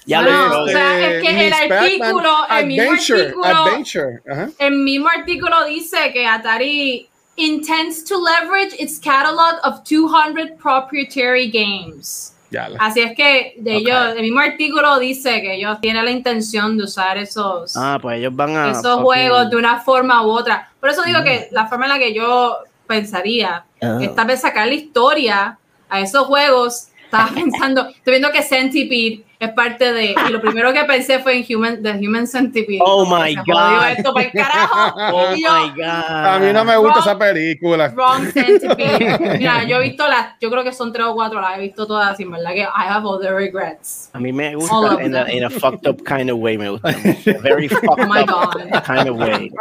Ya 0.10 0.24
lo 0.24 0.32
no, 0.32 0.64
o 0.64 0.68
sea, 0.68 1.08
es 1.08 1.22
que 1.22 1.48
el 1.48 1.54
artículo, 1.54 2.32
el 2.50 2.66
mismo 2.66 2.92
artículo, 2.94 3.46
Adventure. 3.46 4.22
el 4.58 4.72
mismo 4.72 5.08
artículo 5.08 5.66
dice 5.66 6.12
que 6.12 6.26
Atari 6.26 7.08
intends 7.36 8.04
to 8.04 8.16
leverage 8.18 8.74
its 8.80 9.00
catalog 9.00 9.60
of 9.64 9.84
200 9.84 10.58
proprietary 10.58 11.48
games. 11.52 12.34
Así 12.80 13.02
es 13.02 13.16
que 13.16 13.54
de 13.60 13.76
ellos, 13.76 14.16
el 14.16 14.24
mismo 14.24 14.40
artículo 14.40 14.98
dice 14.98 15.42
que 15.42 15.54
ellos 15.54 15.80
tienen 15.80 16.04
la 16.04 16.10
intención 16.10 16.76
de 16.76 16.86
usar 16.86 17.20
esos, 17.20 17.78
ah, 17.78 18.00
pues 18.02 18.18
ellos 18.18 18.36
van 18.36 18.58
a 18.58 18.72
esos 18.72 19.02
juegos 19.02 19.52
de 19.52 19.58
una 19.58 19.80
forma 19.80 20.26
u 20.26 20.32
otra. 20.32 20.72
Por 20.80 20.90
eso 20.90 21.04
digo 21.04 21.24
que 21.24 21.50
la 21.52 21.68
forma 21.68 21.86
en 21.86 21.92
la 21.92 22.00
que 22.00 22.16
yo 22.16 22.58
pensaría 22.88 23.64
ah. 23.80 24.00
es 24.02 24.16
tal 24.16 24.26
vez 24.26 24.42
sacar 24.42 24.66
la 24.66 24.74
historia 24.74 25.60
a 25.88 26.00
esos 26.00 26.26
juegos. 26.26 26.88
Estaba 27.06 27.30
pensando, 27.36 27.88
estoy 27.90 28.14
viendo 28.14 28.32
que 28.32 28.42
Centipede 28.42 29.29
es 29.40 29.50
parte 29.54 29.94
de. 29.94 30.16
Y 30.28 30.32
lo 30.32 30.42
primero 30.42 30.74
que 30.74 30.84
pensé 30.84 31.20
fue 31.20 31.38
en 31.38 31.46
Human, 31.56 31.82
The 31.82 31.92
Human 31.92 32.28
Centipede. 32.28 32.80
Oh 32.82 33.06
my 33.06 33.36
God. 33.36 33.90
Esto 33.98 34.14
para 34.14 34.26
el 34.26 34.32
carajo. 34.32 35.00
Oh 35.20 35.32
my 35.32 35.70
God. 35.70 35.86
A 35.86 36.40
mí 36.40 36.52
no 36.52 36.66
me 36.66 36.78
gusta 36.78 37.00
esa 37.00 37.18
película. 37.18 37.88
Wrong 37.90 38.32
Centipede. 38.32 39.38
Mira, 39.38 39.64
yo 39.64 39.78
he 39.78 39.82
visto 39.82 40.08
las. 40.08 40.38
Yo 40.42 40.52
creo 40.52 40.64
que 40.64 40.74
son 40.74 40.92
tres 40.92 41.06
o 41.06 41.14
cuatro, 41.14 41.40
las 41.40 41.58
he 41.58 41.62
visto 41.62 41.88
todas, 41.88 42.20
en 42.20 42.32
verdad 42.32 42.52
que 42.52 42.62
I 42.62 42.88
have 42.88 43.08
all 43.08 43.20
the 43.20 43.32
regrets. 43.32 44.10
A 44.14 44.20
mí 44.20 44.34
me 44.34 44.56
gusta 44.56 45.02
en 45.02 45.16
a, 45.16 45.32
in 45.32 45.46
a 45.46 45.50
fucked 45.50 45.88
up 45.88 46.04
kind 46.04 46.30
of 46.30 46.40
way. 46.40 46.58
Me 46.58 46.70
gusta. 46.70 46.94
Very 47.42 47.68
fucked 47.70 47.88
oh 47.88 48.08
my 48.08 48.24
God. 48.26 48.56
up 48.74 48.84
kind 48.86 49.08
of 49.08 49.18
way. 49.18 49.52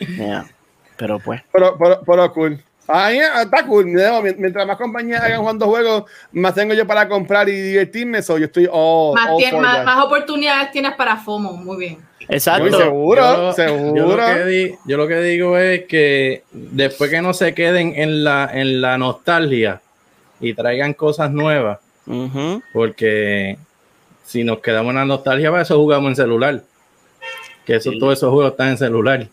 Yeah. 0.00 0.44
Pero 0.96 1.18
pues. 1.18 1.42
Pero, 1.52 1.76
pero, 1.78 2.00
pero 2.04 2.32
cool. 2.32 2.58
Ahí 2.88 3.18
está 3.18 3.66
cool. 3.66 3.86
Mientras 3.86 4.66
más 4.66 4.76
compañías 4.76 5.22
hagan 5.22 5.40
jugando 5.40 5.66
juegos, 5.66 6.04
más 6.32 6.54
tengo 6.54 6.74
yo 6.74 6.86
para 6.86 7.08
comprar 7.08 7.48
y 7.48 7.60
divertirme. 7.60 8.22
So, 8.22 8.38
yo 8.38 8.46
estoy 8.46 8.68
all, 8.70 9.14
más, 9.60 9.84
más, 9.84 10.04
oportunidades 10.04 10.70
tienes 10.70 10.94
para 10.94 11.16
FOMO. 11.16 11.52
Muy 11.52 11.76
bien. 11.76 11.98
Exacto. 12.28 12.78
seguro, 12.78 13.52
seguro. 13.52 13.94
Yo 13.94 14.06
lo, 14.06 14.16
que 14.16 14.78
yo 14.84 14.96
lo, 14.96 15.08
que 15.08 15.20
digo 15.20 15.58
es 15.58 15.84
que 15.86 16.42
después 16.52 17.10
que 17.10 17.22
no 17.22 17.34
se 17.34 17.54
queden 17.54 17.94
en 17.96 18.24
la, 18.24 18.50
en 18.52 18.80
la 18.80 18.98
nostalgia 18.98 19.80
y 20.40 20.54
traigan 20.54 20.94
cosas 20.94 21.30
nuevas, 21.30 21.78
porque 22.72 23.58
si 24.24 24.44
nos 24.44 24.60
quedamos 24.60 24.90
en 24.90 24.96
la 24.96 25.04
nostalgia, 25.04 25.50
para 25.50 25.62
eso 25.62 25.76
jugamos 25.78 26.10
en 26.10 26.16
celular. 26.16 26.62
Que 27.64 27.76
eso, 27.76 27.90
todos 27.98 28.18
esos 28.18 28.32
juegos 28.32 28.52
están 28.52 28.68
en 28.68 28.78
celular. 28.78 29.28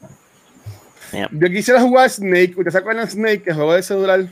Yo 1.32 1.50
quisiera 1.50 1.82
jugar 1.82 2.10
Snake. 2.10 2.54
¿Ustedes 2.58 2.74
se 2.74 2.80
acuerdan 2.80 3.10
Snake, 3.10 3.44
el 3.46 3.56
juego 3.56 3.74
de 3.74 3.84
celular? 3.84 4.26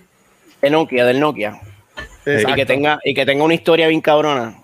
De 0.62 0.70
Nokia, 0.70 1.06
del 1.06 1.20
Nokia. 1.20 1.62
Y 2.26 2.54
que, 2.54 2.66
tenga, 2.66 3.00
y 3.04 3.14
que 3.14 3.26
tenga 3.26 3.44
una 3.44 3.54
historia 3.54 3.88
bien 3.88 4.02
cabrona. 4.02 4.56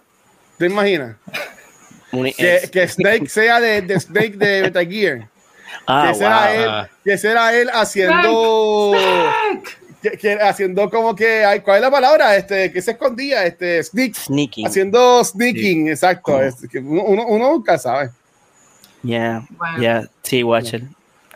¿Te 0.58 0.66
imaginas? 0.66 1.16
que, 2.12 2.70
que, 2.72 2.88
Snake 2.88 3.28
sea 3.30 3.60
de, 3.60 3.82
de 3.82 4.00
Snake 4.00 4.38
de 4.38 4.62
Metal 4.64 4.88
Gear. 4.88 5.30
Ah, 5.86 6.08
que, 6.10 6.16
sea 6.16 6.56
él, 6.56 6.90
que 7.04 7.18
sea 7.18 7.60
él 7.60 7.70
haciendo. 7.74 8.94
Que, 10.02 10.34
haciendo 10.42 10.90
como 10.90 11.16
que. 11.16 11.62
¿Cuál 11.64 11.78
es 11.78 11.82
la 11.82 11.92
palabra? 11.92 12.36
Este, 12.36 12.72
que 12.72 12.82
se 12.82 12.92
escondía. 12.92 13.46
Este, 13.46 13.84
sneak, 13.84 14.16
sneaking. 14.16 14.68
Haciendo 14.68 15.24
sneaking, 15.24 15.90
exacto. 15.90 16.42
Es, 16.42 16.56
que 16.72 16.80
uno, 16.80 17.04
uno, 17.04 17.52
nunca 17.52 17.78
sabe. 17.78 18.12
Yeah, 19.04 19.48
yeah. 19.80 20.08
Sí, 20.24 20.44
watch 20.44 20.74
it. 20.74 20.84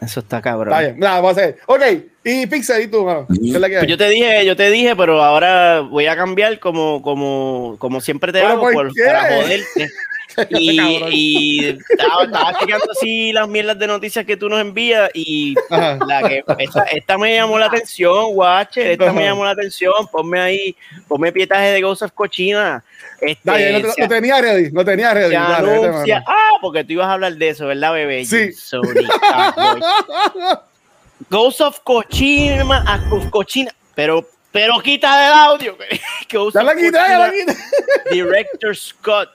Eso 0.01 0.19
está 0.21 0.41
cabrón. 0.41 0.73
Está 0.73 0.81
bien. 0.81 0.99
Nada, 0.99 1.21
vamos 1.21 1.37
a 1.37 1.41
hacer. 1.41 1.59
Ok, 1.67 1.81
y 2.23 2.47
Pixel, 2.47 2.81
¿y 2.83 2.87
tú, 2.87 3.05
pues 3.05 3.87
yo 3.87 3.97
te 3.97 4.09
dije, 4.09 4.45
yo 4.45 4.55
te 4.55 4.71
dije, 4.71 4.95
pero 4.95 5.23
ahora 5.23 5.81
voy 5.81 6.07
a 6.07 6.15
cambiar 6.15 6.59
como, 6.59 7.03
como, 7.03 7.75
como 7.77 8.01
siempre 8.01 8.31
te 8.31 8.41
hago 8.41 8.69
por, 8.71 8.91
para 8.93 9.35
joderte. 9.35 9.89
y, 10.49 11.67
estaba, 11.67 12.23
estaba, 12.23 12.59
checando 12.59 12.91
así 12.91 13.31
las 13.33 13.47
mierdas 13.47 13.77
de 13.77 13.87
noticias 13.87 14.25
que 14.25 14.37
tú 14.37 14.49
nos 14.49 14.61
envías 14.61 15.09
y 15.13 15.55
la 15.69 16.23
que 16.27 16.43
esta, 16.91 17.17
me 17.17 17.35
llamó 17.35 17.59
la 17.59 17.67
atención, 17.67 18.33
guache, 18.33 18.93
esta 18.93 19.11
me 19.13 19.25
llamó 19.25 19.45
la 19.45 19.51
atención, 19.51 19.93
ponme 20.11 20.39
ahí, 20.39 20.75
ponme 21.07 21.31
pietaje 21.31 21.71
de 21.71 21.81
Ghost 21.81 22.03
of 22.03 22.11
Cochina. 22.11 22.83
Este, 23.19 23.83
no, 23.97 24.07
tenía 24.07 24.41
ready, 24.41 24.71
no 24.71 24.83
tenía 24.83 25.13
ready. 25.13 25.35
ah, 25.35 26.51
porque 26.61 26.83
tú 26.83 26.93
ibas 26.93 27.07
a 27.07 27.13
hablar 27.13 27.33
de 27.33 27.49
eso, 27.49 27.67
¿verdad, 27.67 27.93
bebé? 27.93 28.25
Sí. 28.25 28.51
Ghost 31.29 31.61
of 31.61 31.79
Cochina, 31.81 32.65
Cochina, 33.29 33.71
pero 33.95 34.25
pero 34.51 34.79
quita 34.79 35.27
el 35.27 35.33
audio. 35.33 35.77
La 36.53 36.63
la 36.63 36.75
quita. 36.75 37.55
Director 38.09 38.75
Scott 38.75 39.29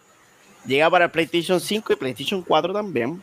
llega 0.67 0.91
para 0.91 1.11
PlayStation 1.11 1.61
5 1.61 1.93
y 1.93 1.97
PlayStation 1.97 2.43
4 2.43 2.73
también 2.73 3.23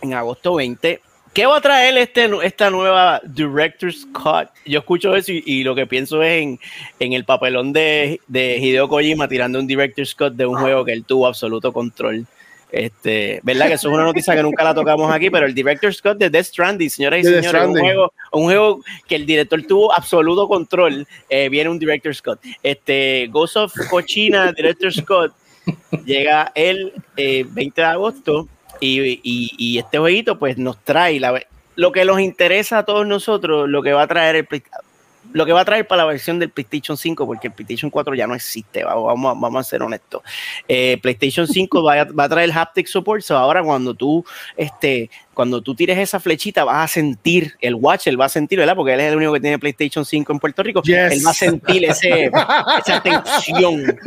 en 0.00 0.14
agosto 0.14 0.54
20. 0.54 1.00
¿Qué 1.32 1.46
va 1.46 1.58
a 1.58 1.60
traer 1.60 1.96
este, 1.96 2.28
esta 2.42 2.70
nueva 2.70 3.20
Director 3.24 3.92
Scott? 3.92 4.48
Yo 4.66 4.80
escucho 4.80 5.14
eso 5.14 5.30
y, 5.32 5.62
lo 5.62 5.76
que 5.76 5.86
pienso 5.86 6.22
es 6.22 6.42
en, 6.42 6.58
en 6.98 7.12
el 7.12 7.24
papelón 7.24 7.72
de, 7.72 8.20
de, 8.26 8.58
Hideo 8.58 8.88
Kojima 8.88 9.28
tirando 9.28 9.60
un 9.60 9.66
Director 9.66 10.04
Scott 10.04 10.34
de 10.34 10.46
un 10.46 10.58
juego 10.58 10.84
que 10.84 10.92
él 10.92 11.04
tuvo 11.04 11.28
absoluto 11.28 11.72
control. 11.72 12.26
Este, 12.72 13.40
¿verdad? 13.42 13.68
Que 13.68 13.74
eso 13.74 13.88
es 13.88 13.94
una 13.94 14.04
noticia 14.04 14.34
que 14.34 14.42
nunca 14.42 14.62
la 14.62 14.74
tocamos 14.74 15.12
aquí, 15.12 15.30
pero 15.30 15.46
el 15.46 15.54
Director 15.54 15.92
Scott 15.92 16.18
de 16.18 16.30
Death 16.30 16.46
Stranding, 16.46 16.90
señoras 16.90 17.20
y 17.20 17.24
señores, 17.24 17.66
un 17.66 17.78
juego, 17.78 18.12
un 18.32 18.44
juego 18.44 18.80
que 19.06 19.16
el 19.16 19.26
director 19.26 19.62
tuvo 19.62 19.92
absoluto 19.92 20.46
control, 20.46 21.06
eh, 21.28 21.48
viene 21.48 21.70
un 21.70 21.78
Director 21.78 22.14
Scott. 22.14 22.40
Este, 22.62 23.28
Ghost 23.30 23.56
of 23.56 23.72
Cochina, 23.88 24.52
Director 24.52 24.92
Scott, 24.92 25.32
llega 26.04 26.52
el 26.54 26.92
20 27.16 27.62
eh, 27.62 27.70
de 27.74 27.84
agosto 27.84 28.48
y, 28.80 29.78
este 29.78 29.98
jueguito 29.98 30.38
pues 30.38 30.58
nos 30.58 30.82
trae 30.82 31.20
la, 31.20 31.42
lo 31.76 31.92
que 31.92 32.04
nos 32.04 32.20
interesa 32.20 32.78
a 32.78 32.84
todos 32.84 33.06
nosotros, 33.06 33.68
lo 33.68 33.82
que 33.82 33.92
va 33.92 34.02
a 34.02 34.06
traer 34.06 34.36
el 34.36 34.46
lo 35.32 35.46
que 35.46 35.52
va 35.52 35.60
a 35.60 35.64
traer 35.64 35.86
para 35.86 36.02
la 36.02 36.08
versión 36.08 36.38
del 36.38 36.50
PlayStation 36.50 36.96
5, 36.96 37.26
porque 37.26 37.48
el 37.48 37.52
PlayStation 37.52 37.90
4 37.90 38.14
ya 38.14 38.26
no 38.26 38.34
existe, 38.34 38.84
vamos, 38.84 39.38
vamos 39.40 39.66
a 39.66 39.68
ser 39.68 39.82
honestos. 39.82 40.22
Eh, 40.68 40.98
PlayStation 41.02 41.46
5 41.46 41.82
va 41.84 42.00
a, 42.00 42.04
va 42.04 42.24
a, 42.24 42.28
traer 42.28 42.50
haptic 42.52 42.86
support, 42.86 43.22
so 43.22 43.36
ahora 43.36 43.62
cuando 43.62 43.94
tú, 43.94 44.24
este, 44.56 45.10
cuando 45.34 45.60
tú 45.60 45.74
tires 45.74 45.98
esa 45.98 46.20
flechita 46.20 46.64
vas 46.64 46.84
a 46.84 46.88
sentir, 46.88 47.54
el 47.60 47.74
watch, 47.74 48.06
él 48.06 48.20
va 48.20 48.26
a 48.26 48.28
sentir, 48.28 48.58
¿verdad? 48.58 48.76
Porque 48.76 48.94
él 48.94 49.00
es 49.00 49.10
el 49.10 49.16
único 49.16 49.32
que 49.32 49.40
tiene 49.40 49.58
PlayStation 49.58 50.04
5 50.04 50.32
en 50.32 50.38
Puerto 50.38 50.62
Rico, 50.62 50.82
él 50.84 51.20
va 51.24 51.30
a 51.30 51.34
sentir 51.34 51.84
ese, 51.84 52.30
esa 52.86 53.02
tensión. 53.02 53.98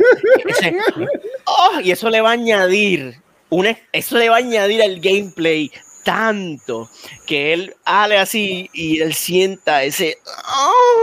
Oh, 1.44 1.80
y 1.82 1.90
eso 1.90 2.10
le 2.10 2.20
va 2.20 2.30
a 2.30 2.32
añadir, 2.32 3.20
una, 3.50 3.76
eso 3.92 4.18
le 4.18 4.28
va 4.28 4.36
a 4.36 4.38
añadir 4.38 4.82
al 4.82 5.00
gameplay 5.00 5.70
tanto 6.04 6.88
que 7.26 7.52
él 7.52 7.74
ale 7.84 8.18
así 8.18 8.70
y 8.72 9.00
él 9.00 9.14
sienta 9.14 9.82
ese 9.82 10.18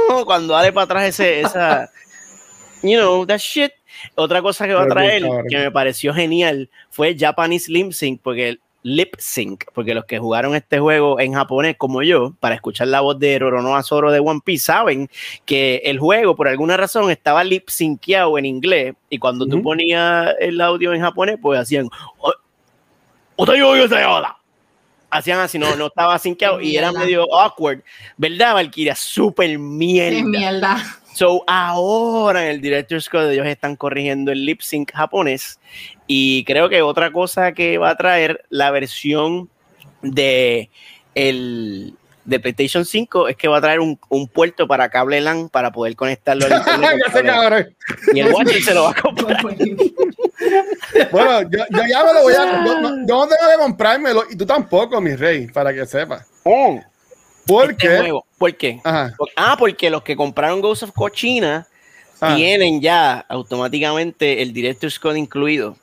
oh, 0.09 0.23
cuando 0.25 0.55
ale 0.55 0.71
para 0.71 0.85
atrás 0.85 1.03
ese 1.03 1.41
esa 1.41 1.89
you 2.81 2.97
know 2.97 3.25
that 3.25 3.39
shit. 3.39 3.71
Otra 4.15 4.41
cosa 4.41 4.65
que 4.65 4.73
va 4.73 4.83
a 4.83 4.87
traer 4.87 5.23
que 5.47 5.57
me 5.57 5.71
pareció 5.71 6.13
genial 6.13 6.69
fue 6.89 7.15
Japanese 7.17 7.71
Lip 7.71 7.91
Sync 7.91 8.19
porque 8.23 8.57
lip 8.83 9.13
sync 9.19 9.65
porque 9.73 9.93
los 9.93 10.05
que 10.05 10.19
jugaron 10.19 10.55
este 10.55 10.79
juego 10.79 11.19
en 11.19 11.33
japonés 11.33 11.75
como 11.77 12.01
yo 12.01 12.33
para 12.39 12.55
escuchar 12.55 12.87
la 12.87 13.01
voz 13.01 13.19
de 13.19 13.37
Roronoa 13.37 13.83
Zoro 13.83 14.11
de 14.11 14.19
One 14.19 14.41
Piece 14.43 14.65
saben 14.65 15.09
que 15.45 15.81
el 15.85 15.99
juego 15.99 16.35
por 16.35 16.47
alguna 16.47 16.77
razón 16.77 17.11
estaba 17.11 17.43
lip 17.43 17.69
synceado 17.69 18.37
en 18.37 18.45
inglés 18.45 18.95
y 19.09 19.19
cuando 19.19 19.45
tú 19.45 19.61
ponías 19.61 20.33
el 20.39 20.59
audio 20.61 20.93
en 20.93 21.01
japonés 21.01 21.37
pues 21.41 21.59
hacían 21.59 21.89
hacían 25.11 25.39
así, 25.39 25.59
no, 25.59 25.75
no 25.75 25.87
estaba 25.87 26.17
sinqueado 26.17 26.61
y 26.61 26.77
era 26.77 26.91
medio 26.91 27.31
awkward, 27.35 27.83
¿verdad, 28.17 28.53
Valkyria? 28.53 28.95
Súper 28.95 29.59
mierda. 29.59 30.23
mierda. 30.23 30.83
So, 31.13 31.43
ahora 31.45 32.45
en 32.45 32.51
el 32.51 32.61
Director's 32.61 33.09
Code 33.09 33.33
ellos 33.33 33.45
están 33.45 33.75
corrigiendo 33.75 34.31
el 34.31 34.45
lip 34.45 34.61
sync 34.61 34.93
japonés 34.93 35.59
y 36.07 36.45
creo 36.45 36.69
que 36.69 36.81
otra 36.81 37.11
cosa 37.11 37.51
que 37.51 37.77
va 37.77 37.89
a 37.89 37.97
traer 37.97 38.45
la 38.49 38.71
versión 38.71 39.49
de 40.01 40.69
el 41.13 41.95
de 42.25 42.39
PlayStation 42.39 42.85
5 42.85 43.27
es 43.29 43.35
que 43.35 43.47
va 43.47 43.57
a 43.57 43.61
traer 43.61 43.79
un, 43.79 43.99
un 44.09 44.27
puerto 44.27 44.67
para 44.67 44.89
cable 44.89 45.21
LAN 45.21 45.49
para 45.49 45.71
poder 45.71 45.95
conectarlo 45.95 46.45
al 46.45 46.51
internet. 47.05 47.75
y 48.13 48.19
el 48.19 48.31
Watch 48.31 48.61
se 48.63 48.73
lo 48.73 48.83
va 48.83 48.91
a 48.91 48.93
comprar. 48.93 49.41
bueno, 51.11 51.41
yo, 51.49 51.59
yo, 51.69 51.81
ya 51.89 52.03
me 52.03 52.13
lo 52.13 52.21
voy 52.23 52.33
a. 52.33 52.65
Yo, 52.65 52.85
no, 52.85 53.05
tengo 53.05 53.27
que 53.27 53.57
comprármelo 53.59 54.23
y 54.29 54.35
tú 54.35 54.45
tampoco, 54.45 55.01
mi 55.01 55.15
rey, 55.15 55.47
para 55.47 55.73
que 55.73 55.85
sepas. 55.85 56.27
Oh. 56.43 56.79
¿Por 57.47 57.71
este 57.71 57.87
qué? 57.87 58.19
¿Por 58.37 58.55
qué? 58.55 58.79
Ah, 58.83 59.55
porque 59.57 59.89
los 59.89 60.03
que 60.03 60.15
compraron 60.15 60.61
Ghost 60.61 60.83
of 60.83 60.91
Cochina 60.91 61.67
ah. 62.19 62.35
tienen 62.35 62.81
ya 62.81 63.19
automáticamente 63.27 64.41
el 64.41 64.53
Director's 64.53 64.99
Code 64.99 65.19
incluido. 65.19 65.75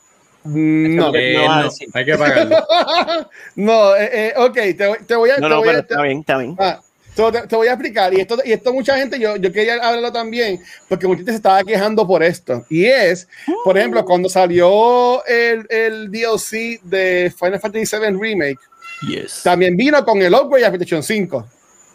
No, 0.48 1.14
eh, 1.14 1.34
no, 1.34 1.70
hay 1.94 2.04
que 2.04 2.16
pagarlo. 2.16 2.56
no, 3.56 3.96
eh, 3.96 4.10
eh, 4.12 4.34
ok, 4.36 4.54
te, 4.54 4.98
te, 5.06 5.14
voy 5.14 5.30
a. 5.30 5.36
No, 5.38 5.48
no, 5.48 5.62
pero 5.62 5.78
está 5.80 6.02
bien, 6.02 6.20
está 6.20 6.38
bien. 6.38 6.56
Ah, 6.58 6.80
te, 7.14 7.56
voy 7.56 7.66
a 7.66 7.72
explicar, 7.72 8.14
y 8.14 8.20
esto, 8.20 8.38
y 8.44 8.52
esto 8.52 8.72
mucha 8.72 8.96
gente, 8.96 9.18
yo, 9.18 9.36
yo 9.36 9.52
quería 9.52 9.74
hablarlo 9.74 10.12
también, 10.12 10.60
porque 10.88 11.06
mucha 11.06 11.18
gente 11.18 11.32
se 11.32 11.36
estaba 11.36 11.62
quejando 11.64 12.06
por 12.06 12.22
esto. 12.22 12.64
Y 12.70 12.86
es, 12.86 13.28
por 13.64 13.76
ejemplo, 13.76 14.04
cuando 14.04 14.28
salió 14.28 15.24
el, 15.26 15.66
el 15.68 16.10
DLC 16.10 16.80
de 16.82 17.32
Final 17.36 17.60
Fantasy 17.60 17.96
VII 17.96 18.18
Remake, 18.18 18.60
yes. 19.08 19.42
también 19.42 19.76
vino 19.76 20.02
con 20.04 20.22
el 20.22 20.32
upgrade 20.32 20.64
a 20.64 20.70
PlayStation 20.70 21.02
5. 21.02 21.48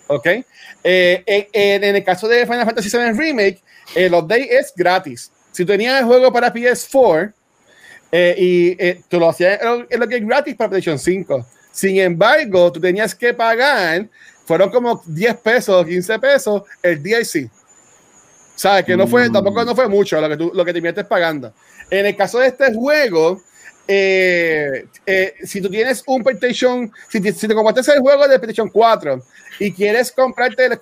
¿Ok? 0.07 0.27
Eh, 0.83 1.23
en, 1.25 1.83
en, 1.83 1.95
el 1.95 2.03
caso 2.03 2.27
de 2.27 2.45
Final 2.45 2.65
Fantasy 2.65 2.95
VII 2.95 3.13
Remake, 3.13 3.61
el 3.95 4.13
update 4.13 4.55
es 4.57 4.73
gratis. 4.75 5.31
Si 5.53 5.65
tenías 5.65 6.01
el 6.01 6.05
juego 6.05 6.33
para 6.33 6.53
PS4 6.53 7.33
eh, 8.15 8.35
y 8.37 8.69
eh, 8.77 9.01
tú 9.09 9.19
lo 9.19 9.29
hacías, 9.29 9.59
es 9.89 9.99
lo 9.99 10.07
que 10.07 10.17
es 10.17 10.25
gratis 10.25 10.55
para 10.55 10.69
PlayStation 10.69 10.99
5. 10.99 11.47
Sin 11.71 11.97
embargo, 11.97 12.71
tú 12.71 12.79
tenías 12.79 13.15
que 13.15 13.33
pagar 13.33 14.07
fueron 14.45 14.69
como 14.69 15.01
10 15.05 15.35
pesos, 15.37 15.85
15 15.85 16.19
pesos 16.19 16.61
el 16.81 17.01
DLC. 17.01 17.49
¿Sabes? 18.55 18.85
Que 18.85 18.95
no 18.95 19.07
fue, 19.07 19.29
mm. 19.29 19.33
tampoco 19.33 19.65
no 19.65 19.75
fue 19.75 19.87
mucho 19.87 20.21
lo 20.21 20.29
que, 20.29 20.37
tú, 20.37 20.51
lo 20.53 20.63
que 20.63 20.73
te 20.73 20.81
metes 20.81 21.05
pagando. 21.05 21.53
En 21.89 22.05
el 22.05 22.15
caso 22.15 22.39
de 22.39 22.47
este 22.47 22.71
juego, 22.73 23.41
eh, 23.87 24.85
eh, 25.05 25.33
si 25.43 25.59
tú 25.59 25.69
tienes 25.69 26.03
un 26.05 26.23
PlayStation, 26.23 26.91
si 27.09 27.19
te, 27.19 27.33
si 27.33 27.47
te 27.47 27.55
compraste 27.55 27.93
el 27.93 27.99
juego 27.99 28.27
de 28.27 28.37
PlayStation 28.37 28.69
4 28.69 29.23
y 29.59 29.71
quieres 29.71 30.11
comprarte 30.11 30.65
el, 30.65 30.79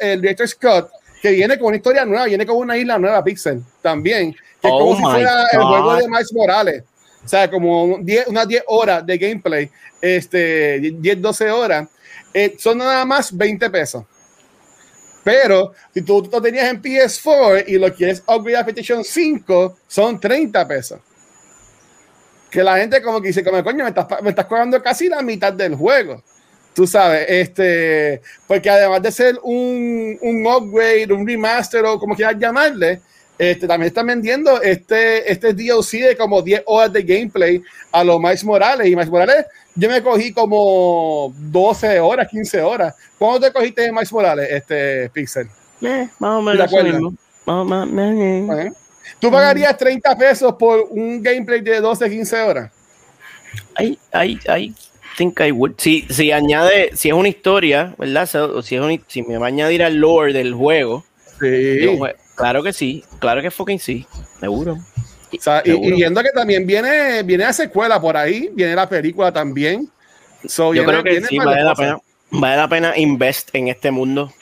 el 0.00 0.20
Director 0.20 0.48
Scott, 0.48 0.90
que 1.20 1.30
viene 1.30 1.56
con 1.56 1.68
una 1.68 1.76
historia 1.76 2.04
nueva, 2.04 2.24
viene 2.24 2.44
con 2.44 2.56
una 2.56 2.76
isla 2.76 2.98
nueva, 2.98 3.22
Pixel, 3.22 3.62
también, 3.80 4.34
que 4.62 4.68
es 4.68 4.72
como 4.72 4.90
oh 4.92 4.96
si 4.96 5.02
fuera 5.02 5.46
el 5.52 5.60
juego 5.60 5.96
de 5.96 6.08
Miles 6.08 6.32
Morales. 6.32 6.84
O 7.24 7.28
sea, 7.28 7.50
como 7.50 7.98
10, 8.00 8.28
unas 8.28 8.48
10 8.48 8.64
horas 8.66 9.06
de 9.06 9.18
gameplay, 9.18 9.70
este, 10.00 10.80
10, 10.80 11.20
12 11.20 11.50
horas 11.50 11.88
eh, 12.32 12.56
son 12.58 12.78
nada 12.78 13.04
más 13.04 13.36
20 13.36 13.70
pesos. 13.70 14.04
Pero 15.24 15.72
si 15.94 16.02
tú 16.02 16.28
lo 16.30 16.42
tenías 16.42 16.68
en 16.68 16.82
PS4 16.82 17.64
y 17.68 17.78
lo 17.78 17.94
quieres 17.94 18.22
upgrade 18.26 18.56
a 18.56 18.64
PlayStation 18.64 19.04
5, 19.04 19.78
son 19.86 20.18
30 20.18 20.66
pesos. 20.66 21.00
Que 22.50 22.62
la 22.62 22.78
gente 22.78 23.00
como 23.00 23.20
que 23.20 23.28
dice, 23.28 23.44
como 23.44 23.62
coño, 23.62 23.84
me 23.84 23.90
estás, 23.90 24.06
me 24.20 24.30
estás 24.30 24.46
cobrando 24.46 24.82
casi 24.82 25.08
la 25.08 25.22
mitad 25.22 25.52
del 25.52 25.76
juego. 25.76 26.22
Tú 26.74 26.86
sabes, 26.86 27.26
este, 27.28 28.20
porque 28.48 28.68
además 28.68 29.02
de 29.02 29.12
ser 29.12 29.38
un, 29.42 30.18
un 30.20 30.46
upgrade, 30.46 31.12
un 31.12 31.26
remaster 31.26 31.84
o 31.84 31.98
como 31.98 32.16
quieras 32.16 32.36
llamarle, 32.38 33.00
este, 33.38 33.66
también 33.66 33.88
están 33.88 34.06
vendiendo 34.06 34.60
este, 34.62 35.30
este 35.30 35.52
DLC 35.52 36.08
de 36.08 36.16
como 36.16 36.42
10 36.42 36.62
horas 36.66 36.92
de 36.92 37.02
gameplay 37.02 37.62
a 37.90 38.04
los 38.04 38.20
Miles 38.20 38.44
Morales. 38.44 38.86
Y 38.86 38.90
Miles 38.90 39.10
Morales 39.10 39.46
yo 39.74 39.88
me 39.88 40.02
cogí 40.02 40.32
como 40.32 41.32
12 41.36 42.00
horas, 42.00 42.28
15 42.28 42.60
horas. 42.60 42.94
¿Cuándo 43.18 43.40
te 43.40 43.52
cogiste 43.52 43.82
de 43.82 43.92
Miles 43.92 44.12
Morales, 44.12 44.48
este 44.50 45.08
Pixel? 45.10 45.48
Eh, 45.80 46.08
más 46.18 46.38
o 46.38 46.42
menos. 46.42 46.70
Más 47.46 47.86
menos. 47.88 48.74
¿Tú 49.18 49.30
pagarías 49.30 49.76
30 49.76 50.16
pesos 50.16 50.54
por 50.58 50.86
un 50.90 51.22
gameplay 51.22 51.60
de 51.60 51.80
12, 51.80 52.10
15 52.10 52.40
horas? 52.40 52.70
I, 53.78 53.98
I, 54.14 54.38
I 54.48 54.74
think 55.16 55.40
I 55.40 55.50
would. 55.50 55.72
Si, 55.78 56.06
si 56.08 56.32
añade, 56.32 56.90
si 56.94 57.08
es 57.08 57.14
una 57.14 57.28
historia, 57.28 57.94
¿verdad? 57.98 58.28
Si, 58.62 58.76
es 58.76 59.00
si 59.08 59.22
me 59.22 59.38
va 59.38 59.46
a 59.46 59.48
añadir 59.48 59.82
al 59.82 59.96
lore 59.96 60.32
del 60.32 60.54
juego, 60.54 61.04
sí. 61.40 61.98
Claro 62.42 62.62
que 62.62 62.72
sí, 62.72 63.04
claro 63.20 63.40
que 63.40 63.50
fucking 63.50 63.78
sí, 63.78 64.06
seguro 64.40 64.78
y, 65.64 65.90
viendo 65.92 66.22
que 66.22 66.30
también 66.30 66.66
viene, 66.66 67.22
viene 67.22 67.44
la 67.44 67.52
secuela 67.52 68.00
por 68.00 68.16
ahí, 68.16 68.50
viene 68.52 68.74
la 68.74 68.88
película 68.88 69.32
también. 69.32 69.88
Yo 70.42 70.84
creo 70.84 71.02
que 71.02 71.22
sí, 71.22 71.38
vale 71.38 71.62
la, 71.62 71.74
pena, 71.74 71.98
vale 72.30 72.56
la 72.56 72.68
pena 72.68 72.96
invest 72.96 73.50
en 73.54 73.68
este 73.68 73.90
mundo. 73.90 74.32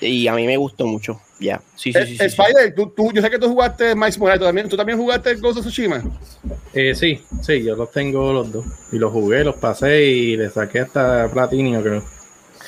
y 0.00 0.28
a 0.28 0.34
mí 0.34 0.46
me 0.46 0.56
gustó 0.56 0.86
mucho. 0.86 1.20
Ya, 1.40 1.60
sí, 1.74 1.92
sí, 1.92 1.98
Eh, 1.98 2.06
sí. 2.06 2.16
sí, 2.18 2.24
Spider, 2.24 2.74
Tú, 2.74 2.92
tú- 2.94 3.12
yo 3.12 3.22
sé 3.22 3.30
que 3.30 3.38
tú 3.38 3.48
jugaste 3.48 3.94
Miles 3.94 4.18
Morales, 4.18 4.40
¿tú 4.40 4.46
también, 4.46 4.68
¿tú 4.68 4.76
también 4.76 4.98
jugaste 4.98 5.34
Ghost 5.34 5.58
of 5.58 5.64
Tsushima? 5.64 6.02
Eh, 6.72 6.94
sí, 6.94 7.22
sí, 7.42 7.64
yo 7.64 7.74
los 7.74 7.90
tengo 7.90 8.32
los 8.32 8.52
dos. 8.52 8.64
Y 8.92 8.98
los 8.98 9.12
jugué, 9.12 9.44
los 9.44 9.56
pasé 9.56 10.04
y 10.04 10.36
le 10.36 10.50
saqué 10.50 10.80
hasta 10.80 11.28
platinio, 11.32 11.82
creo. 11.82 12.02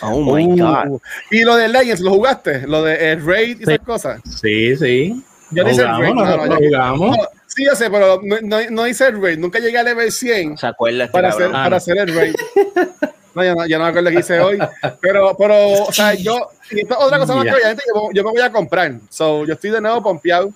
Oh 0.02 0.20
my 0.34 0.44
Uh, 0.46 0.56
god. 0.56 1.00
Y 1.30 1.42
lo 1.44 1.56
de 1.56 1.68
Legends, 1.68 2.00
¿lo 2.00 2.10
jugaste? 2.12 2.66
Lo 2.66 2.82
de 2.82 3.12
el 3.12 3.24
Raid 3.24 3.60
y 3.60 3.64
Sí. 3.64 3.72
esas 3.72 3.86
cosas. 3.86 4.20
Sí, 4.40 4.76
sí. 4.76 5.24
Yo 5.50 5.62
Lo 5.62 5.64
no 5.64 5.70
hice 5.70 5.82
el 5.82 5.88
jugamos, 5.88 6.00
Raid. 6.06 6.14
no, 6.14 6.24
nosotros 6.24 6.48
no, 6.48 6.54
lo 6.54 6.60
yo- 6.60 6.68
jugamos. 6.68 7.16
no, 7.16 7.22
sí, 7.46 7.64
yo 7.64 7.74
sé, 7.74 7.90
pero 7.90 8.20
no, 8.22 8.36
no, 8.42 8.58
no 8.70 8.86
hice 8.86 9.06
el 9.06 9.22
Raid. 9.22 9.38
Nunca 9.38 9.58
llegué 9.58 9.78
a 9.78 9.82
level 9.82 10.12
100 10.12 10.58
¿Se 10.58 10.66
acuerda 10.66 11.04
este 11.04 11.12
para, 11.12 11.28
hacer, 11.30 11.46
Ah, 11.48 11.52
para 11.52 11.70
no. 11.70 11.76
hacer 11.76 11.98
el 11.98 12.14
Raid. 12.14 12.34
No, 13.34 13.44
ya 13.44 13.54
no, 13.54 13.66
ya 13.66 13.78
no 13.78 13.84
me 13.84 13.90
acuerdo 13.90 14.10
qué 14.10 14.18
hice 14.18 14.40
hoy. 14.40 14.58
Pero, 15.00 15.36
pero, 15.38 15.84
o 15.84 15.92
sea, 15.92 16.14
yo. 16.14 16.48
Y 16.72 16.82
otra 16.84 17.18
cosa 17.20 17.36
más 17.36 17.44
que 17.44 17.52
obviamente 17.52 17.84
yo, 17.94 18.08
yo 18.12 18.24
me 18.24 18.30
voy 18.32 18.40
a 18.40 18.50
comprar. 18.50 18.92
So, 19.10 19.44
yo 19.44 19.54
estoy 19.54 19.70
de 19.70 19.80
nuevo 19.80 20.02
pompeado 20.02 20.50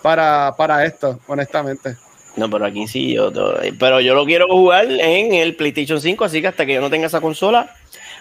para, 0.00 0.54
para 0.56 0.84
esto, 0.84 1.18
honestamente. 1.26 1.96
No, 2.36 2.48
pero 2.48 2.66
aquí 2.66 2.86
sí, 2.86 3.14
yo 3.14 3.32
todo- 3.32 3.58
pero 3.80 4.00
yo 4.00 4.14
lo 4.14 4.24
quiero 4.26 4.46
jugar 4.46 4.84
en 4.88 5.34
el 5.34 5.56
PlayStation 5.56 6.00
5, 6.00 6.24
así 6.24 6.40
que 6.40 6.46
hasta 6.46 6.64
que 6.66 6.74
yo 6.74 6.80
no 6.80 6.88
tenga 6.90 7.06
esa 7.08 7.20
consola, 7.20 7.74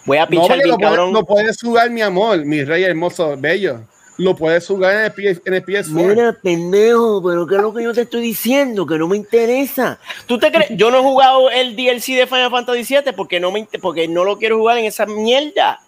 voy 0.05 0.17
a 0.17 0.21
No, 0.21 0.27
pinchar 0.27 0.47
porque 0.49 0.63
bien 0.63 0.71
lo, 0.71 0.77
puedes, 0.77 0.89
cabrón. 0.89 1.13
lo 1.13 1.25
puedes 1.25 1.61
jugar, 1.61 1.89
mi 1.89 2.01
amor, 2.01 2.45
mi 2.45 2.63
rey 2.63 2.83
hermoso, 2.83 3.35
bello. 3.37 3.81
Lo 4.17 4.35
puedes 4.35 4.67
jugar 4.67 4.95
en 4.95 5.25
el, 5.27 5.41
en 5.45 5.53
el 5.53 5.65
PS4. 5.65 5.91
Mira, 5.91 6.33
pendejo, 6.33 7.23
pero 7.23 7.47
¿qué 7.47 7.55
es 7.55 7.61
lo 7.61 7.73
que 7.73 7.83
yo 7.83 7.93
te 7.93 8.01
estoy 8.01 8.21
diciendo? 8.21 8.85
Que 8.85 8.97
no 8.97 9.07
me 9.07 9.15
interesa. 9.15 9.97
¿Tú 10.25 10.37
te 10.37 10.51
crees? 10.51 10.71
Yo 10.71 10.91
no 10.91 10.99
he 10.99 11.01
jugado 11.01 11.49
el 11.49 11.73
DLC 11.73 12.17
de 12.17 12.27
Final 12.27 12.51
Fantasy 12.51 12.83
VII 12.83 13.13
porque 13.13 13.39
no, 13.39 13.49
me, 13.49 13.65
porque 13.81 14.09
no 14.09 14.25
lo 14.25 14.37
quiero 14.37 14.57
jugar 14.57 14.77
en 14.77 14.85
esa 14.85 15.05
mierda. 15.05 15.79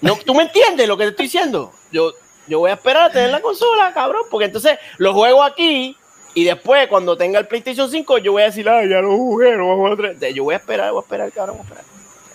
No, 0.00 0.16
¿Tú 0.24 0.34
me 0.34 0.44
entiendes 0.44 0.86
lo 0.86 0.96
que 0.96 1.02
te 1.04 1.10
estoy 1.10 1.26
diciendo? 1.26 1.72
Yo, 1.90 2.12
yo 2.46 2.60
voy 2.60 2.70
a 2.70 2.74
esperar 2.74 3.10
a 3.10 3.12
tener 3.12 3.30
la 3.30 3.40
consola, 3.40 3.92
cabrón, 3.92 4.22
porque 4.30 4.44
entonces 4.46 4.78
lo 4.98 5.12
juego 5.12 5.42
aquí 5.42 5.96
y 6.34 6.44
después 6.44 6.86
cuando 6.86 7.16
tenga 7.16 7.40
el 7.40 7.48
PlayStation 7.48 7.90
5 7.90 8.18
yo 8.18 8.32
voy 8.32 8.42
a 8.42 8.46
decir, 8.46 8.68
ah, 8.68 8.84
ya 8.84 9.00
lo 9.00 9.16
jugué, 9.16 9.56
no 9.56 9.68
vamos 9.68 9.98
a. 9.98 10.28
Yo 10.28 10.44
voy 10.44 10.54
a 10.54 10.58
esperar, 10.58 10.92
voy 10.92 11.00
a 11.00 11.02
esperar, 11.02 11.32
cabrón, 11.32 11.56
voy 11.56 11.66
a 11.66 11.68
esperar. 11.68 11.89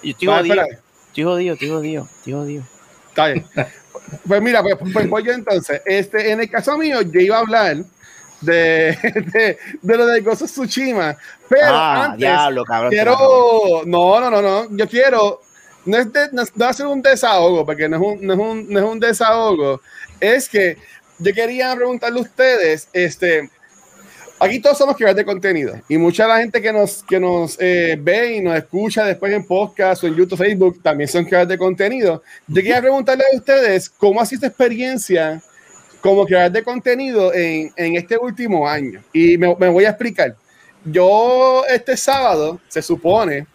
Yo 0.06 0.12
estoy 0.12 0.28
Vas 0.28 0.38
a 0.38 0.40
jodido, 0.48 0.66
estoy 1.08 1.24
jodido, 1.24 1.54
estoy 1.54 1.70
jodido, 1.70 2.10
estoy 2.18 2.34
jodido. 2.34 2.64
Está 3.10 3.28
bien. 3.28 3.46
Pues 4.28 4.42
mira, 4.42 4.62
pues, 4.62 4.76
pues 4.94 5.10
voy 5.10 5.24
yo 5.24 5.32
entonces. 5.32 5.82
Este, 5.86 6.32
en 6.32 6.42
el 6.42 6.50
caso 6.50 6.78
mío, 6.78 7.02
yo 7.02 7.20
iba 7.20 7.38
a 7.38 7.40
hablar 7.40 7.78
de, 8.42 8.98
de, 9.34 9.58
de 9.82 9.98
lo 9.98 10.06
de 10.06 10.20
of 10.30 10.44
Tsushima, 10.44 11.18
pero 11.50 11.68
ah, 11.68 12.04
antes 12.06 12.20
diablo, 12.20 12.64
cabrón. 12.66 12.92
quiero, 12.92 13.82
no, 13.86 14.20
no, 14.20 14.30
no, 14.30 14.42
no, 14.42 14.68
yo 14.78 14.88
quiero, 14.88 15.42
no 15.86 15.98
es, 15.98 16.12
de, 16.12 16.30
no 16.32 16.42
es- 16.44 16.56
no 16.56 16.66
va 16.66 16.72
a 16.72 16.74
ser 16.74 16.86
un 16.88 17.02
desahogo, 17.02 17.66
porque 17.66 17.88
no 17.90 17.98
es 17.98 18.02
un, 18.04 18.26
no 18.28 18.34
es 18.34 18.40
un, 18.40 18.70
no 18.70 18.80
es 18.80 18.86
un 18.86 19.00
desahogo, 19.00 19.82
es 20.20 20.50
que 20.50 20.78
yo 21.18 21.34
quería 21.34 21.74
preguntarle 21.76 22.20
a 22.20 22.24
ustedes, 22.24 22.90
este, 22.94 23.50
aquí 24.46 24.60
todos 24.60 24.78
somos 24.78 24.96
creadores 24.96 25.18
de 25.18 25.26
contenido 25.26 25.74
y 25.90 25.98
mucha 25.98 26.28
la 26.28 26.38
gente 26.38 26.62
que 26.62 26.72
nos, 26.72 27.04
que 27.04 27.20
nos 27.20 27.58
eh, 27.60 27.98
ve 28.00 28.36
y 28.36 28.42
nos 28.42 28.56
escucha 28.58 29.06
después 29.06 29.34
en 29.34 29.46
podcast 29.46 30.04
o 30.04 30.08
en 30.08 30.16
YouTube, 30.16 30.38
Facebook, 30.38 30.82
también 30.82 31.08
son 31.08 31.26
creadores 31.26 31.50
de 31.50 31.58
contenido. 31.58 32.24
Yo 32.48 32.56
quería 32.56 32.82
preguntarle 32.82 33.24
a 33.32 33.38
ustedes 33.38 33.90
cómo 33.90 34.22
ha 34.22 34.26
sido 34.26 34.42
su 34.42 34.48
experiencia 34.48 35.42
como 36.02 36.26
creador 36.26 36.52
de 36.52 36.64
contenido 36.64 37.34
en, 37.34 37.72
en 37.76 37.96
este 37.96 38.18
último 38.18 38.68
año. 38.68 39.02
Y 39.12 39.38
me 39.38 39.48
voy 39.48 39.86
a 39.86 39.90
explicar. 39.90 40.36
Yo 40.84 41.64
este 41.68 41.98
sábado 41.98 42.60
se 42.68 42.82
supone 42.82 43.48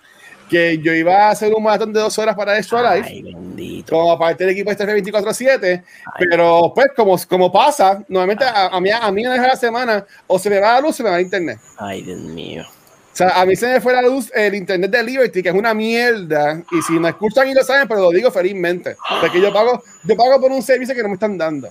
que 0.51 0.79
yo 0.79 0.93
iba 0.93 1.29
a 1.29 1.31
hacer 1.31 1.55
un 1.55 1.63
maratón 1.63 1.93
de 1.93 2.01
dos 2.01 2.19
horas 2.19 2.35
para 2.35 2.57
Life 2.57 2.77
Ay, 2.77 3.23
bendito. 3.23 3.97
como 3.97 4.19
parte 4.19 4.45
del 4.45 4.53
equipo 4.53 4.71
este 4.71 4.85
24-7, 4.85 5.83
pero 6.19 6.73
pues 6.75 6.89
como, 6.97 7.17
como 7.29 7.53
pasa, 7.53 8.03
normalmente 8.09 8.45
a, 8.45 8.67
a 8.67 8.81
mí, 8.81 8.91
a 8.91 9.11
mí 9.13 9.25
una 9.25 9.35
vez 9.37 9.45
a 9.45 9.49
la 9.49 9.57
semana 9.57 10.05
o 10.27 10.39
se 10.39 10.51
me 10.51 10.59
va 10.59 10.75
la 10.75 10.81
luz 10.81 10.91
o 10.91 10.93
se 10.95 11.03
me 11.05 11.11
va 11.11 11.17
el 11.19 11.25
internet. 11.25 11.59
Ay, 11.79 12.03
Dios 12.03 12.19
mío. 12.19 12.65
O 13.13 13.17
sea, 13.17 13.41
a 13.41 13.45
mí 13.45 13.57
se 13.57 13.67
me 13.67 13.81
fue 13.81 13.93
la 13.93 14.03
luz 14.03 14.31
el 14.35 14.55
internet 14.55 14.91
de 14.91 15.03
Liberty, 15.03 15.43
que 15.43 15.49
es 15.49 15.55
una 15.55 15.75
mierda, 15.75 16.63
y 16.71 16.83
si 16.83 16.93
me 16.95 17.09
escuchan 17.11 17.49
y 17.49 17.55
lo 17.55 17.63
saben, 17.63 17.89
pero 17.89 18.01
lo 18.01 18.11
digo 18.11 18.31
felizmente, 18.31 18.97
porque 19.21 19.41
yo 19.41 19.53
pago, 19.53 19.83
yo 20.05 20.17
pago 20.17 20.41
por 20.41 20.51
un 20.51 20.63
servicio 20.63 20.95
que 20.95 21.03
no 21.03 21.09
me 21.09 21.15
están 21.15 21.37
dando. 21.37 21.69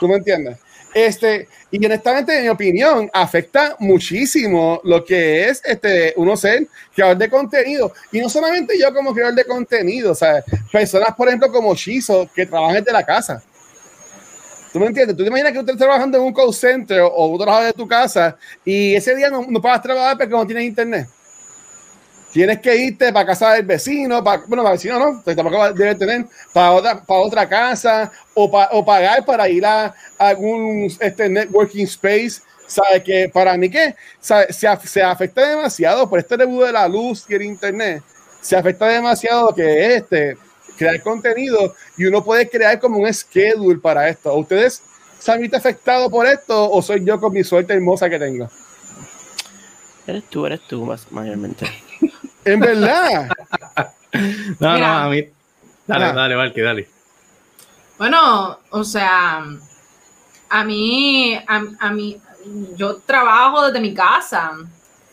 ¿Tú 0.00 0.08
me 0.08 0.16
entiendes? 0.16 0.58
Este, 0.94 1.48
y 1.72 1.84
honestamente, 1.84 2.36
en 2.36 2.44
mi 2.44 2.48
opinión, 2.48 3.10
afecta 3.12 3.74
muchísimo 3.80 4.80
lo 4.84 5.04
que 5.04 5.48
es 5.48 5.60
este, 5.64 6.14
uno 6.16 6.36
ser 6.36 6.68
creador 6.94 7.18
de 7.18 7.28
contenido. 7.28 7.92
Y 8.12 8.20
no 8.20 8.28
solamente 8.28 8.78
yo 8.78 8.94
como 8.94 9.12
creador 9.12 9.34
de 9.34 9.44
contenido, 9.44 10.14
sea, 10.14 10.44
personas, 10.70 11.12
por 11.16 11.26
ejemplo, 11.26 11.50
como 11.50 11.74
Chizo, 11.74 12.30
que 12.32 12.46
trabajan 12.46 12.76
desde 12.76 12.92
la 12.92 13.04
casa. 13.04 13.42
¿Tú 14.72 14.78
me 14.78 14.86
entiendes? 14.86 15.16
¿Tú 15.16 15.24
te 15.24 15.28
imaginas 15.28 15.52
que 15.52 15.58
tú 15.58 15.64
estés 15.64 15.78
trabajando 15.78 16.18
en 16.18 16.24
un 16.24 16.32
call 16.32 16.54
center 16.54 17.00
o, 17.00 17.12
o 17.12 17.36
tú 17.36 17.44
trabajas 17.44 17.66
de 17.66 17.72
tu 17.72 17.86
casa 17.86 18.36
y 18.64 18.94
ese 18.94 19.14
día 19.14 19.30
no, 19.30 19.44
no 19.48 19.60
puedas 19.60 19.82
trabajar 19.82 20.16
porque 20.16 20.32
no 20.32 20.46
tienes 20.46 20.64
internet? 20.64 21.08
Tienes 22.34 22.58
que 22.58 22.74
irte 22.76 23.12
para 23.12 23.26
casa 23.26 23.52
del 23.52 23.64
vecino, 23.64 24.22
para, 24.24 24.42
bueno, 24.48 24.64
para 24.64 24.74
el 24.74 24.78
vecino 24.78 24.98
no, 24.98 25.22
pues 25.22 25.36
tampoco 25.36 25.72
debe 25.72 25.94
tener, 25.94 26.26
para 26.52 26.72
otra, 26.72 27.00
para 27.04 27.20
otra 27.20 27.48
casa 27.48 28.10
o, 28.34 28.50
pa- 28.50 28.68
pagar 28.84 29.24
para 29.24 29.48
ir 29.48 29.64
a, 29.64 29.94
algún 30.18 30.92
este, 30.98 31.28
networking 31.28 31.84
space. 31.84 32.42
¿Sabes? 32.66 33.04
Que 33.04 33.28
para 33.32 33.56
mí 33.58 33.68
que 33.70 33.94
¿sabe? 34.20 34.52
Se, 34.52 34.66
af- 34.66 34.82
se 34.84 35.00
afecta 35.02 35.46
demasiado 35.48 36.08
por 36.10 36.18
este 36.18 36.36
rebudo 36.36 36.66
de 36.66 36.72
la 36.72 36.88
luz 36.88 37.24
y 37.28 37.34
el 37.34 37.42
internet. 37.42 38.02
Se 38.40 38.56
afecta 38.56 38.86
demasiado 38.88 39.54
que 39.54 39.84
es 39.86 40.02
este, 40.02 40.36
crear 40.76 41.00
contenido 41.02 41.74
y 41.96 42.06
uno 42.06 42.24
puede 42.24 42.48
crear 42.48 42.80
como 42.80 42.98
un 42.98 43.14
schedule 43.14 43.78
para 43.78 44.08
esto. 44.08 44.34
¿Ustedes 44.34 44.82
se 45.20 45.30
han 45.30 45.40
visto 45.40 45.56
afectados 45.56 46.10
por 46.10 46.26
esto 46.26 46.68
o 46.70 46.82
soy 46.82 47.04
yo 47.04 47.20
con 47.20 47.32
mi 47.32 47.44
suerte 47.44 47.74
hermosa 47.74 48.10
que 48.10 48.18
tengo? 48.18 48.48
Eres 50.06 50.24
tú, 50.28 50.44
eres 50.46 50.60
tú, 50.66 50.84
más, 50.84 51.10
mayormente. 51.12 51.66
En 52.44 52.60
verdad. 52.60 53.28
No, 54.60 54.74
Mira. 54.74 54.78
no, 54.78 54.98
a 54.98 55.08
mí. 55.08 55.24
Dale, 55.88 56.04
Ah. 56.04 56.12
dale, 56.12 56.34
Valky, 56.36 56.60
dale. 56.60 56.88
Bueno, 57.98 58.58
o 58.70 58.84
sea, 58.84 59.44
a 60.50 60.64
mí, 60.64 61.34
a, 61.34 61.62
a 61.80 61.90
mí, 61.90 62.16
yo 62.76 62.96
trabajo 62.98 63.66
desde 63.66 63.80
mi 63.80 63.92
casa. 63.92 64.52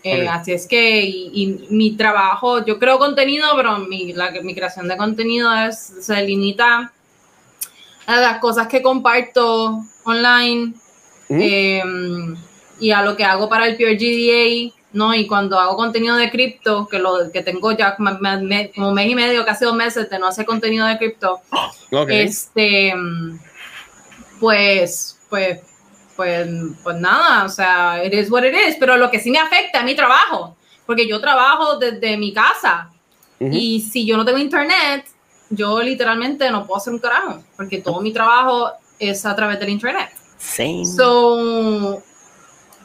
eh. 0.04 0.28
Así 0.28 0.52
es 0.52 0.68
que, 0.68 1.02
y, 1.02 1.32
y 1.34 1.68
mi 1.72 1.98
trabajo, 1.98 2.64
yo 2.64 2.78
creo 2.78 3.00
contenido, 3.00 3.48
pero 3.56 3.80
mi, 3.80 4.14
la, 4.14 4.30
mi 4.44 4.54
creación 4.54 4.88
de 4.88 4.98
contenido 4.98 5.52
es, 5.56 5.80
se 6.02 6.22
limita 6.24 6.92
a 8.06 8.16
las 8.18 8.38
cosas 8.40 8.68
que 8.68 8.84
comparto 8.84 9.84
online 10.04 10.74
eh, 11.30 11.82
y 12.80 12.92
a 12.92 13.02
lo 13.02 13.16
que 13.16 13.24
hago 13.24 13.50
para 13.50 13.66
el 13.68 13.76
PRGDA, 13.78 14.76
¿no? 14.94 15.14
Y 15.16 15.26
cuando 15.28 15.60
hago 15.60 15.76
contenido 15.76 16.16
de 16.18 16.30
cripto, 16.30 16.88
que 16.88 17.00
lo 17.00 17.32
que 17.32 17.42
tengo 17.44 17.72
ya 17.72 17.96
como 17.96 18.12
me- 18.20 18.38
me- 18.42 18.72
como 18.72 18.92
mes 18.92 19.10
y 19.10 19.16
medio, 19.16 19.46
casi 19.46 19.64
dos 19.66 19.76
meses 19.76 20.10
de 20.10 20.20
no 20.20 20.28
hacer 20.28 20.46
contenido 20.46 20.86
de 20.86 20.98
cripto, 20.98 21.40
Ok. 21.92 22.10
este, 22.10 22.94
pues, 24.40 25.18
pues, 25.30 25.60
pues, 26.16 26.48
pues 26.84 26.96
nada, 26.98 27.46
o 27.46 27.50
sea, 27.50 28.04
it 28.04 28.14
is 28.14 28.30
what 28.30 28.44
it 28.44 28.54
is, 28.54 28.76
pero 28.80 28.98
lo 28.98 29.10
que 29.10 29.20
sí 29.20 29.32
me 29.32 29.40
afecta 29.40 29.80
es 29.80 29.86
mi 29.86 29.96
trabajo, 29.96 30.56
porque 30.86 31.08
yo 31.08 31.20
trabajo 31.22 31.78
desde 31.78 32.18
mi 32.18 32.34
casa 32.34 32.90
Ujú. 33.40 33.52
y 33.56 33.82
si 33.82 34.06
yo 34.06 34.18
no 34.18 34.26
tengo 34.26 34.38
internet, 34.40 35.06
yo 35.50 35.82
literalmente 35.82 36.50
no 36.52 36.66
puedo 36.66 36.78
hacer 36.80 36.94
un 36.94 37.00
carajo, 37.00 37.44
porque 37.56 37.80
todo 37.80 38.02
mi 38.02 38.12
trabajo 38.14 38.72
es 39.00 39.26
a 39.26 39.36
través 39.36 39.60
del 39.60 39.70
internet. 39.70 40.10
Same. 40.38 40.86
So, 40.86 42.02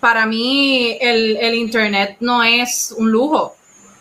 para 0.07 0.25
mí 0.25 0.97
el, 1.01 1.37
el 1.39 1.57
internet 1.57 2.17
no 2.21 2.41
es 2.45 2.95
un 2.97 3.11
lujo, 3.11 3.57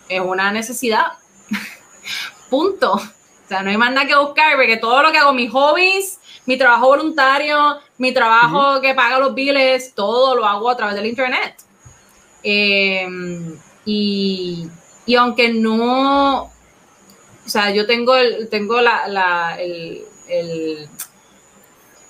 es 0.08 0.22
una 0.22 0.52
necesidad. 0.52 1.06
Punto. 2.52 2.94
O 2.94 3.48
sea, 3.48 3.64
no 3.64 3.72
hay 3.72 3.78
más 3.78 3.92
nada 3.92 4.06
que 4.06 4.16
buscar 4.16 4.56
porque 4.56 4.78
todo 4.78 5.02
lo 5.02 5.12
que 5.12 5.18
hago, 5.18 5.34
mis 5.34 5.50
hobbies, 5.50 6.20
mi 6.46 6.60
trabajo 6.60 6.90
voluntario, 6.90 7.80
mi 7.98 8.14
trabajo 8.14 8.82
que 8.82 8.94
paga 8.94 9.18
los 9.18 9.34
biles, 9.34 9.96
todo 9.96 10.36
lo 10.36 10.46
hago 10.46 10.70
a 10.70 10.78
través 10.78 10.94
del 10.96 11.08
internet. 11.08 11.56
Eh, 12.44 13.08
y, 13.86 14.68
y 15.08 15.16
aunque 15.16 15.50
no, 15.50 16.44
o 16.44 16.52
sea, 17.48 17.72
yo 17.72 17.88
tengo 17.88 18.16
el, 18.16 18.48
tengo 18.50 18.80
la, 18.80 19.08
la- 19.08 19.60
el, 19.60 20.04
el- 20.30 20.88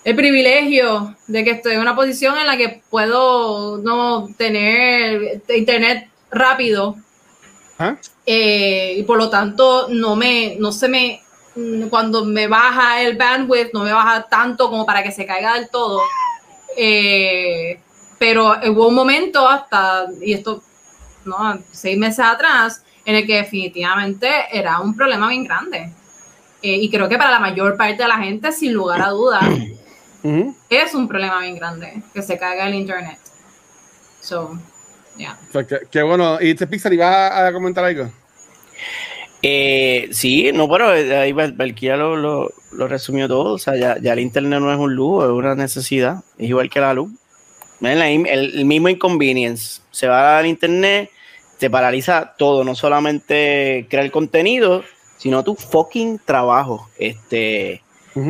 el 0.05 0.15
privilegio 0.15 1.15
de 1.27 1.43
que 1.43 1.51
estoy 1.51 1.73
en 1.73 1.81
una 1.81 1.95
posición 1.95 2.37
en 2.37 2.45
la 2.45 2.55
que 2.55 2.81
puedo 2.89 3.79
no 3.79 4.29
tener 4.37 5.41
internet 5.49 6.07
rápido 6.29 6.95
¿Ah? 7.79 7.95
eh, 8.25 8.93
y 8.97 9.03
por 9.03 9.17
lo 9.17 9.29
tanto 9.29 9.87
no 9.89 10.15
me 10.15 10.55
no 10.59 10.71
se 10.71 10.87
me 10.87 11.21
cuando 11.89 12.23
me 12.23 12.47
baja 12.47 13.01
el 13.01 13.17
bandwidth 13.17 13.73
no 13.73 13.83
me 13.83 13.91
baja 13.91 14.27
tanto 14.29 14.69
como 14.69 14.85
para 14.85 15.01
que 15.03 15.11
se 15.11 15.25
caiga 15.25 15.55
del 15.55 15.69
todo 15.69 15.99
Eh, 16.77 17.79
pero 18.19 18.53
hubo 18.69 18.87
un 18.89 18.95
momento 18.95 19.47
hasta 19.47 20.07
y 20.21 20.33
esto 20.33 20.61
no 21.25 21.57
seis 21.71 21.97
meses 21.97 22.19
atrás 22.19 22.83
en 23.05 23.15
el 23.15 23.25
que 23.25 23.37
definitivamente 23.37 24.27
era 24.51 24.79
un 24.81 24.93
problema 24.93 25.29
bien 25.29 25.45
grande 25.45 25.93
Eh, 26.61 26.77
y 26.83 26.89
creo 26.89 27.07
que 27.07 27.17
para 27.17 27.31
la 27.31 27.39
mayor 27.39 27.77
parte 27.77 28.03
de 28.03 28.09
la 28.09 28.17
gente, 28.17 28.51
sin 28.51 28.73
lugar 28.73 29.01
a 29.01 29.09
dudas, 29.09 29.43
es 30.69 30.93
un 30.93 31.07
problema 31.07 31.41
bien 31.41 31.55
grande 31.55 32.01
que 32.13 32.21
se 32.21 32.37
caiga 32.37 32.67
el 32.67 32.75
internet. 32.75 33.19
So, 34.21 34.57
yeah. 35.17 35.37
qué, 35.91 36.01
bueno. 36.01 36.41
¿Y 36.41 36.51
este 36.51 36.67
Pixar 36.67 36.93
iba 36.93 37.47
a 37.47 37.53
comentar 37.53 37.83
algo? 37.83 38.09
Eh, 39.41 40.09
sí, 40.11 40.51
no, 40.51 40.67
pero 40.67 40.89
ahí 40.89 41.31
Valkyria 41.31 41.95
lo, 41.97 42.15
lo, 42.15 42.51
lo, 42.71 42.87
resumió 42.87 43.27
todo. 43.27 43.53
O 43.53 43.59
sea, 43.59 43.75
ya, 43.75 43.97
ya, 43.99 44.13
el 44.13 44.19
internet 44.19 44.59
no 44.59 44.73
es 44.73 44.79
un 44.79 44.95
lujo, 44.95 45.23
es 45.23 45.29
una 45.29 45.53
necesidad. 45.53 46.23
Es 46.37 46.49
igual 46.49 46.69
que 46.69 46.79
la 46.79 46.93
luz. 46.93 47.11
El, 47.81 48.01
el 48.27 48.65
mismo 48.65 48.89
inconvenience. 48.89 49.81
Se 49.91 50.07
va 50.07 50.39
al 50.39 50.47
internet, 50.47 51.11
te 51.59 51.69
paraliza 51.69 52.33
todo, 52.37 52.63
no 52.63 52.73
solamente 52.73 53.85
crear 53.89 54.09
contenido, 54.11 54.83
sino 55.17 55.43
tu 55.43 55.55
fucking 55.55 56.19
trabajo. 56.25 56.89
Este, 56.97 57.83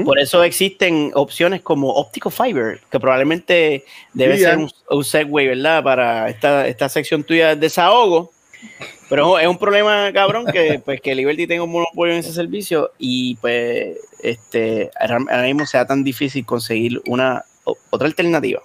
Por 0.04 0.18
eso 0.18 0.44
existen 0.44 1.12
opciones 1.14 1.62
como 1.62 1.94
óptico 1.94 2.32
fiber, 2.32 2.80
que 2.90 3.00
probablemente 3.00 3.86
debe 4.14 4.40
ser 4.40 4.58
un, 4.58 4.72
un, 4.90 5.04
segue, 5.04 5.48
¿verdad? 5.48 5.84
Para 5.84 6.28
esta, 6.28 6.68
esta 6.68 6.90
sección 6.90 7.24
tuya 7.24 7.50
de 7.50 7.58
desahogo. 7.58 8.32
Pero 9.10 9.38
es 9.38 9.48
un 9.48 9.60
problema, 9.60 10.12
cabrón, 10.12 10.48
que 10.52 10.82
pues 10.86 11.02
que 11.02 11.14
Liberty 11.14 11.46
tenga 11.46 11.64
un 11.64 11.72
monopolio 11.72 12.14
en 12.16 12.22
ese 12.22 12.34
servicio 12.34 12.92
y 12.98 13.36
pues 13.36 13.98
este 14.24 14.90
ahora 15.00 15.44
mismo 15.44 15.68
sea 15.68 15.86
tan 15.86 16.04
difícil 16.04 16.44
conseguir 16.46 17.00
una 17.08 17.46
otra 17.92 18.08
alternativa. 18.08 18.62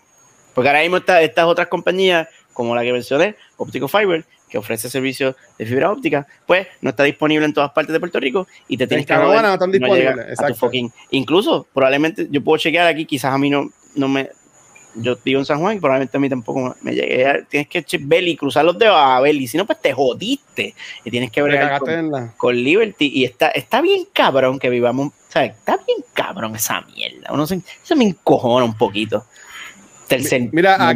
Porque 0.55 0.68
ahora 0.68 0.81
mismo 0.81 0.97
está, 0.97 1.21
estas 1.21 1.45
otras 1.45 1.68
compañías, 1.68 2.29
como 2.55 2.75
la 2.75 2.83
que 2.83 2.93
mencioné, 2.93 3.37
Optico 3.59 3.89
Fiber, 3.89 4.25
que 4.51 4.59
ofrece 4.59 4.90
servicios 4.90 5.36
de 5.59 5.66
fibra 5.66 5.90
óptica, 5.90 6.26
pues 6.46 6.66
no 6.80 6.90
está 6.90 7.05
disponible 7.05 7.46
en 7.46 7.55
todas 7.55 7.70
partes 7.70 7.92
de 7.92 8.01
Puerto 8.01 8.20
Rico 8.20 8.46
y 8.68 8.76
te 8.76 8.86
tienes 8.86 9.07
que 9.07 9.14
no 9.14 9.32
están 9.32 9.70
disponibles. 9.70 10.38
incluso 11.11 11.66
probablemente 11.72 12.26
yo 12.30 12.42
puedo 12.42 12.59
chequear 12.59 12.86
aquí, 12.86 13.07
quizás 13.07 13.32
a 13.32 13.38
mí 13.38 13.48
no, 13.48 13.70
no 13.94 14.09
me 14.09 14.30
yo 14.94 15.16
vivo 15.24 15.40
en 15.40 15.46
San 15.46 15.61
Juan 15.61 15.76
y 15.76 15.80
probablemente 15.80 16.16
a 16.16 16.20
mí 16.20 16.28
tampoco 16.28 16.74
me 16.82 16.94
llegue. 16.94 17.46
Tienes 17.48 17.68
que 17.68 17.84
ver 18.01 18.26
y 18.26 18.36
cruzar 18.36 18.64
los 18.64 18.78
dedos 18.78 18.96
a 18.96 19.20
y 19.28 19.46
si 19.46 19.57
no, 19.57 19.66
pues 19.66 19.80
te 19.80 19.92
jodiste. 19.92 20.74
Y 21.05 21.11
tienes 21.11 21.30
que 21.30 21.42
ver 21.42 21.78
con, 22.36 22.57
Liberty. 22.57 23.11
Y 23.14 23.24
está, 23.24 23.48
está 23.51 23.80
bien 23.80 24.07
cabrón 24.12 24.59
que 24.59 24.68
vivamos. 24.68 25.12
¿sabes? 25.28 25.53
Está 25.53 25.76
bien 25.86 25.98
cabrón 26.12 26.57
esa 26.57 26.80
mierda. 26.80 27.32
Uno 27.32 27.46
se, 27.46 27.61
eso 27.82 27.96
me 27.96 28.05
encojona 28.05 28.64
un 28.64 28.74
poquito. 28.74 29.24
Mira, 30.53 30.92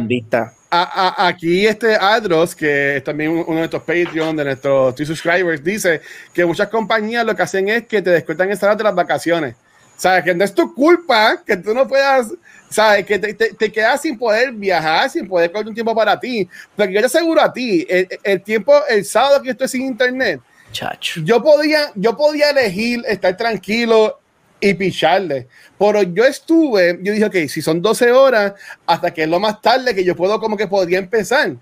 aquí 0.69 1.65
este 1.65 1.95
Adros, 1.95 2.55
que 2.55 2.97
es 2.97 3.03
también 3.03 3.31
uno 3.31 3.45
de 3.45 3.53
nuestros 3.53 3.83
Patreon, 3.83 4.35
de 4.35 4.45
nuestros 4.45 4.95
subscribers, 4.95 5.63
dice 5.63 6.01
que 6.33 6.45
muchas 6.45 6.67
compañías 6.69 7.25
lo 7.25 7.35
que 7.35 7.43
hacen 7.43 7.69
es 7.69 7.85
que 7.85 8.01
te 8.01 8.09
descuentan 8.09 8.49
el 8.49 8.57
salario 8.57 8.77
de 8.77 8.83
las 8.83 8.95
vacaciones. 8.95 9.55
¿Sabes? 9.97 10.25
Que 10.25 10.35
no 10.35 10.43
es 10.43 10.53
tu 10.53 10.73
culpa 10.73 11.41
que 11.45 11.55
tú 11.55 11.73
no 11.73 11.87
puedas, 11.87 12.27
¿sabes? 12.69 13.05
Que 13.05 13.17
te, 13.17 13.33
te, 13.33 13.71
quedas 13.71 14.01
sin 14.01 14.17
poder 14.17 14.51
viajar, 14.51 15.09
sin 15.09 15.25
poder 15.25 15.49
coger 15.49 15.69
un 15.69 15.73
tiempo 15.73 15.95
para 15.95 16.19
ti. 16.19 16.49
Pero 16.75 16.91
yo 16.91 16.99
te 16.99 17.05
aseguro 17.05 17.41
a 17.41 17.53
ti, 17.53 17.87
el, 17.89 18.41
tiempo, 18.41 18.73
el 18.89 19.05
sábado 19.05 19.41
que 19.41 19.47
yo 19.47 19.51
estoy 19.53 19.69
sin 19.69 19.83
internet, 19.83 20.41
Chacho. 20.73 21.21
Yo 21.23 21.41
podía, 21.41 21.91
yo 21.95 22.17
podía 22.17 22.49
elegir 22.49 23.01
estar 23.07 23.37
tranquilo 23.37 24.19
y 24.59 24.73
picharle. 24.73 25.47
Pero 25.77 26.03
yo 26.03 26.25
estuve, 26.25 26.99
yo 27.01 27.13
dije, 27.13 27.25
ok, 27.25 27.35
si 27.47 27.61
son 27.61 27.81
12 27.81 28.11
horas, 28.11 28.53
hasta 28.85 29.13
que 29.13 29.23
es 29.23 29.29
lo 29.29 29.39
más 29.39 29.61
tarde 29.61 29.93
que 29.93 30.03
yo 30.03 30.15
puedo, 30.15 30.39
como 30.39 30.57
que 30.57 30.67
podría 30.67 30.99
empezar. 30.99 31.55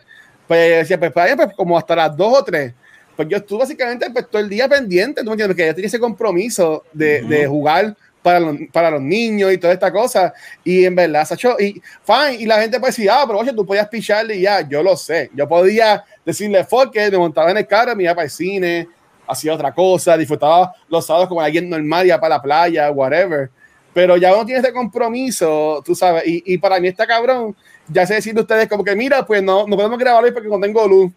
Pues 0.48 0.78
decía, 0.80 1.00
pues, 1.00 1.12
pues, 1.12 1.36
pues 1.36 1.50
como 1.56 1.78
hasta 1.78 1.96
las 1.96 2.16
2 2.16 2.40
o 2.40 2.44
3. 2.44 2.74
Pues 3.16 3.28
yo 3.28 3.38
estuve 3.38 3.60
básicamente 3.60 4.10
pues, 4.10 4.28
todo 4.30 4.42
el 4.42 4.50
día 4.50 4.68
pendiente, 4.68 5.22
¿tú 5.22 5.28
me 5.28 5.34
entiendes? 5.34 5.56
Porque 5.56 5.68
yo 5.68 5.76
tenía 5.76 5.88
ese 5.88 6.00
compromiso 6.00 6.84
de, 6.92 7.22
de 7.22 7.48
jugar 7.48 7.96
para 8.24 8.40
los, 8.40 8.58
para 8.72 8.90
los 8.90 9.02
niños 9.02 9.54
y 9.54 9.58
toda 9.58 9.74
esta 9.74 9.92
cosa. 9.92 10.34
Y 10.64 10.86
en 10.86 10.96
verdad, 10.96 11.26
Sacho, 11.26 11.56
y 11.60 11.82
fine, 12.04 12.36
y 12.40 12.46
la 12.46 12.62
gente 12.62 12.80
puede 12.80 12.92
decir, 12.92 13.10
ah, 13.12 13.24
pero 13.28 13.40
oye, 13.40 13.54
tú 13.54 13.66
podías 13.66 13.88
picharle 13.90 14.38
y 14.38 14.42
ya, 14.42 14.68
yo 14.68 14.82
lo 14.82 14.98
sé. 14.98 15.30
Yo 15.36 15.48
podía 15.48 16.04
decirle, 16.26 16.64
fuck 16.64 16.96
me 16.96 17.18
montaba 17.18 17.52
en 17.52 17.58
el 17.58 17.68
carro, 17.68 17.96
me 17.96 18.04
iba 18.04 18.16
para 18.16 18.26
el 18.26 18.32
cine, 18.32 18.88
hacía 19.28 19.54
otra 19.54 19.74
cosa, 19.74 20.18
disfrutaba 20.18 20.74
los 20.90 21.06
sábados 21.06 21.28
como 21.28 21.42
alguien 21.42 21.70
normal, 21.70 22.06
ya 22.06 22.20
para 22.20 22.36
la 22.36 22.42
playa, 22.42 22.92
whatever. 22.92 23.50
Pero 23.94 24.18
ya 24.18 24.34
uno 24.34 24.46
tiene 24.46 24.62
ese 24.62 24.74
compromiso, 24.74 25.82
tú 25.86 25.94
sabes, 25.94 26.26
y, 26.26 26.44
y 26.54 26.58
para 26.58 26.80
mí 26.80 26.88
está 26.88 27.06
cabrón, 27.06 27.56
ya 27.88 28.06
sé 28.06 28.16
decirle 28.16 28.40
a 28.40 28.44
ustedes 28.44 28.68
como 28.68 28.84
que, 28.84 28.96
mira, 28.96 29.26
pues 29.26 29.44
no, 29.44 29.68
no 29.68 29.76
podemos 29.76 30.00
grabar 30.00 30.24
hoy 30.24 30.32
porque 30.32 30.50
no 30.50 30.60
tengo 30.60 30.88
luz. 30.88 31.12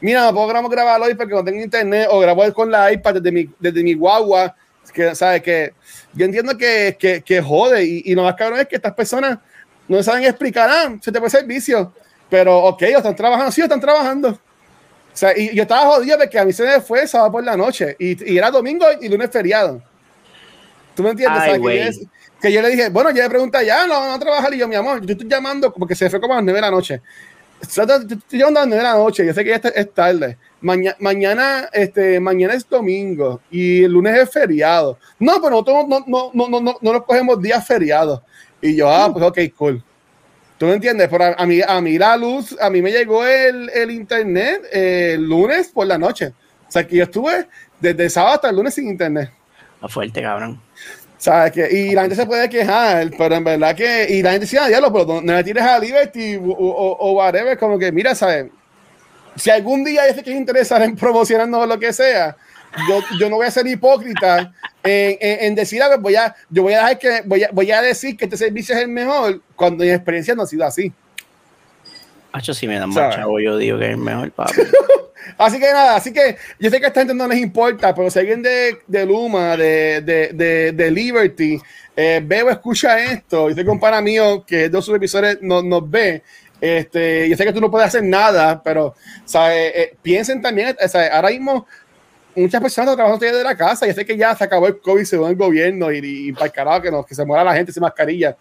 Mira, 0.00 0.30
no 0.30 0.34
podemos 0.34 0.70
grabar 0.70 1.00
hoy 1.00 1.14
porque 1.14 1.34
no 1.34 1.44
tengo 1.44 1.62
internet, 1.62 2.08
o 2.10 2.18
grabo 2.20 2.52
con 2.54 2.70
la 2.70 2.90
iPad 2.92 3.14
desde 3.14 3.32
mi, 3.32 3.50
desde 3.58 3.82
mi 3.82 3.94
guagua, 3.94 4.54
que, 4.92 5.14
¿sabes? 5.14 5.42
Que 5.42 5.72
yo 6.12 6.24
entiendo 6.24 6.56
que, 6.56 6.96
que, 6.98 7.22
que 7.22 7.40
jode, 7.40 7.84
y, 7.84 8.02
y, 8.06 8.14
lo 8.14 8.22
más 8.22 8.34
cabrón 8.34 8.60
es 8.60 8.68
que 8.68 8.76
estas 8.76 8.94
personas 8.94 9.38
no 9.88 10.02
saben 10.02 10.24
explicar, 10.24 10.70
ah, 10.70 10.96
se 11.00 11.12
te 11.12 11.18
puede 11.18 11.30
ser 11.30 11.44
vicio, 11.44 11.92
pero 12.30 12.58
ok, 12.58 12.82
están 12.82 13.16
trabajando, 13.16 13.52
sí, 13.52 13.60
están 13.60 13.80
trabajando. 13.80 14.38
O 15.14 15.16
sea, 15.16 15.38
y 15.38 15.54
yo 15.54 15.62
estaba 15.62 15.94
jodido 15.94 16.18
porque 16.18 16.40
a 16.40 16.44
mí 16.44 16.52
se 16.52 16.64
me 16.64 16.80
fue 16.80 17.06
sábado 17.06 17.30
por 17.30 17.44
la 17.44 17.56
noche 17.56 17.94
y, 18.00 18.32
y 18.32 18.36
era 18.36 18.50
domingo 18.50 18.84
y 19.00 19.08
lunes 19.08 19.30
feriado. 19.30 19.80
¿Tú 20.94 21.04
me 21.04 21.10
entiendes? 21.10 22.00
que, 22.40 22.52
yo, 22.52 22.60
le 22.60 22.70
dije, 22.70 22.88
bueno, 22.88 23.10
yo 23.10 23.22
le 23.22 23.30
pregunté, 23.30 23.64
ya 23.64 23.86
no, 23.86 24.08
no 24.08 24.18
trabajar. 24.18 24.52
Y 24.52 24.58
yo, 24.58 24.66
mi 24.68 24.74
amor, 24.74 25.04
yo 25.06 25.12
estoy 25.12 25.28
llamando 25.28 25.72
porque 25.72 25.94
se 25.94 26.10
fue 26.10 26.20
como 26.20 26.34
a 26.34 26.36
las 26.36 26.44
9 26.44 26.56
de 26.56 26.60
la 26.60 26.70
noche. 26.70 27.00
Estoy 27.60 28.38
llamando 28.38 28.60
a 28.60 28.62
las 28.62 28.68
9 28.68 28.76
de 28.76 28.82
la 28.82 28.94
noche. 28.94 29.26
Yo 29.26 29.32
sé 29.32 29.44
que 29.44 29.50
ya 29.50 29.70
es 29.70 29.94
tarde. 29.94 30.36
mañana, 30.60 31.68
este, 31.72 32.18
mañana 32.18 32.54
es 32.54 32.68
domingo 32.68 33.40
y 33.50 33.84
el 33.84 33.92
lunes 33.92 34.18
es 34.18 34.30
feriado. 34.30 34.98
No, 35.18 35.34
pero 35.40 35.50
nosotros 35.50 35.88
no, 35.88 36.04
no, 36.06 36.30
no, 36.34 36.48
no, 36.48 36.60
no, 36.60 36.76
no 36.80 36.92
nos 36.92 37.04
cogemos 37.04 37.40
días 37.40 37.64
feriados. 37.66 38.20
Y 38.60 38.76
yo, 38.76 38.90
ah, 38.90 39.12
pues 39.12 39.24
ok, 39.24 39.38
cool. 39.56 39.82
¿Tú 40.58 40.66
me 40.66 40.74
entiendes? 40.74 41.08
Por 41.08 41.22
a, 41.22 41.46
mí, 41.46 41.60
a 41.66 41.80
mí 41.80 41.98
la 41.98 42.16
luz, 42.16 42.56
a 42.60 42.70
mí 42.70 42.80
me 42.80 42.92
llegó 42.92 43.26
el, 43.26 43.68
el 43.70 43.90
internet 43.90 44.62
el 44.72 45.22
lunes 45.22 45.68
por 45.68 45.86
la 45.86 45.98
noche. 45.98 46.32
O 46.68 46.70
sea, 46.70 46.86
que 46.86 46.96
yo 46.96 47.04
estuve 47.04 47.48
desde 47.80 48.08
sábado 48.08 48.34
hasta 48.36 48.50
el 48.50 48.56
lunes 48.56 48.74
sin 48.74 48.88
internet. 48.88 49.30
A 49.80 49.88
fuerte, 49.88 50.22
cabrón. 50.22 50.60
¿Sabes? 51.18 51.52
Que, 51.52 51.68
y 51.70 51.94
la 51.94 52.02
gente 52.02 52.16
se 52.16 52.26
puede 52.26 52.48
quejar, 52.48 53.10
pero 53.16 53.34
en 53.34 53.44
verdad 53.44 53.74
que. 53.74 54.06
Y 54.10 54.22
la 54.22 54.32
gente 54.32 54.46
dice, 54.46 54.58
ah, 54.58 54.68
diablo, 54.68 54.92
pero 54.92 55.20
no 55.20 55.34
le 55.34 55.44
tires 55.44 55.62
a 55.62 55.78
Liberty 55.78 56.36
o, 56.36 56.42
o, 56.42 56.96
o, 56.98 57.12
whatever. 57.12 57.56
Como 57.58 57.78
que, 57.78 57.90
mira, 57.90 58.14
¿sabes? 58.14 58.46
Si 59.36 59.50
algún 59.50 59.84
día 59.84 60.08
yo 60.08 60.14
sé 60.14 60.22
que 60.22 60.30
interesar 60.30 60.82
en 60.82 60.96
promocionando 60.96 61.66
lo 61.66 61.78
que 61.78 61.92
sea, 61.92 62.36
yo, 62.88 63.00
yo 63.18 63.30
no 63.30 63.36
voy 63.36 63.46
a 63.46 63.50
ser 63.50 63.66
hipócrita 63.66 64.52
en, 64.82 65.16
en, 65.20 65.54
decir, 65.54 65.82
a 65.82 65.88
ver, 65.88 65.98
voy 65.98 66.16
a, 66.16 66.34
yo 66.50 66.62
voy 66.62 66.74
a, 66.74 66.78
dejar 66.78 66.98
que, 66.98 67.22
voy, 67.24 67.44
a, 67.44 67.50
voy 67.52 67.70
a 67.70 67.80
decir 67.82 68.16
que 68.16 68.24
este 68.24 68.36
servicio 68.36 68.74
es 68.74 68.82
el 68.82 68.88
mejor 68.88 69.40
cuando 69.56 69.84
mi 69.84 69.90
experiencia 69.90 70.34
no 70.34 70.42
ha 70.42 70.46
sido 70.46 70.64
así. 70.64 70.92
Hacho, 72.32 72.52
si 72.52 72.66
me 72.66 72.78
dan 72.78 72.90
más 72.90 73.14
chavo, 73.14 73.38
yo 73.38 73.56
digo 73.56 73.78
que 73.78 73.84
es 73.84 73.90
el 73.92 73.96
mejor, 73.96 74.30
papi. 74.32 74.60
así 75.38 75.60
que 75.60 75.72
nada, 75.72 75.96
así 75.96 76.12
que 76.12 76.36
yo 76.58 76.68
sé 76.68 76.80
que 76.80 76.86
a 76.86 76.88
esta 76.88 77.00
gente 77.00 77.14
no 77.14 77.28
les 77.28 77.38
importa, 77.38 77.94
pero 77.94 78.10
si 78.10 78.18
alguien 78.18 78.42
de, 78.42 78.78
de 78.86 79.06
Luma, 79.06 79.56
de, 79.56 80.00
de, 80.00 80.72
de, 80.72 80.90
Liberty, 80.90 81.60
eh, 81.96 82.20
ve 82.24 82.42
o 82.42 82.50
escucha 82.50 82.98
esto, 82.98 83.50
y 83.50 83.54
sé 83.54 83.64
que 83.64 83.70
un 83.70 83.78
pana 83.78 84.00
mío 84.00 84.44
que 84.44 84.68
dos 84.68 84.88
episodios 84.88 85.38
nos, 85.42 85.62
nos 85.64 85.88
ve, 85.88 86.22
este, 86.60 87.28
yo 87.28 87.36
sé 87.36 87.44
que 87.44 87.52
tú 87.52 87.60
no 87.60 87.70
puedes 87.70 87.88
hacer 87.88 88.02
nada, 88.02 88.62
pero 88.62 88.94
¿sabe? 89.24 89.82
Eh, 89.82 89.96
piensen 90.02 90.40
también, 90.40 90.76
ahora 91.12 91.28
mismo 91.28 91.66
muchas 92.36 92.60
personas 92.60 92.94
trabajando 92.94 93.24
desde 93.24 93.42
la 93.42 93.56
casa. 93.56 93.86
y 93.86 93.92
sé 93.92 94.04
que 94.04 94.16
ya 94.16 94.34
se 94.34 94.44
acabó 94.44 94.66
el 94.66 94.80
COVID, 94.80 95.04
se 95.04 95.16
el 95.16 95.36
gobierno 95.36 95.92
y, 95.92 96.00
y, 96.02 96.32
para 96.32 96.46
el 96.46 96.52
carajo 96.52 96.82
que, 96.82 96.90
no, 96.90 97.04
que 97.04 97.14
se 97.14 97.24
muera 97.24 97.44
la 97.44 97.54
gente 97.54 97.72
sin 97.72 97.82
mascarilla. 97.82 98.36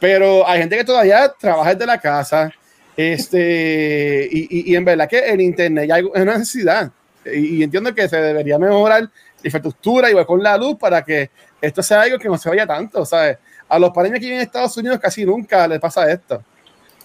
Pero 0.00 0.46
hay 0.46 0.60
gente 0.60 0.76
que 0.76 0.84
todavía 0.84 1.32
trabaja 1.38 1.74
desde 1.74 1.86
la 1.86 2.00
casa. 2.00 2.52
Este, 2.96 4.28
y, 4.30 4.72
y, 4.72 4.76
en 4.76 4.84
verdad 4.84 5.08
que 5.08 5.18
el 5.18 5.40
Internet 5.40 5.88
ya 5.88 5.98
es 5.98 6.04
una 6.04 6.38
necesidad. 6.38 6.90
Y, 7.24 7.62
entiendo 7.62 7.94
que 7.94 8.08
se 8.08 8.16
debería 8.16 8.58
mejorar 8.58 9.02
la 9.02 9.10
infraestructura 9.42 10.10
igual 10.10 10.26
con 10.26 10.42
la 10.42 10.56
luz 10.56 10.76
para 10.78 11.02
que 11.02 11.30
esto 11.60 11.82
sea 11.82 12.02
algo 12.02 12.18
que 12.18 12.28
no 12.28 12.38
se 12.38 12.48
vaya 12.48 12.66
tanto. 12.66 13.04
¿sabes? 13.04 13.38
A 13.68 13.78
los 13.78 13.90
padres 13.90 14.12
que 14.12 14.20
viven 14.20 14.36
en 14.36 14.42
Estados 14.42 14.76
Unidos 14.76 14.98
casi 15.00 15.24
nunca 15.24 15.66
les 15.68 15.80
pasa 15.80 16.10
esto. 16.10 16.42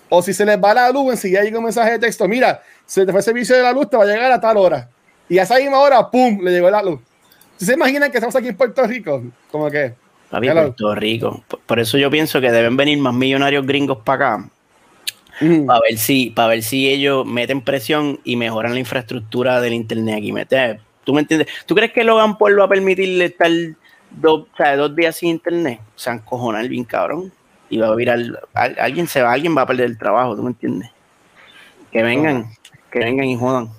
O 0.09 0.21
si 0.21 0.33
se 0.33 0.45
les 0.45 0.61
va 0.61 0.73
la 0.73 0.91
luz, 0.91 1.11
enseguida 1.11 1.41
llega 1.41 1.57
un 1.57 1.63
mensaje 1.63 1.91
de 1.91 1.99
texto: 1.99 2.27
Mira, 2.27 2.61
se 2.85 3.05
te 3.05 3.11
fue 3.11 3.19
el 3.19 3.23
servicio 3.23 3.55
de 3.55 3.63
la 3.63 3.71
luz, 3.71 3.89
te 3.89 3.95
va 3.95 4.03
a 4.03 4.07
llegar 4.07 4.31
a 4.31 4.41
tal 4.41 4.57
hora 4.57 4.89
y 5.31 5.39
a 5.39 5.43
esa 5.43 5.55
misma 5.59 5.79
hora, 5.79 6.11
¡pum!, 6.11 6.41
le 6.43 6.51
llegó 6.51 6.69
la 6.69 6.83
luz. 6.83 6.99
¿Se 7.55 7.75
imaginan 7.75 8.11
que 8.11 8.17
estamos 8.17 8.35
aquí 8.35 8.49
en 8.49 8.57
Puerto 8.57 8.85
Rico? 8.85 9.23
Como 9.49 9.71
que... 9.71 9.93
Papi, 10.29 10.49
Puerto 10.49 10.93
Rico. 10.93 11.41
Por, 11.65 11.79
eso 11.79 11.97
yo 11.97 12.11
pienso 12.11 12.41
que 12.41 12.51
deben 12.51 12.75
venir 12.75 12.97
más 12.97 13.13
millonarios 13.13 13.65
gringos 13.65 13.99
para 14.03 14.35
acá. 14.35 14.49
Mm. 15.39 15.67
Para 15.67 15.79
ver 15.79 15.97
si, 15.97 16.31
para 16.31 16.49
ver 16.49 16.63
si 16.63 16.89
ellos 16.89 17.25
meten 17.25 17.61
presión 17.61 18.19
y 18.25 18.35
mejoran 18.35 18.73
la 18.73 18.79
infraestructura 18.79 19.61
del 19.61 19.71
internet 19.71 20.17
aquí. 20.17 20.33
¿Tú 21.05 21.13
me 21.13 21.21
entiendes? 21.21 21.47
¿Tú 21.65 21.75
crees 21.75 21.93
que 21.93 22.03
Logan 22.03 22.37
Paul 22.37 22.59
va 22.59 22.65
a 22.65 22.69
permitirle 22.69 23.23
estar 23.23 23.49
dos, 24.09 24.47
o 24.53 24.57
sea, 24.57 24.75
dos 24.75 24.93
días 24.93 25.15
sin 25.15 25.29
internet? 25.29 25.79
O 25.95 25.99
sea, 25.99 26.11
encojonar 26.11 26.67
bien 26.67 26.83
cabrón. 26.83 27.31
Y 27.69 27.77
va 27.77 27.87
a 27.87 27.95
virar, 27.95 28.19
alguien 28.53 29.07
se 29.07 29.21
va, 29.21 29.31
alguien 29.31 29.55
va 29.55 29.61
a 29.61 29.65
perder 29.65 29.85
el 29.85 29.97
trabajo, 29.97 30.35
¿tú 30.35 30.43
me 30.43 30.49
entiendes? 30.49 30.91
Que 31.89 32.03
vengan, 32.03 32.51
que 32.91 32.99
vengan 32.99 33.27
y 33.27 33.37
jodan. 33.37 33.69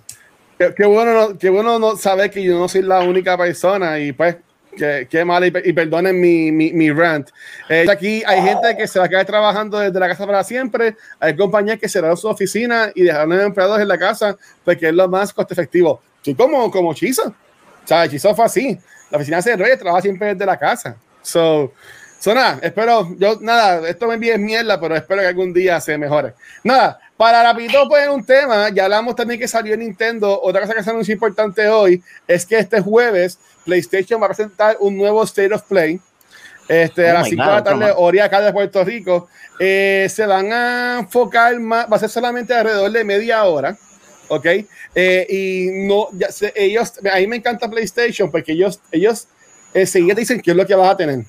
Qué, 0.77 0.85
bueno, 0.85 1.13
no, 1.13 1.39
qué 1.39 1.51
bueno 1.51 1.79
no 1.79 1.97
saber 1.97 2.31
que 2.31 2.43
yo 2.43 2.59
no 2.59 2.69
soy 2.69 2.83
la 2.83 3.01
única 3.01 3.37
persona 3.37 3.99
y 3.99 4.13
pues 4.13 4.37
Qué, 4.77 5.25
mal, 5.25 5.45
y, 5.45 5.73
perdonen 5.73 6.19
mi, 6.19 6.51
mi, 6.51 6.73
mi 6.73 6.91
rant. 6.91 7.29
Eh, 7.69 7.85
aquí 7.91 8.23
hay 8.27 8.41
gente 8.41 8.75
que 8.77 8.89
se 8.89 8.99
va 8.99 9.05
a 9.05 9.09
quedar 9.09 9.27
trabajando 9.27 9.79
desde 9.79 9.99
la 10.01 10.09
casa 10.09 10.27
para 10.27 10.43
siempre. 10.43 10.97
Hay 11.21 11.37
compañías 11.37 11.79
que 11.79 11.89
cerraron 11.89 12.17
su 12.17 12.27
oficina 12.27 12.91
y 12.95 13.03
dejaron 13.03 13.33
a 13.33 13.43
empleados 13.43 13.81
en 13.81 13.89
la 13.89 13.99
casa 13.99 14.37
porque 14.65 14.89
es 14.89 14.95
lo 14.95 15.07
más 15.09 15.33
coste 15.33 15.53
efectivo. 15.53 16.01
Sí, 16.23 16.35
como, 16.35 16.71
como 16.71 16.95
Chizo. 16.95 17.29
O 17.29 17.87
sea, 17.87 18.09
fue 18.35 18.45
así. 18.45 18.79
La 19.11 19.19
oficina 19.19 19.43
cerró 19.43 19.71
y 19.71 19.77
trabaja 19.77 20.01
siempre 20.01 20.29
desde 20.29 20.47
la 20.47 20.59
casa. 20.59 20.97
So, 21.21 21.73
so 22.19 22.35
nada, 22.35 22.59
espero, 22.63 23.15
yo, 23.19 23.39
nada, 23.41 23.87
esto 23.89 24.07
me 24.07 24.15
envíe 24.15 24.39
mierda, 24.39 24.81
pero 24.81 24.97
espero 24.97 25.21
que 25.21 25.27
algún 25.27 25.53
día 25.53 25.81
se 25.81 25.99
mejore. 25.99 26.33
Nada, 26.65 26.99
para 27.23 27.45
rapidito 27.45 27.89
poner 27.89 28.11
un 28.11 28.25
tema, 28.25 28.69
ya 28.71 28.83
hablamos 28.83 29.15
también 29.15 29.39
que 29.39 29.47
salió 29.47 29.77
Nintendo. 29.77 30.41
Otra 30.43 30.63
cosa 30.63 30.75
que 30.75 30.83
se 30.83 30.91
anunció 30.91 31.15
importante 31.15 31.69
hoy 31.69 32.03
es 32.27 32.45
que 32.45 32.59
este 32.59 32.81
jueves 32.81 33.39
PlayStation 33.65 34.21
va 34.21 34.27
a 34.27 34.31
presentar 34.31 34.77
un 34.81 34.97
nuevo 34.97 35.23
State 35.23 35.55
of 35.55 35.63
Play. 35.63 36.01
Este, 36.67 37.09
a 37.09 37.13
oh 37.13 37.19
las 37.19 37.29
5 37.29 37.45
de 37.45 37.49
la 37.49 37.63
tarde, 37.63 37.93
hora 37.97 38.25
acá 38.25 38.41
de 38.41 38.53
Puerto 38.53 38.83
Rico. 38.83 39.29
Eh, 39.61 40.09
se 40.11 40.27
van 40.27 40.53
a 40.53 40.99
enfocar 40.99 41.57
más, 41.61 41.87
va 41.87 41.95
a 41.95 42.01
ser 42.01 42.09
solamente 42.11 42.55
alrededor 42.55 42.91
de 42.91 43.05
media 43.05 43.45
hora. 43.45 43.79
¿Ok? 44.27 44.47
Eh, 44.93 45.27
y 45.31 45.87
no, 45.87 46.09
ya 46.15 46.27
ellos, 46.57 46.95
a 47.09 47.19
mí 47.19 47.29
me 47.29 47.37
encanta 47.37 47.71
PlayStation 47.71 48.33
porque 48.33 48.51
ellos, 48.51 48.81
ellos 48.91 49.29
enseguida 49.73 50.17
dicen 50.17 50.41
qué 50.41 50.51
es 50.51 50.57
lo 50.57 50.67
que 50.67 50.75
vas 50.75 50.91
a 50.91 50.97
tener. 50.97 51.25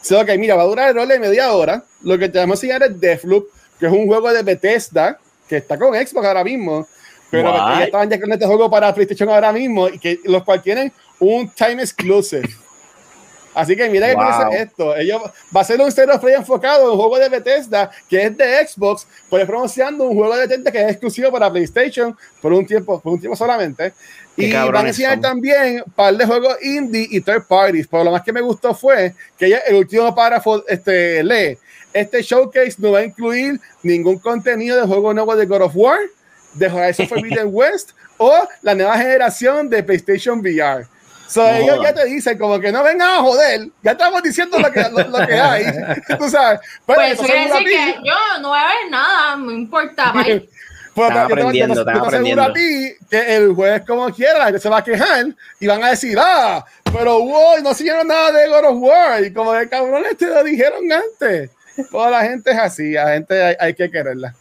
So, 0.00 0.20
ok, 0.20 0.28
mira, 0.38 0.54
va 0.54 0.62
a 0.62 0.66
durar 0.66 0.86
alrededor 0.90 1.08
de 1.08 1.18
media 1.18 1.52
hora. 1.54 1.82
Lo 2.02 2.16
que 2.20 2.28
te 2.28 2.38
vamos 2.38 2.52
a 2.52 2.66
enseñar 2.66 2.84
es 2.84 3.00
Deathloop, 3.00 3.48
que 3.80 3.86
es 3.86 3.92
un 3.92 4.06
juego 4.06 4.32
de 4.32 4.44
Bethesda 4.44 5.18
que 5.48 5.56
está 5.56 5.78
con 5.78 5.94
Xbox 5.94 6.26
ahora 6.26 6.44
mismo. 6.44 6.86
Pero 7.30 7.52
ya 7.52 7.84
estaban 7.84 8.08
ya 8.08 8.20
con 8.20 8.32
este 8.32 8.46
juego 8.46 8.70
para 8.70 8.94
PlayStation 8.94 9.28
ahora 9.28 9.52
mismo 9.52 9.88
y 9.88 9.98
que 9.98 10.20
los 10.24 10.44
cuales 10.44 10.62
tienen 10.62 10.92
un 11.18 11.48
time 11.48 11.82
exclusive. 11.82 12.48
Así 13.54 13.76
que 13.76 13.88
mira 13.88 14.08
que 14.08 14.62
esto. 14.62 14.96
Ellos, 14.96 15.22
va 15.54 15.60
a 15.60 15.64
ser 15.64 15.80
un 15.80 15.90
Stereo 15.90 16.20
Play 16.20 16.34
enfocado 16.34 16.86
en 16.86 16.90
un 16.90 16.96
juego 16.96 17.18
de 17.18 17.28
Bethesda 17.28 17.90
que 18.08 18.24
es 18.24 18.36
de 18.36 18.66
Xbox, 18.66 19.06
pues 19.30 19.46
promocionando 19.46 20.04
un 20.04 20.16
juego 20.16 20.36
de 20.36 20.46
Bethesda 20.46 20.72
que 20.72 20.82
es 20.82 20.90
exclusivo 20.90 21.30
para 21.30 21.50
PlayStation 21.50 22.16
por 22.42 22.52
un 22.52 22.66
tiempo, 22.66 23.00
por 23.00 23.12
un 23.12 23.20
tiempo 23.20 23.36
solamente. 23.36 23.92
y 24.36 24.52
van 24.52 24.76
a 24.76 24.88
enseñar 24.88 25.20
también 25.20 25.82
un 25.86 25.92
par 25.92 26.16
de 26.16 26.26
juegos 26.26 26.56
indie 26.62 27.06
y 27.10 27.20
third 27.20 27.46
parties. 27.46 27.86
Pero 27.86 28.04
lo 28.04 28.10
más 28.10 28.22
que 28.22 28.32
me 28.32 28.40
gustó 28.40 28.74
fue 28.74 29.14
que 29.38 29.60
el 29.66 29.76
último 29.76 30.12
párrafo 30.14 30.66
este, 30.66 31.22
lee: 31.22 31.56
Este 31.94 32.22
showcase 32.22 32.74
no 32.78 32.92
va 32.92 32.98
a 32.98 33.04
incluir 33.04 33.60
ningún 33.82 34.18
contenido 34.18 34.78
de 34.80 34.86
juego 34.86 35.14
nuevo 35.14 35.34
de 35.36 35.46
God 35.46 35.62
of 35.62 35.72
War, 35.74 35.98
de 36.54 36.66
Horizon 36.66 37.08
Forbidden 37.08 37.48
West 37.50 37.92
o 38.18 38.46
la 38.62 38.74
nueva 38.74 38.98
generación 38.98 39.70
de 39.70 39.82
PlayStation 39.82 40.40
VR. 40.40 40.86
So, 41.26 41.48
ellos 41.48 41.78
ya 41.82 41.94
te 41.94 42.04
dicen 42.04 42.36
como 42.36 42.60
que 42.60 42.70
no 42.70 42.82
vengan 42.82 43.10
a 43.10 43.16
joder, 43.20 43.68
ya 43.82 43.92
estamos 43.92 44.22
diciendo 44.22 44.58
lo 44.58 44.70
que, 44.70 44.82
lo, 44.82 45.26
que 45.26 45.34
hay, 45.34 45.64
tú 46.18 46.28
sabes. 46.28 46.60
Pero 46.86 46.98
pues 46.98 47.12
eso 47.12 47.22
quiere 47.22 47.48
decir 47.48 47.66
que 47.66 47.94
yo 48.04 48.40
no 48.40 48.48
voy 48.50 48.58
a 48.58 48.66
ver 48.66 48.90
nada, 48.90 49.36
no 49.36 49.52
importa. 49.52 50.12
Pues, 50.94 51.12
yo 51.12 51.18
aprendiendo, 51.18 51.84
te, 51.84 51.90
aseguro 51.90 52.42
a 52.42 52.52
ti 52.52 52.94
que 53.10 53.36
el 53.36 53.52
juez 53.52 53.82
como 53.84 54.08
quiera, 54.14 54.56
se 54.56 54.68
va 54.68 54.78
a 54.78 54.84
quejar 54.84 55.26
y 55.58 55.66
van 55.66 55.82
a 55.82 55.90
decir, 55.90 56.16
ah, 56.20 56.64
pero 56.84 57.18
wow, 57.18 57.60
no 57.64 57.74
siguieron 57.74 58.06
nada 58.06 58.30
de 58.30 58.48
God 58.48 58.64
of 58.66 58.76
War. 58.78 59.24
Y 59.24 59.32
como 59.32 59.52
de 59.52 59.68
cabrones 59.68 60.16
te 60.16 60.26
lo 60.26 60.44
dijeron 60.44 60.84
antes. 60.92 61.50
Toda 61.90 62.10
la 62.10 62.22
gente 62.22 62.50
es 62.50 62.58
así, 62.58 62.92
la 62.92 63.14
gente 63.14 63.42
hay, 63.42 63.56
hay 63.58 63.74
que 63.74 63.90
quererla. 63.90 64.34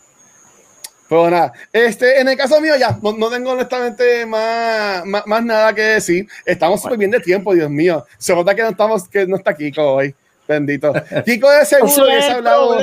Pero 1.14 1.30
nada, 1.30 1.54
este, 1.72 2.20
en 2.20 2.28
el 2.28 2.36
caso 2.36 2.60
mío 2.60 2.76
ya, 2.76 2.98
no, 3.02 3.30
tengo 3.30 3.52
honestamente 3.52 4.26
más, 4.26 5.04
más, 5.06 5.44
nada 5.44 5.72
que 5.74 5.82
decir. 5.82 6.28
Estamos 6.46 6.82
súper 6.82 6.98
bien 6.98 7.12
de 7.12 7.20
tiempo, 7.20 7.54
Dios 7.54 7.70
mío. 7.70 8.04
Se 8.18 8.34
nota 8.34 8.56
que 8.56 8.64
no, 8.64 8.70
estamos, 8.70 9.08
que 9.08 9.28
no 9.28 9.36
está 9.36 9.54
Kiko 9.54 9.94
hoy. 9.94 10.16
Bendito. 10.48 10.92
Kiko 11.26 11.52
de 11.52 11.66
seguro 11.66 12.08
que 12.08 12.22
se 12.22 12.32
ha 12.32 12.36
hablado. 12.36 12.80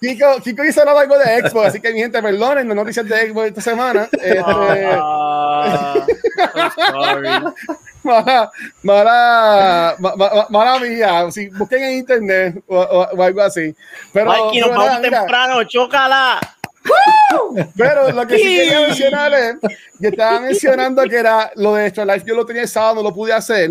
Kiko, 0.00 0.40
Kiko 0.42 0.64
hizo 0.64 0.80
hablado 0.80 0.98
algo 1.00 1.18
de 1.18 1.40
Xbox, 1.40 1.66
así 1.66 1.80
que 1.80 1.92
mi 1.92 1.98
gente, 1.98 2.22
perdonen, 2.22 2.68
no 2.68 2.74
noticias 2.74 3.06
de 3.06 3.28
Xbox 3.28 3.48
esta 3.48 3.60
semana. 3.60 4.08
Este... 4.12 4.40
Ah, 4.42 6.06
mala, 8.06 8.50
mala, 8.82 9.96
mala, 9.98 10.46
mala 10.48 10.78
mía. 10.80 11.30
Si 11.30 11.48
busquen 11.50 11.82
en 11.82 11.98
internet 11.98 12.62
o, 12.68 13.22
algo 13.22 13.42
así. 13.42 13.74
Pero, 14.12 14.30
Mikey, 14.30 14.60
nos 14.60 14.70
vamos 14.70 15.02
temprano, 15.02 15.64
chócala. 15.64 16.40
Pero 17.76 18.12
lo 18.12 18.26
que 18.26 18.38
sí 18.38 18.56
quería 18.56 18.80
mencionar 18.80 19.32
es, 19.34 19.56
yo 19.98 20.08
estaba 20.08 20.40
mencionando 20.40 21.02
que 21.04 21.16
era 21.16 21.50
lo 21.56 21.74
de 21.74 21.86
Extra 21.86 22.04
Life, 22.04 22.24
yo 22.26 22.34
lo 22.34 22.46
tenía 22.46 22.62
el 22.62 22.68
sábado, 22.68 22.96
no 22.96 23.02
lo 23.02 23.14
pude 23.14 23.32
hacer. 23.32 23.70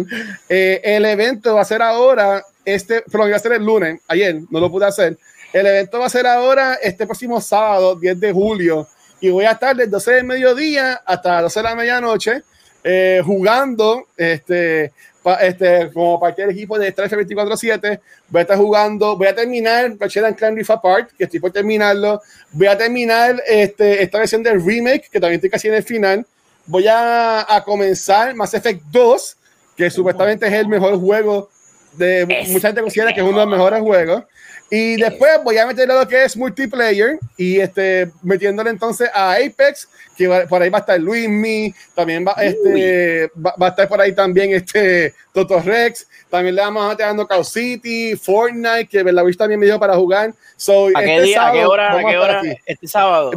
Eh, 0.49 0.81
el 0.83 1.05
evento 1.05 1.55
va 1.55 1.61
a 1.61 1.65
ser 1.65 1.81
ahora, 1.81 2.43
este, 2.65 3.03
pero 3.09 3.27
iba 3.27 3.37
a 3.37 3.39
ser 3.39 3.53
el 3.53 3.63
lunes, 3.63 4.01
ayer, 4.07 4.41
no 4.49 4.59
lo 4.59 4.69
pude 4.69 4.85
hacer. 4.85 5.17
El 5.53 5.65
evento 5.65 5.99
va 5.99 6.07
a 6.07 6.09
ser 6.09 6.27
ahora, 6.27 6.73
este 6.75 7.05
próximo 7.05 7.39
sábado, 7.39 7.95
10 7.95 8.19
de 8.19 8.33
julio, 8.33 8.87
y 9.21 9.29
voy 9.29 9.45
a 9.45 9.51
estar 9.51 9.75
desde 9.75 9.91
12 9.91 10.11
del 10.11 10.23
mediodía 10.25 11.01
hasta 11.05 11.35
las 11.35 11.43
12 11.43 11.59
de 11.59 11.63
la 11.63 11.75
medianoche 11.75 12.43
eh, 12.87 13.19
jugando 13.25 14.05
este, 14.15 14.93
este, 15.41 15.91
como 15.91 16.19
parte 16.19 16.43
del 16.43 16.51
equipo 16.51 16.77
de 16.77 16.91
Strife 16.91 17.17
24-7. 17.17 17.99
Voy 18.29 18.39
a 18.39 18.41
estar 18.43 18.57
jugando, 18.57 19.17
voy 19.17 19.25
a 19.25 19.33
terminar 19.33 19.95
Ratchet 19.99 20.23
and 20.23 20.35
Clank 20.35 20.55
Rift 20.55 20.69
Apart, 20.69 21.09
que 21.17 21.23
estoy 21.23 21.39
por 21.39 21.51
terminarlo. 21.51 22.21
Voy 22.51 22.67
a 22.67 22.77
terminar 22.77 23.41
este, 23.47 24.03
esta 24.03 24.19
versión 24.19 24.43
del 24.43 24.63
remake, 24.63 25.09
que 25.09 25.19
también 25.19 25.39
estoy 25.39 25.49
casi 25.49 25.67
en 25.67 25.73
el 25.73 25.83
final. 25.83 26.27
Voy 26.67 26.85
a, 26.87 27.55
a 27.55 27.63
comenzar 27.63 28.35
Mass 28.35 28.53
Effect 28.53 28.83
2, 28.91 29.37
que 29.75 29.89
supuestamente 29.89 30.45
es 30.45 30.53
el 30.53 30.67
mejor 30.67 30.99
juego 30.99 31.49
de 31.97 32.25
mucha 32.49 32.67
gente 32.67 32.81
considera 32.81 33.13
que 33.13 33.21
es 33.21 33.25
uno 33.25 33.39
de 33.39 33.45
los 33.45 33.51
mejores 33.51 33.81
juegos. 33.81 34.23
Y 34.69 34.95
después 34.95 35.31
voy 35.43 35.57
a 35.59 35.67
meterle 35.67 35.93
lo 35.93 36.07
que 36.07 36.23
es 36.23 36.35
multiplayer 36.35 37.19
y 37.37 37.59
este, 37.59 38.11
metiéndole 38.23 38.71
entonces 38.71 39.09
a 39.13 39.33
Apex, 39.33 39.87
que 40.17 40.27
por 40.49 40.61
ahí 40.61 40.69
va 40.69 40.79
a 40.79 40.81
estar 40.81 40.99
Luismi, 40.99 41.73
también 41.93 42.25
va, 42.25 42.33
este, 42.41 43.29
va, 43.37 43.53
a 43.59 43.69
estar 43.69 43.87
por 43.87 44.01
ahí 44.01 44.13
también 44.13 44.53
este 44.53 45.13
Toto 45.33 45.59
Rex, 45.59 46.07
también 46.31 46.55
le 46.55 46.61
vamos 46.61 46.87
a 46.87 46.91
estar 46.93 47.07
dando 47.07 47.27
Call 47.27 47.45
City, 47.45 48.15
Fortnite, 48.15 48.87
que 48.87 49.03
la 49.03 49.23
también 49.37 49.59
me 49.59 49.67
dio 49.67 49.79
para 49.79 49.95
jugar. 49.95 50.33
So, 50.57 50.87
¿A, 50.95 51.01
qué 51.01 51.15
este 51.15 51.27
día, 51.27 51.47
¿A 51.47 51.51
qué 51.51 51.65
hora? 51.65 51.93
¿A 51.93 52.03
qué 52.03 52.17
hora? 52.17 52.41
Este 52.65 52.87
sábado. 52.87 53.31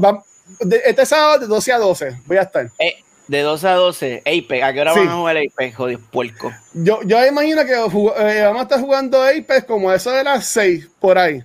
este 0.83 1.05
sábado 1.05 1.41
de 1.41 1.47
12 1.47 1.73
a 1.73 1.79
12 1.79 2.17
voy 2.25 2.37
a 2.39 2.43
estar. 2.43 2.71
Eh, 2.79 3.05
de 3.29 3.43
12 3.43 3.69
a 3.69 3.75
12, 3.75 4.23
Apex. 4.27 4.65
¿A 4.65 4.73
qué 4.73 4.81
hora 4.81 4.93
van 4.93 5.09
a 5.09 5.17
jugar 5.17 5.37
Apex, 5.37 5.77
jodido 5.77 6.01
puerco? 6.11 6.53
Yo, 6.73 7.01
yo 7.05 7.25
imagino 7.25 7.65
que 7.65 7.75
eh, 7.75 8.43
vamos 8.43 8.61
a 8.61 8.63
estar 8.63 8.81
jugando 8.81 9.23
Apex 9.23 9.65
como 9.65 9.93
eso 9.93 10.11
de 10.11 10.25
las 10.25 10.47
6, 10.47 10.89
por 10.99 11.19
ahí. 11.19 11.43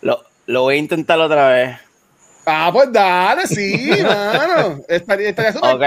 Lo, 0.00 0.24
lo 0.46 0.62
voy 0.62 0.76
a 0.76 0.78
intentar 0.78 1.18
otra 1.18 1.48
vez. 1.50 1.76
Ah, 2.46 2.70
pues 2.72 2.90
dale, 2.92 3.46
sí, 3.46 3.90
mano. 4.02 4.80
Estaría, 4.88 5.30
estaría 5.30 5.60
Ok. 5.60 5.82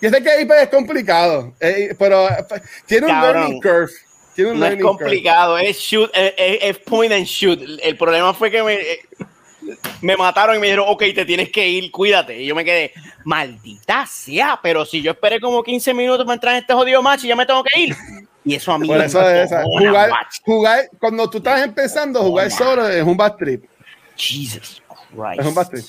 Yo 0.00 0.10
sé 0.10 0.22
que 0.22 0.30
Apex 0.30 0.62
es 0.62 0.68
complicado, 0.68 1.54
eh, 1.58 1.94
pero 1.98 2.28
eh, 2.28 2.44
tiene 2.84 3.06
un 3.06 3.20
learning 3.20 3.60
curve. 3.60 3.90
Tiene 4.34 4.50
un 4.50 4.60
no 4.60 4.66
es 4.66 4.82
complicado, 4.82 5.56
es 5.56 5.78
shoot, 5.78 6.10
es, 6.12 6.34
es, 6.36 6.78
point 6.80 7.10
and 7.10 7.24
shoot. 7.24 7.58
El 7.82 7.96
problema 7.96 8.34
fue 8.34 8.50
que 8.50 8.62
me, 8.62 8.78
me 10.00 10.16
mataron 10.16 10.56
y 10.56 10.58
me 10.58 10.66
dijeron, 10.66 10.86
ok, 10.88 11.02
te 11.14 11.24
tienes 11.24 11.50
que 11.50 11.68
ir, 11.68 11.90
cuídate. 11.90 12.42
Y 12.42 12.46
yo 12.46 12.54
me 12.54 12.64
quedé, 12.64 12.92
maldita 13.24 14.06
sea, 14.06 14.58
pero 14.62 14.84
si 14.84 15.02
yo 15.02 15.12
esperé 15.12 15.40
como 15.40 15.62
15 15.62 15.94
minutos 15.94 16.24
para 16.24 16.34
entrar 16.34 16.54
en 16.54 16.60
este 16.60 16.74
jodido 16.74 17.02
match 17.02 17.24
y 17.24 17.28
ya 17.28 17.36
me 17.36 17.46
tengo 17.46 17.62
que 17.64 17.80
ir. 17.80 17.96
Y 18.44 18.54
eso 18.54 18.72
a 18.72 18.78
mí 18.78 18.88
me 18.88 19.04
eso 19.04 19.28
es 19.28 19.50
jugar, 19.50 20.10
jugar, 20.44 20.88
cuando 21.00 21.28
tú 21.28 21.38
estás 21.38 21.64
empezando, 21.64 22.22
jugar 22.22 22.50
solo 22.50 22.88
es 22.88 23.02
un 23.02 23.16
bad 23.16 23.34
trip. 23.34 23.64
Jesus 24.14 24.82
Christ. 25.10 25.40
Es 25.40 25.46
un 25.46 25.54
bad 25.54 25.68
trip. 25.68 25.84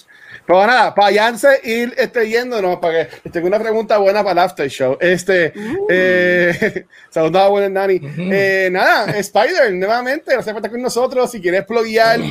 Pero 0.47 0.65
nada, 0.65 0.95
para 0.95 1.11
Yance 1.11 1.59
ir 1.65 1.93
este, 1.97 2.29
yéndonos, 2.29 2.77
para 2.77 3.07
que 3.07 3.29
tengo 3.29 3.47
una 3.47 3.59
pregunta 3.59 3.97
buena 3.97 4.23
para 4.23 4.31
el 4.31 4.39
after 4.39 4.69
show. 4.69 4.97
Este, 4.99 5.51
uh. 5.53 5.87
eh, 5.89 6.85
saludos 7.09 7.61
a 7.61 7.69
Nani. 7.69 7.99
eh, 8.31 8.69
nada, 8.71 9.11
Spider, 9.17 9.73
nuevamente, 9.73 10.31
gracias 10.31 10.53
por 10.53 10.59
estar 10.59 10.71
con 10.71 10.81
nosotros. 10.81 11.29
Si 11.29 11.41
quieres 11.41 11.65
pluguear 11.65 12.21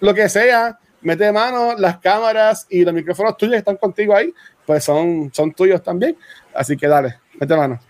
lo 0.00 0.14
que 0.14 0.28
sea, 0.28 0.80
mete 1.02 1.32
mano, 1.32 1.74
las 1.76 1.98
cámaras 1.98 2.66
y 2.70 2.84
los 2.84 2.94
micrófonos 2.94 3.36
tuyos 3.36 3.52
que 3.52 3.58
están 3.58 3.76
contigo 3.76 4.14
ahí, 4.14 4.32
pues 4.66 4.84
son, 4.84 5.30
son 5.32 5.52
tuyos 5.52 5.82
también. 5.82 6.16
Así 6.54 6.76
que 6.76 6.86
dale, 6.86 7.16
mete 7.38 7.56
mano. 7.56 7.80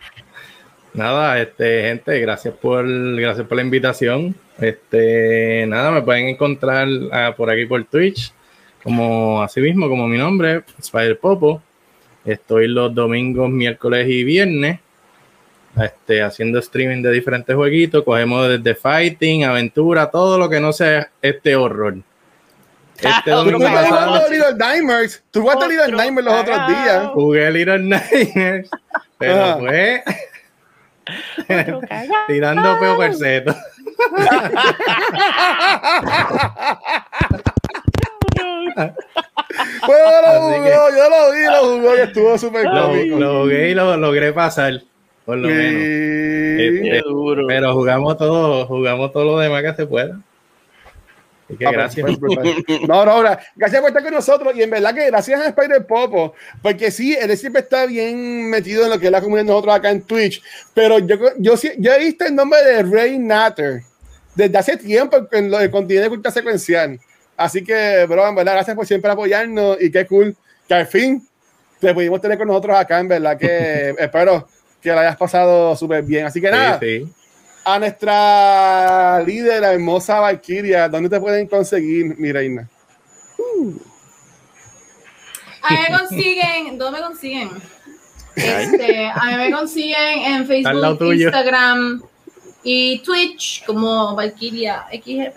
Nada, 0.92 1.40
este, 1.40 1.82
gente, 1.82 2.18
gracias 2.20 2.54
por, 2.54 2.84
gracias 3.16 3.46
por 3.46 3.56
la 3.56 3.62
invitación. 3.62 4.34
Este, 4.58 5.64
nada, 5.66 5.90
me 5.92 6.02
pueden 6.02 6.26
encontrar 6.28 6.88
ah, 7.12 7.34
por 7.36 7.48
aquí 7.48 7.64
por 7.66 7.84
Twitch, 7.84 8.32
como 8.82 9.40
así 9.42 9.60
mismo, 9.60 9.88
como 9.88 10.08
mi 10.08 10.18
nombre, 10.18 10.64
Spider 10.78 11.18
Popo. 11.18 11.62
Estoy 12.24 12.68
los 12.68 12.94
domingos, 12.94 13.48
miércoles 13.48 14.06
y 14.08 14.24
viernes, 14.24 14.80
este, 15.80 16.22
haciendo 16.22 16.58
streaming 16.58 17.02
de 17.02 17.12
diferentes 17.12 17.54
jueguitos. 17.54 18.02
Cogemos 18.04 18.48
desde 18.48 18.74
fighting, 18.74 19.44
aventura, 19.44 20.10
todo 20.10 20.38
lo 20.38 20.50
que 20.50 20.60
no 20.60 20.72
sea 20.72 21.10
este 21.22 21.54
horror. 21.54 21.98
Este 23.02 23.30
domingo 23.30 23.60
pasado. 23.60 24.28
Little 24.28 24.54
Nightmares. 24.56 25.22
Tú 25.30 25.42
jugaste 25.42 25.68
Little 25.68 25.92
Nightmares 25.92 26.24
los 26.24 26.40
otros 26.40 26.68
días. 26.68 27.06
Jugué 27.14 27.50
Little 27.50 27.78
Nightmares. 27.78 28.70
Pero 29.18 29.58
fue. 29.58 30.02
Tirando 32.28 32.78
peo 32.78 32.98
perceto. 32.98 33.54
Bueno, 39.86 40.06
lo 40.22 40.40
jugó, 40.40 40.90
yo 40.90 41.10
lo 41.10 41.32
vi, 41.32 41.44
lo 41.44 41.76
jugó 41.76 41.96
y 41.96 42.00
estuvo 42.00 42.38
súper 42.38 42.64
cómico. 42.66 43.18
lo 43.18 43.42
jugué 43.42 43.70
y 43.70 43.74
lo 43.74 43.96
logré 43.96 44.32
pasar, 44.32 44.80
por 45.24 45.38
lo 45.38 45.48
menos. 45.48 45.72
Sí. 45.72 46.88
Este, 46.88 47.02
duro. 47.08 47.46
pero 47.46 47.74
jugamos 47.74 48.16
todo, 48.16 48.66
jugamos 48.66 49.12
todo 49.12 49.24
lo 49.24 49.38
demás 49.38 49.62
que 49.62 49.74
se 49.74 49.86
pueda. 49.86 50.20
Ah, 51.66 51.72
gracias. 51.72 52.06
No, 52.88 53.04
no, 53.04 53.22
gra- 53.22 53.40
gracias 53.56 53.80
por 53.80 53.88
estar 53.90 54.02
con 54.02 54.14
nosotros 54.14 54.52
y 54.56 54.62
en 54.62 54.70
verdad 54.70 54.94
que 54.94 55.06
gracias 55.06 55.40
a 55.40 55.48
Spider 55.48 55.86
Popo, 55.86 56.34
porque 56.62 56.90
sí, 56.90 57.16
él 57.20 57.36
siempre 57.36 57.62
está 57.62 57.86
bien 57.86 58.48
metido 58.50 58.84
en 58.84 58.90
lo 58.90 58.98
que 58.98 59.06
es 59.06 59.12
la 59.12 59.20
comunidad 59.20 59.44
de 59.44 59.50
nosotros 59.50 59.74
acá 59.74 59.90
en 59.90 60.02
Twitch, 60.02 60.42
pero 60.74 60.98
yo, 60.98 61.16
yo, 61.38 61.54
yo 61.78 61.92
he 61.92 61.98
visto 61.98 62.24
el 62.24 62.34
nombre 62.34 62.62
de 62.62 62.82
Ray 62.82 63.18
Natter 63.18 63.82
desde 64.34 64.58
hace 64.58 64.76
tiempo 64.76 65.16
en 65.32 65.50
lo 65.50 65.58
de 65.58 65.70
contenido 65.70 66.04
de 66.04 66.08
cultura 66.10 66.30
secuencial. 66.30 66.98
Así 67.36 67.64
que, 67.64 68.04
bro, 68.08 68.28
en 68.28 68.34
verdad, 68.34 68.52
gracias 68.54 68.76
por 68.76 68.86
siempre 68.86 69.10
apoyarnos 69.10 69.80
y 69.80 69.90
qué 69.90 70.06
cool 70.06 70.36
que 70.68 70.74
al 70.74 70.86
fin 70.86 71.26
te 71.80 71.92
pudimos 71.94 72.20
tener 72.20 72.36
con 72.38 72.46
nosotros 72.48 72.76
acá, 72.76 73.00
en 73.00 73.08
verdad 73.08 73.38
que 73.38 73.90
espero 73.98 74.46
que 74.80 74.90
lo 74.90 74.98
hayas 75.00 75.16
pasado 75.16 75.74
súper 75.74 76.02
bien. 76.02 76.26
Así 76.26 76.40
que 76.40 76.50
nada, 76.50 76.78
Sí, 76.80 77.00
sí. 77.06 77.12
A 77.64 77.78
nuestra 77.78 79.22
líder, 79.22 79.62
la 79.62 79.72
hermosa 79.72 80.20
Valkyria, 80.20 80.88
¿dónde 80.88 81.08
te 81.08 81.20
pueden 81.20 81.46
conseguir, 81.46 82.16
mi 82.18 82.32
reina? 82.32 82.68
A 85.62 85.72
mí 85.72 85.78
me 85.88 85.98
consiguen, 85.98 86.78
¿dónde 86.78 86.98
me 86.98 87.06
consiguen? 87.06 87.50
Este, 88.36 89.06
a 89.06 89.24
mí 89.26 89.36
me 89.36 89.50
consiguen 89.52 90.18
en 90.20 90.46
Facebook. 90.46 91.12
Instagram 91.12 92.02
y 92.62 92.98
Twitch 93.00 93.64
como 93.66 94.14
Valkyria 94.14 94.86
XG. 94.90 95.32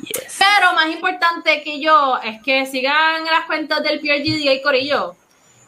Yes. 0.00 0.38
Pero 0.38 0.72
más 0.74 0.88
importante 0.94 1.62
que 1.62 1.80
yo 1.80 2.18
es 2.24 2.40
que 2.42 2.64
sigan 2.66 3.24
las 3.24 3.44
cuentas 3.46 3.82
del 3.82 4.00
PRGDA 4.00 4.62
Corillo. 4.62 5.16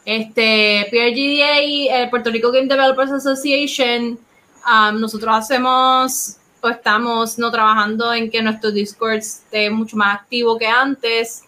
Este, 0.05 0.87
PRGDA, 0.89 2.01
el 2.01 2.09
Puerto 2.09 2.31
Rico 2.31 2.51
Game 2.51 2.67
Developers 2.67 3.11
Association, 3.11 4.17
nosotros 4.93 5.35
hacemos 5.35 6.37
o 6.61 6.69
estamos 6.69 7.37
no 7.39 7.51
trabajando 7.51 8.13
en 8.13 8.29
que 8.29 8.41
nuestro 8.41 8.71
Discord 8.71 9.15
esté 9.17 9.69
mucho 9.69 9.95
más 9.95 10.15
activo 10.15 10.57
que 10.57 10.67
antes. 10.67 11.43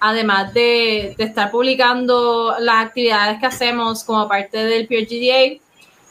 Además 0.00 0.54
de, 0.54 1.14
de 1.16 1.24
estar 1.24 1.50
publicando 1.50 2.54
las 2.60 2.86
actividades 2.86 3.40
que 3.40 3.46
hacemos 3.46 4.04
como 4.04 4.28
parte 4.28 4.58
del 4.58 4.86
PRGDA. 4.86 5.60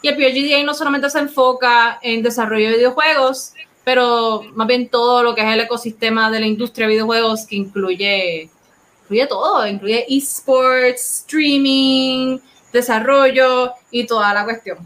Y 0.01 0.07
el 0.07 0.15
PRGDA 0.15 0.63
no 0.63 0.73
solamente 0.73 1.09
se 1.09 1.19
enfoca 1.19 1.99
en 2.01 2.21
desarrollo 2.21 2.69
de 2.69 2.77
videojuegos, 2.77 3.53
pero 3.83 4.43
más 4.53 4.67
bien 4.67 4.89
todo 4.89 5.23
lo 5.23 5.33
que 5.33 5.41
es 5.41 5.47
el 5.47 5.61
ecosistema 5.61 6.29
de 6.29 6.41
la 6.41 6.45
industria 6.45 6.87
de 6.87 6.93
videojuegos 6.93 7.45
que 7.45 7.55
incluye, 7.55 8.49
incluye 9.03 9.27
todo, 9.27 9.65
incluye 9.65 10.05
esports, 10.09 11.21
streaming, 11.21 12.39
desarrollo 12.71 13.73
y 13.91 14.05
toda 14.05 14.33
la 14.33 14.43
cuestión. 14.43 14.77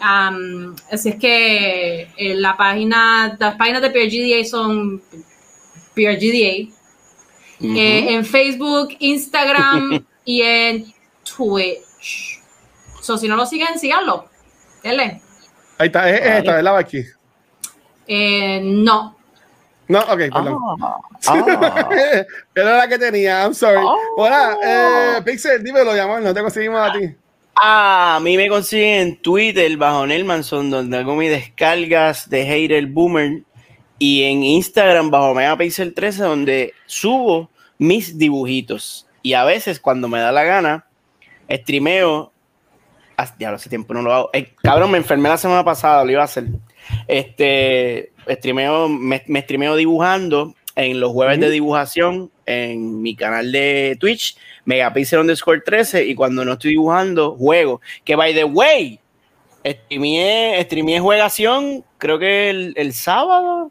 Um, 0.00 0.76
así 0.92 1.08
es 1.08 1.16
que 1.16 2.02
eh, 2.16 2.34
la 2.34 2.56
página, 2.56 3.36
las 3.38 3.56
páginas 3.56 3.82
de 3.82 3.90
PRGDA 3.90 4.44
son 4.44 5.02
PRGDA 5.94 6.72
eh, 7.60 8.14
en 8.14 8.24
Facebook, 8.24 8.96
Instagram 9.00 10.04
y 10.24 10.42
en 10.42 10.94
Twitch. 11.24 12.40
So, 13.00 13.18
si 13.18 13.26
no 13.26 13.36
lo 13.36 13.46
siguen, 13.46 13.78
síganlo. 13.78 14.28
Denle. 14.82 15.20
Ahí 15.78 15.86
está, 15.86 16.08
es, 16.08 16.20
es 16.20 16.38
esta, 16.38 16.54
¿verdad, 16.54 16.72
Valky? 16.72 17.04
Eh, 18.06 18.60
no. 18.62 19.17
No, 19.88 20.00
ok, 20.00 20.18
perdón. 20.32 20.58
Ah, 20.82 20.98
ah. 21.28 21.88
Era 22.54 22.76
la 22.76 22.88
que 22.88 22.98
tenía, 22.98 23.42
I'm 23.42 23.54
sorry. 23.54 23.80
Oh. 23.82 23.96
Hola, 24.18 24.56
eh, 24.62 25.22
Pixel, 25.24 25.62
dímelo, 25.64 25.94
llamar, 25.94 26.22
no 26.22 26.34
te 26.34 26.42
conseguimos 26.42 26.78
a 26.80 26.92
ti. 26.92 27.14
Ah, 27.54 28.16
a 28.16 28.20
mí 28.20 28.36
me 28.36 28.48
consiguen 28.48 29.00
en 29.08 29.22
Twitter 29.22 29.76
bajo 29.76 30.06
Nelmanson, 30.06 30.70
donde 30.70 30.98
hago 30.98 31.16
mis 31.16 31.30
descargas 31.30 32.28
de 32.28 32.44
Hater 32.44 32.86
Boomer. 32.86 33.42
Y 33.98 34.22
en 34.24 34.44
Instagram 34.44 35.10
bajo 35.10 35.34
Megapixel 35.34 35.92
13, 35.92 36.22
donde 36.22 36.74
subo 36.86 37.50
mis 37.78 38.16
dibujitos. 38.16 39.08
Y 39.22 39.32
a 39.32 39.42
veces, 39.44 39.80
cuando 39.80 40.06
me 40.06 40.20
da 40.20 40.30
la 40.30 40.44
gana, 40.44 40.86
streameo. 41.50 42.30
ah, 43.16 43.26
Ya 43.40 43.50
hace 43.50 43.68
tiempo 43.68 43.92
no 43.94 44.02
lo 44.02 44.14
hago. 44.14 44.30
Eh, 44.34 44.54
cabrón, 44.62 44.92
me 44.92 44.98
enfermé 44.98 45.28
la 45.28 45.36
semana 45.36 45.64
pasada, 45.64 46.04
lo 46.04 46.12
iba 46.12 46.20
a 46.20 46.26
hacer. 46.26 46.44
Este, 47.06 48.12
streameo, 48.28 48.88
me, 48.88 49.22
me 49.26 49.40
streameo 49.40 49.76
dibujando 49.76 50.54
en 50.74 51.00
los 51.00 51.10
jueves 51.12 51.40
de 51.40 51.50
dibujación 51.50 52.30
en 52.46 53.02
mi 53.02 53.16
canal 53.16 53.50
de 53.50 53.96
Twitch, 53.98 54.36
Megapixel 54.64 55.18
underscore 55.18 55.60
13, 55.60 56.06
y 56.06 56.14
cuando 56.14 56.44
no 56.44 56.52
estoy 56.52 56.70
dibujando, 56.70 57.36
juego. 57.36 57.80
Que 58.04 58.14
by 58.14 58.32
the 58.32 58.44
way, 58.44 59.00
streameé, 59.64 60.62
streameé 60.62 61.00
juegación, 61.00 61.84
creo 61.98 62.18
que 62.18 62.50
el, 62.50 62.74
el 62.76 62.92
sábado. 62.92 63.70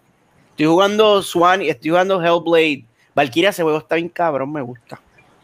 Estoy 0.51 0.65
jugando 0.65 1.21
Swan, 1.21 1.61
estoy 1.61 1.91
jugando 1.91 2.21
Hellblade. 2.21 2.83
Valkyria, 3.15 3.49
ese 3.49 3.63
juego 3.63 3.77
está 3.77 3.95
bien 3.95 4.09
cabrón, 4.09 4.51
me 4.51 4.61
gusta. 4.61 4.99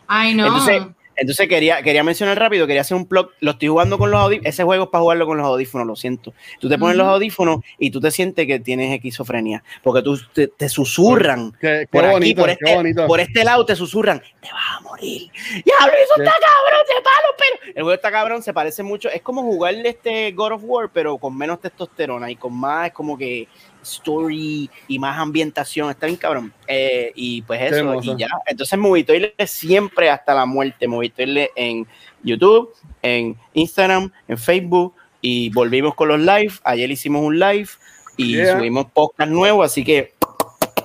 Ay, 0.08 0.34
no. 0.34 0.48
Entonces, 0.48 0.84
entonces 1.16 1.48
quería, 1.48 1.82
quería 1.82 2.04
mencionar 2.04 2.38
rápido, 2.40 2.66
quería 2.68 2.82
hacer 2.82 2.98
un 2.98 3.06
plug. 3.06 3.30
Lo 3.40 3.52
estoy 3.52 3.68
jugando 3.68 3.98
con 3.98 4.12
los 4.12 4.20
audífonos. 4.20 4.50
Ese 4.54 4.64
juego 4.64 4.86
es 4.86 4.90
para 4.90 5.02
jugarlo 5.02 5.26
con 5.26 5.38
los 5.38 5.46
audífonos, 5.46 5.88
lo 5.88 5.96
siento. 5.96 6.34
Tú 6.60 6.70
te 6.70 6.78
pones 6.78 6.98
los 6.98 7.08
audífonos 7.08 7.60
y 7.78 7.92
tú 7.92 8.00
te 8.00 8.12
sientes 8.12 8.48
que 8.48 8.60
tienes 8.60 8.94
esquizofrenia. 8.94 9.64
Porque 9.84 10.02
tú 10.02 10.20
te, 10.34 10.48
te 10.48 10.70
susurran. 10.70 11.52
Qué, 11.60 11.82
qué 11.82 11.88
Por 11.92 12.06
aquí, 12.06 12.34
por 12.34 12.46
qué 12.46 12.52
este, 12.54 12.76
bonito. 12.76 13.08
por 13.08 13.20
este 13.20 13.44
lado 13.44 13.66
te 13.66 13.76
susurran, 13.76 14.20
te 14.20 14.52
vas 14.52 14.78
a 14.78 14.82
morir. 14.82 15.30
Diablo, 15.64 15.94
eso 16.04 16.24
está 16.24 16.34
cabrón, 16.42 16.86
se 16.88 17.02
palo, 17.02 17.36
pero. 17.38 17.74
El 17.76 17.84
juego 17.84 17.94
está 17.94 18.12
cabrón, 18.12 18.44
se 18.44 18.54
parece 18.54 18.84
mucho. 18.84 19.10
Es 19.10 19.22
como 19.22 19.42
jugarle 19.44 19.90
este 19.90 20.32
God 20.32 20.54
of 20.54 20.62
War, 20.64 20.90
pero 20.92 21.18
con 21.18 21.38
menos 21.38 21.60
testosterona 21.62 22.30
y 22.32 22.36
con 22.36 22.54
más 22.54 22.92
como 22.92 23.18
que 23.18 23.48
story 23.84 24.70
y 24.88 25.00
más 25.00 25.18
ambientación. 25.18 25.90
Está 25.90 26.08
bien 26.08 26.18
cabrón. 26.18 26.54
Eh, 26.68 27.12
y 27.16 27.42
pues 27.44 27.62
eso, 27.62 28.00
y 28.02 28.18
ya. 28.18 28.28
Entonces, 28.46 28.78
Movitoile 28.80 29.34
siempre 29.46 30.10
hasta 30.10 30.34
la 30.34 30.46
muerte. 30.46 30.88
Movitoile 30.88 31.52
en 31.56 31.88
YouTube, 32.24 32.74
en 33.02 33.38
Instagram, 33.54 34.12
en 34.28 34.38
Facebook. 34.38 34.94
Y 35.22 35.50
volvimos 35.52 35.96
con 35.96 36.10
los 36.10 36.20
live. 36.20 36.54
Ayer 36.64 36.92
hicimos 36.92 37.22
un 37.24 37.40
live 37.40 37.70
y 38.18 38.34
Yeah. 38.34 38.58
subimos 38.58 38.86
podcast 38.92 39.32
nuevo, 39.32 39.64
así 39.64 39.84
que 39.84 40.14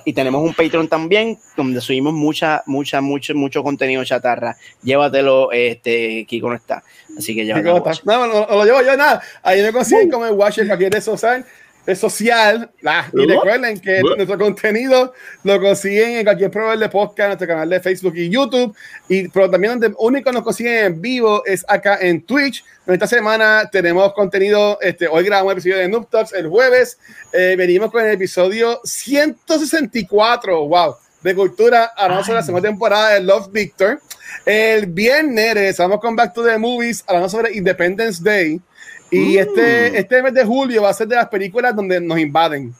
y 0.05 0.15
tenemos 0.15 0.43
un 0.43 0.55
Patreon 0.55 0.89
también 0.89 1.39
donde 1.55 1.83
subimos 1.83 2.15
mucha, 2.15 2.63
mucha, 2.65 3.03
mucho, 3.03 3.35
mucho 3.35 3.63
contenido 3.63 4.03
chatarra. 4.05 4.57
Llévatelo, 4.83 5.53
este, 5.53 6.25
Kiko 6.27 6.49
no 6.49 6.55
está. 6.55 6.83
Así 7.19 7.35
que 7.35 7.45
llévatelo. 7.45 7.85
No, 8.05 8.27
no, 8.27 8.47
no 8.47 8.57
lo 8.57 8.65
llevo 8.65 8.81
yo 8.81 8.97
nada. 8.97 9.21
Ahí 9.43 9.61
me 9.63 9.71
consiguen 9.71 10.11
como 10.11 10.25
el 10.25 10.33
Watcher 10.33 10.63
en 10.63 10.69
cualquier 10.69 10.93
red 10.95 11.03
social. 11.87 11.87
red 11.87 11.97
social. 11.97 12.71
Ah, 12.85 13.09
y 13.13 13.27
recuerden 13.27 13.81
que 13.81 14.01
nuestro 14.03 14.39
contenido 14.39 15.13
lo 15.45 15.61
consiguen 15.61 16.19
en 16.19 16.25
cualquier 16.25 16.51
proveedor 16.51 16.79
de 16.79 16.89
podcast, 16.89 17.29
nuestro 17.29 17.49
canal 17.49 17.69
de 17.69 17.81
Facebook 17.81 18.15
y 18.17 18.29
YouTube. 18.29 18.75
Y, 19.09 19.29
pero 19.29 19.51
también 19.51 19.79
donde 19.79 19.95
único 19.99 20.33
nos 20.33 20.43
consiguen 20.43 20.85
en 20.85 21.01
vivo 21.01 21.43
es 21.47 21.65
acá 21.69 21.99
en 22.01 22.23
Twitch. 22.23 22.65
Esta 22.87 23.07
semana 23.07 23.69
tenemos 23.71 24.13
contenido. 24.15 24.79
Este, 24.81 25.09
hoy 25.09 25.25
grabamos 25.25 25.53
el 25.53 25.59
episodio 25.59 25.77
de 25.79 25.89
Noob 25.89 26.09
Talks 26.09 26.33
el 26.33 26.49
jueves. 26.49 26.99
Eh, 27.33 27.55
venimos 27.57 27.91
con 27.91 28.05
el 28.05 28.13
episodio 28.13 28.81
164. 28.85 30.67
Wow. 30.67 30.97
De 31.23 31.35
cultura, 31.35 31.93
hablamos 31.97 32.27
sobre 32.27 32.39
la 32.39 32.45
segunda 32.45 32.69
temporada 32.69 33.15
de 33.15 33.21
Love 33.21 33.51
Victor. 33.51 34.01
El 34.47 34.87
viernes 34.87 35.55
regresamos 35.55 36.01
con 36.01 36.15
Back 36.15 36.33
to 36.33 36.45
the 36.45 36.57
Movies, 36.59 37.03
hablando 37.09 37.29
sobre 37.29 37.55
Independence 37.55 38.23
Day. 38.23 38.61
Y 39.11 39.37
Mm. 39.37 39.39
este, 39.39 39.99
este 39.99 40.23
mes 40.23 40.35
de 40.35 40.45
julio 40.45 40.83
va 40.83 40.91
a 40.91 40.95
ser 40.95 41.09
de 41.09 41.17
las 41.17 41.29
películas 41.29 41.75
donde 41.75 42.01
nos 42.01 42.19
invaden. 42.19 42.75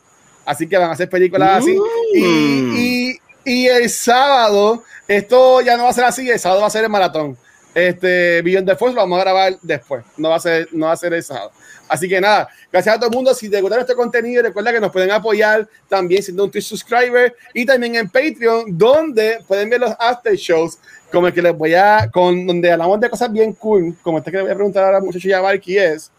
Así 0.45 0.67
que 0.67 0.77
van 0.77 0.91
a 0.91 0.97
ser 0.97 1.09
películas 1.09 1.59
así. 1.63 1.77
Y, 2.15 2.21
Mm. 2.23 2.77
y, 2.77 3.19
y 3.45 3.67
el 3.67 3.89
sábado, 3.91 4.83
esto 5.07 5.61
ya 5.61 5.77
no 5.77 5.85
va 5.85 5.91
a 5.91 5.95
ser 5.95 6.05
así, 6.05 6.29
el 6.29 6.39
sábado 6.39 6.63
va 6.63 6.67
a 6.67 6.71
ser 6.71 6.85
el 6.85 6.91
maratón. 6.91 7.37
Este 7.75 8.43
Beyond 8.43 8.67
the 8.67 8.77
Force 8.77 8.95
lo 8.95 9.03
vamos 9.03 9.19
a 9.19 9.23
grabar 9.23 9.57
después, 9.63 10.03
no 10.17 10.31
va 10.31 10.37
a 10.37 10.41
ser, 10.41 10.69
no 10.73 10.87
va 10.87 10.93
a 10.93 10.97
ser 10.97 11.13
el 11.13 11.23
sábado. 11.23 11.53
Así 11.87 12.09
que 12.09 12.21
nada, 12.21 12.49
gracias 12.73 12.95
a 12.97 12.99
todo 12.99 13.09
el 13.09 13.15
mundo. 13.15 13.33
Si 13.35 13.49
te 13.49 13.61
gusta 13.61 13.77
nuestro 13.77 13.95
contenido, 13.97 14.43
recuerda 14.43 14.73
que 14.73 14.81
nos 14.81 14.91
pueden 14.91 15.11
apoyar 15.11 15.67
también 15.89 16.23
siendo 16.23 16.45
un 16.45 16.51
Twitch 16.51 16.65
subscriber 16.67 17.35
y 17.55 17.65
también 17.65 17.95
en 17.95 18.09
Patreon, 18.09 18.77
donde 18.77 19.39
pueden 19.47 19.71
ver 19.71 19.81
los 19.81 19.95
after 19.99 20.35
shows, 20.35 20.79
como 21.13 21.29
el 21.29 21.33
que 21.33 21.41
les 21.41 21.57
voy 21.57 21.75
a, 21.75 22.11
con 22.13 22.47
donde 22.47 22.73
hablamos 22.73 23.01
de 23.01 23.09
cosas 23.09 23.31
bien 23.33 23.53
cool, 23.55 23.95
como 24.03 24.19
este 24.19 24.31
que 24.31 24.39
le 24.39 24.43
voy 24.45 24.53
a 24.53 24.57
preguntar 24.57 24.85
ahora 24.85 25.01
muchacho 25.01 25.29
ya 25.29 25.41
Valky 25.41 25.79
es. 25.79 26.11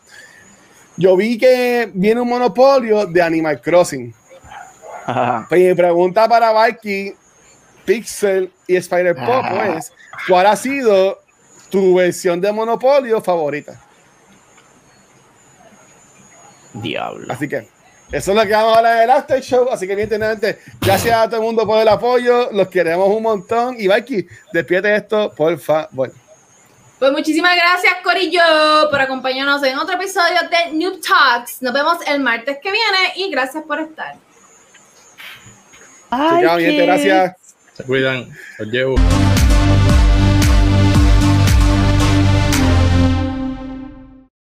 Yo 1.00 1.16
vi 1.16 1.38
que 1.38 1.90
viene 1.94 2.20
un 2.20 2.28
monopolio 2.28 3.06
de 3.06 3.22
Animal 3.22 3.62
Crossing. 3.62 4.14
Ajá. 5.06 5.46
Pues 5.48 5.62
mi 5.62 5.74
pregunta 5.74 6.28
para 6.28 6.52
Valky, 6.52 7.16
Pixel 7.86 8.52
y 8.68 8.76
Spider 8.76 9.16
Pop 9.16 9.46
es: 9.78 9.94
¿cuál 10.28 10.46
ha 10.46 10.58
sido 10.58 11.22
tu 11.70 11.96
versión 11.96 12.42
de 12.42 12.52
Monopolio 12.52 13.22
favorita? 13.22 13.82
Diablo. 16.74 17.32
Así 17.32 17.48
que 17.48 17.68
eso 18.12 18.32
es 18.32 18.38
lo 18.38 18.44
que 18.44 18.52
vamos 18.52 18.74
a 18.74 18.78
hablar 18.80 19.00
del 19.00 19.10
After 19.10 19.42
Show. 19.42 19.70
Así 19.72 19.88
que, 19.88 19.94
evidentemente, 19.94 20.60
gracias 20.82 21.16
a 21.16 21.28
todo 21.28 21.38
el 21.38 21.44
mundo 21.44 21.66
por 21.66 21.80
el 21.80 21.88
apoyo. 21.88 22.52
Los 22.52 22.68
queremos 22.68 23.08
un 23.08 23.24
montón. 23.24 23.80
Y 23.80 23.88
Mikey, 23.88 24.28
despídete 24.52 24.96
esto, 24.96 25.32
por 25.32 25.58
favor. 25.60 26.12
Pues 27.00 27.14
muchísimas 27.14 27.56
gracias, 27.56 27.94
Corillo, 28.04 28.42
por 28.92 29.00
acompañarnos 29.00 29.64
en 29.64 29.80
otro 29.80 29.96
episodio 29.96 30.38
de 30.50 30.74
Noob 30.74 31.00
Talks. 31.00 31.62
Nos 31.62 31.72
vemos 31.74 31.98
el 32.06 32.20
martes 32.20 32.58
que 32.62 32.70
viene 32.70 33.14
y 33.16 33.32
gracias 33.32 33.64
por 33.64 33.80
estar. 33.80 34.16
Ay, 36.10 36.76
gracias. 36.76 37.38
Se 37.74 37.84
cuidan. 37.86 38.30
Los 38.58 38.68
llevo. 38.68 38.96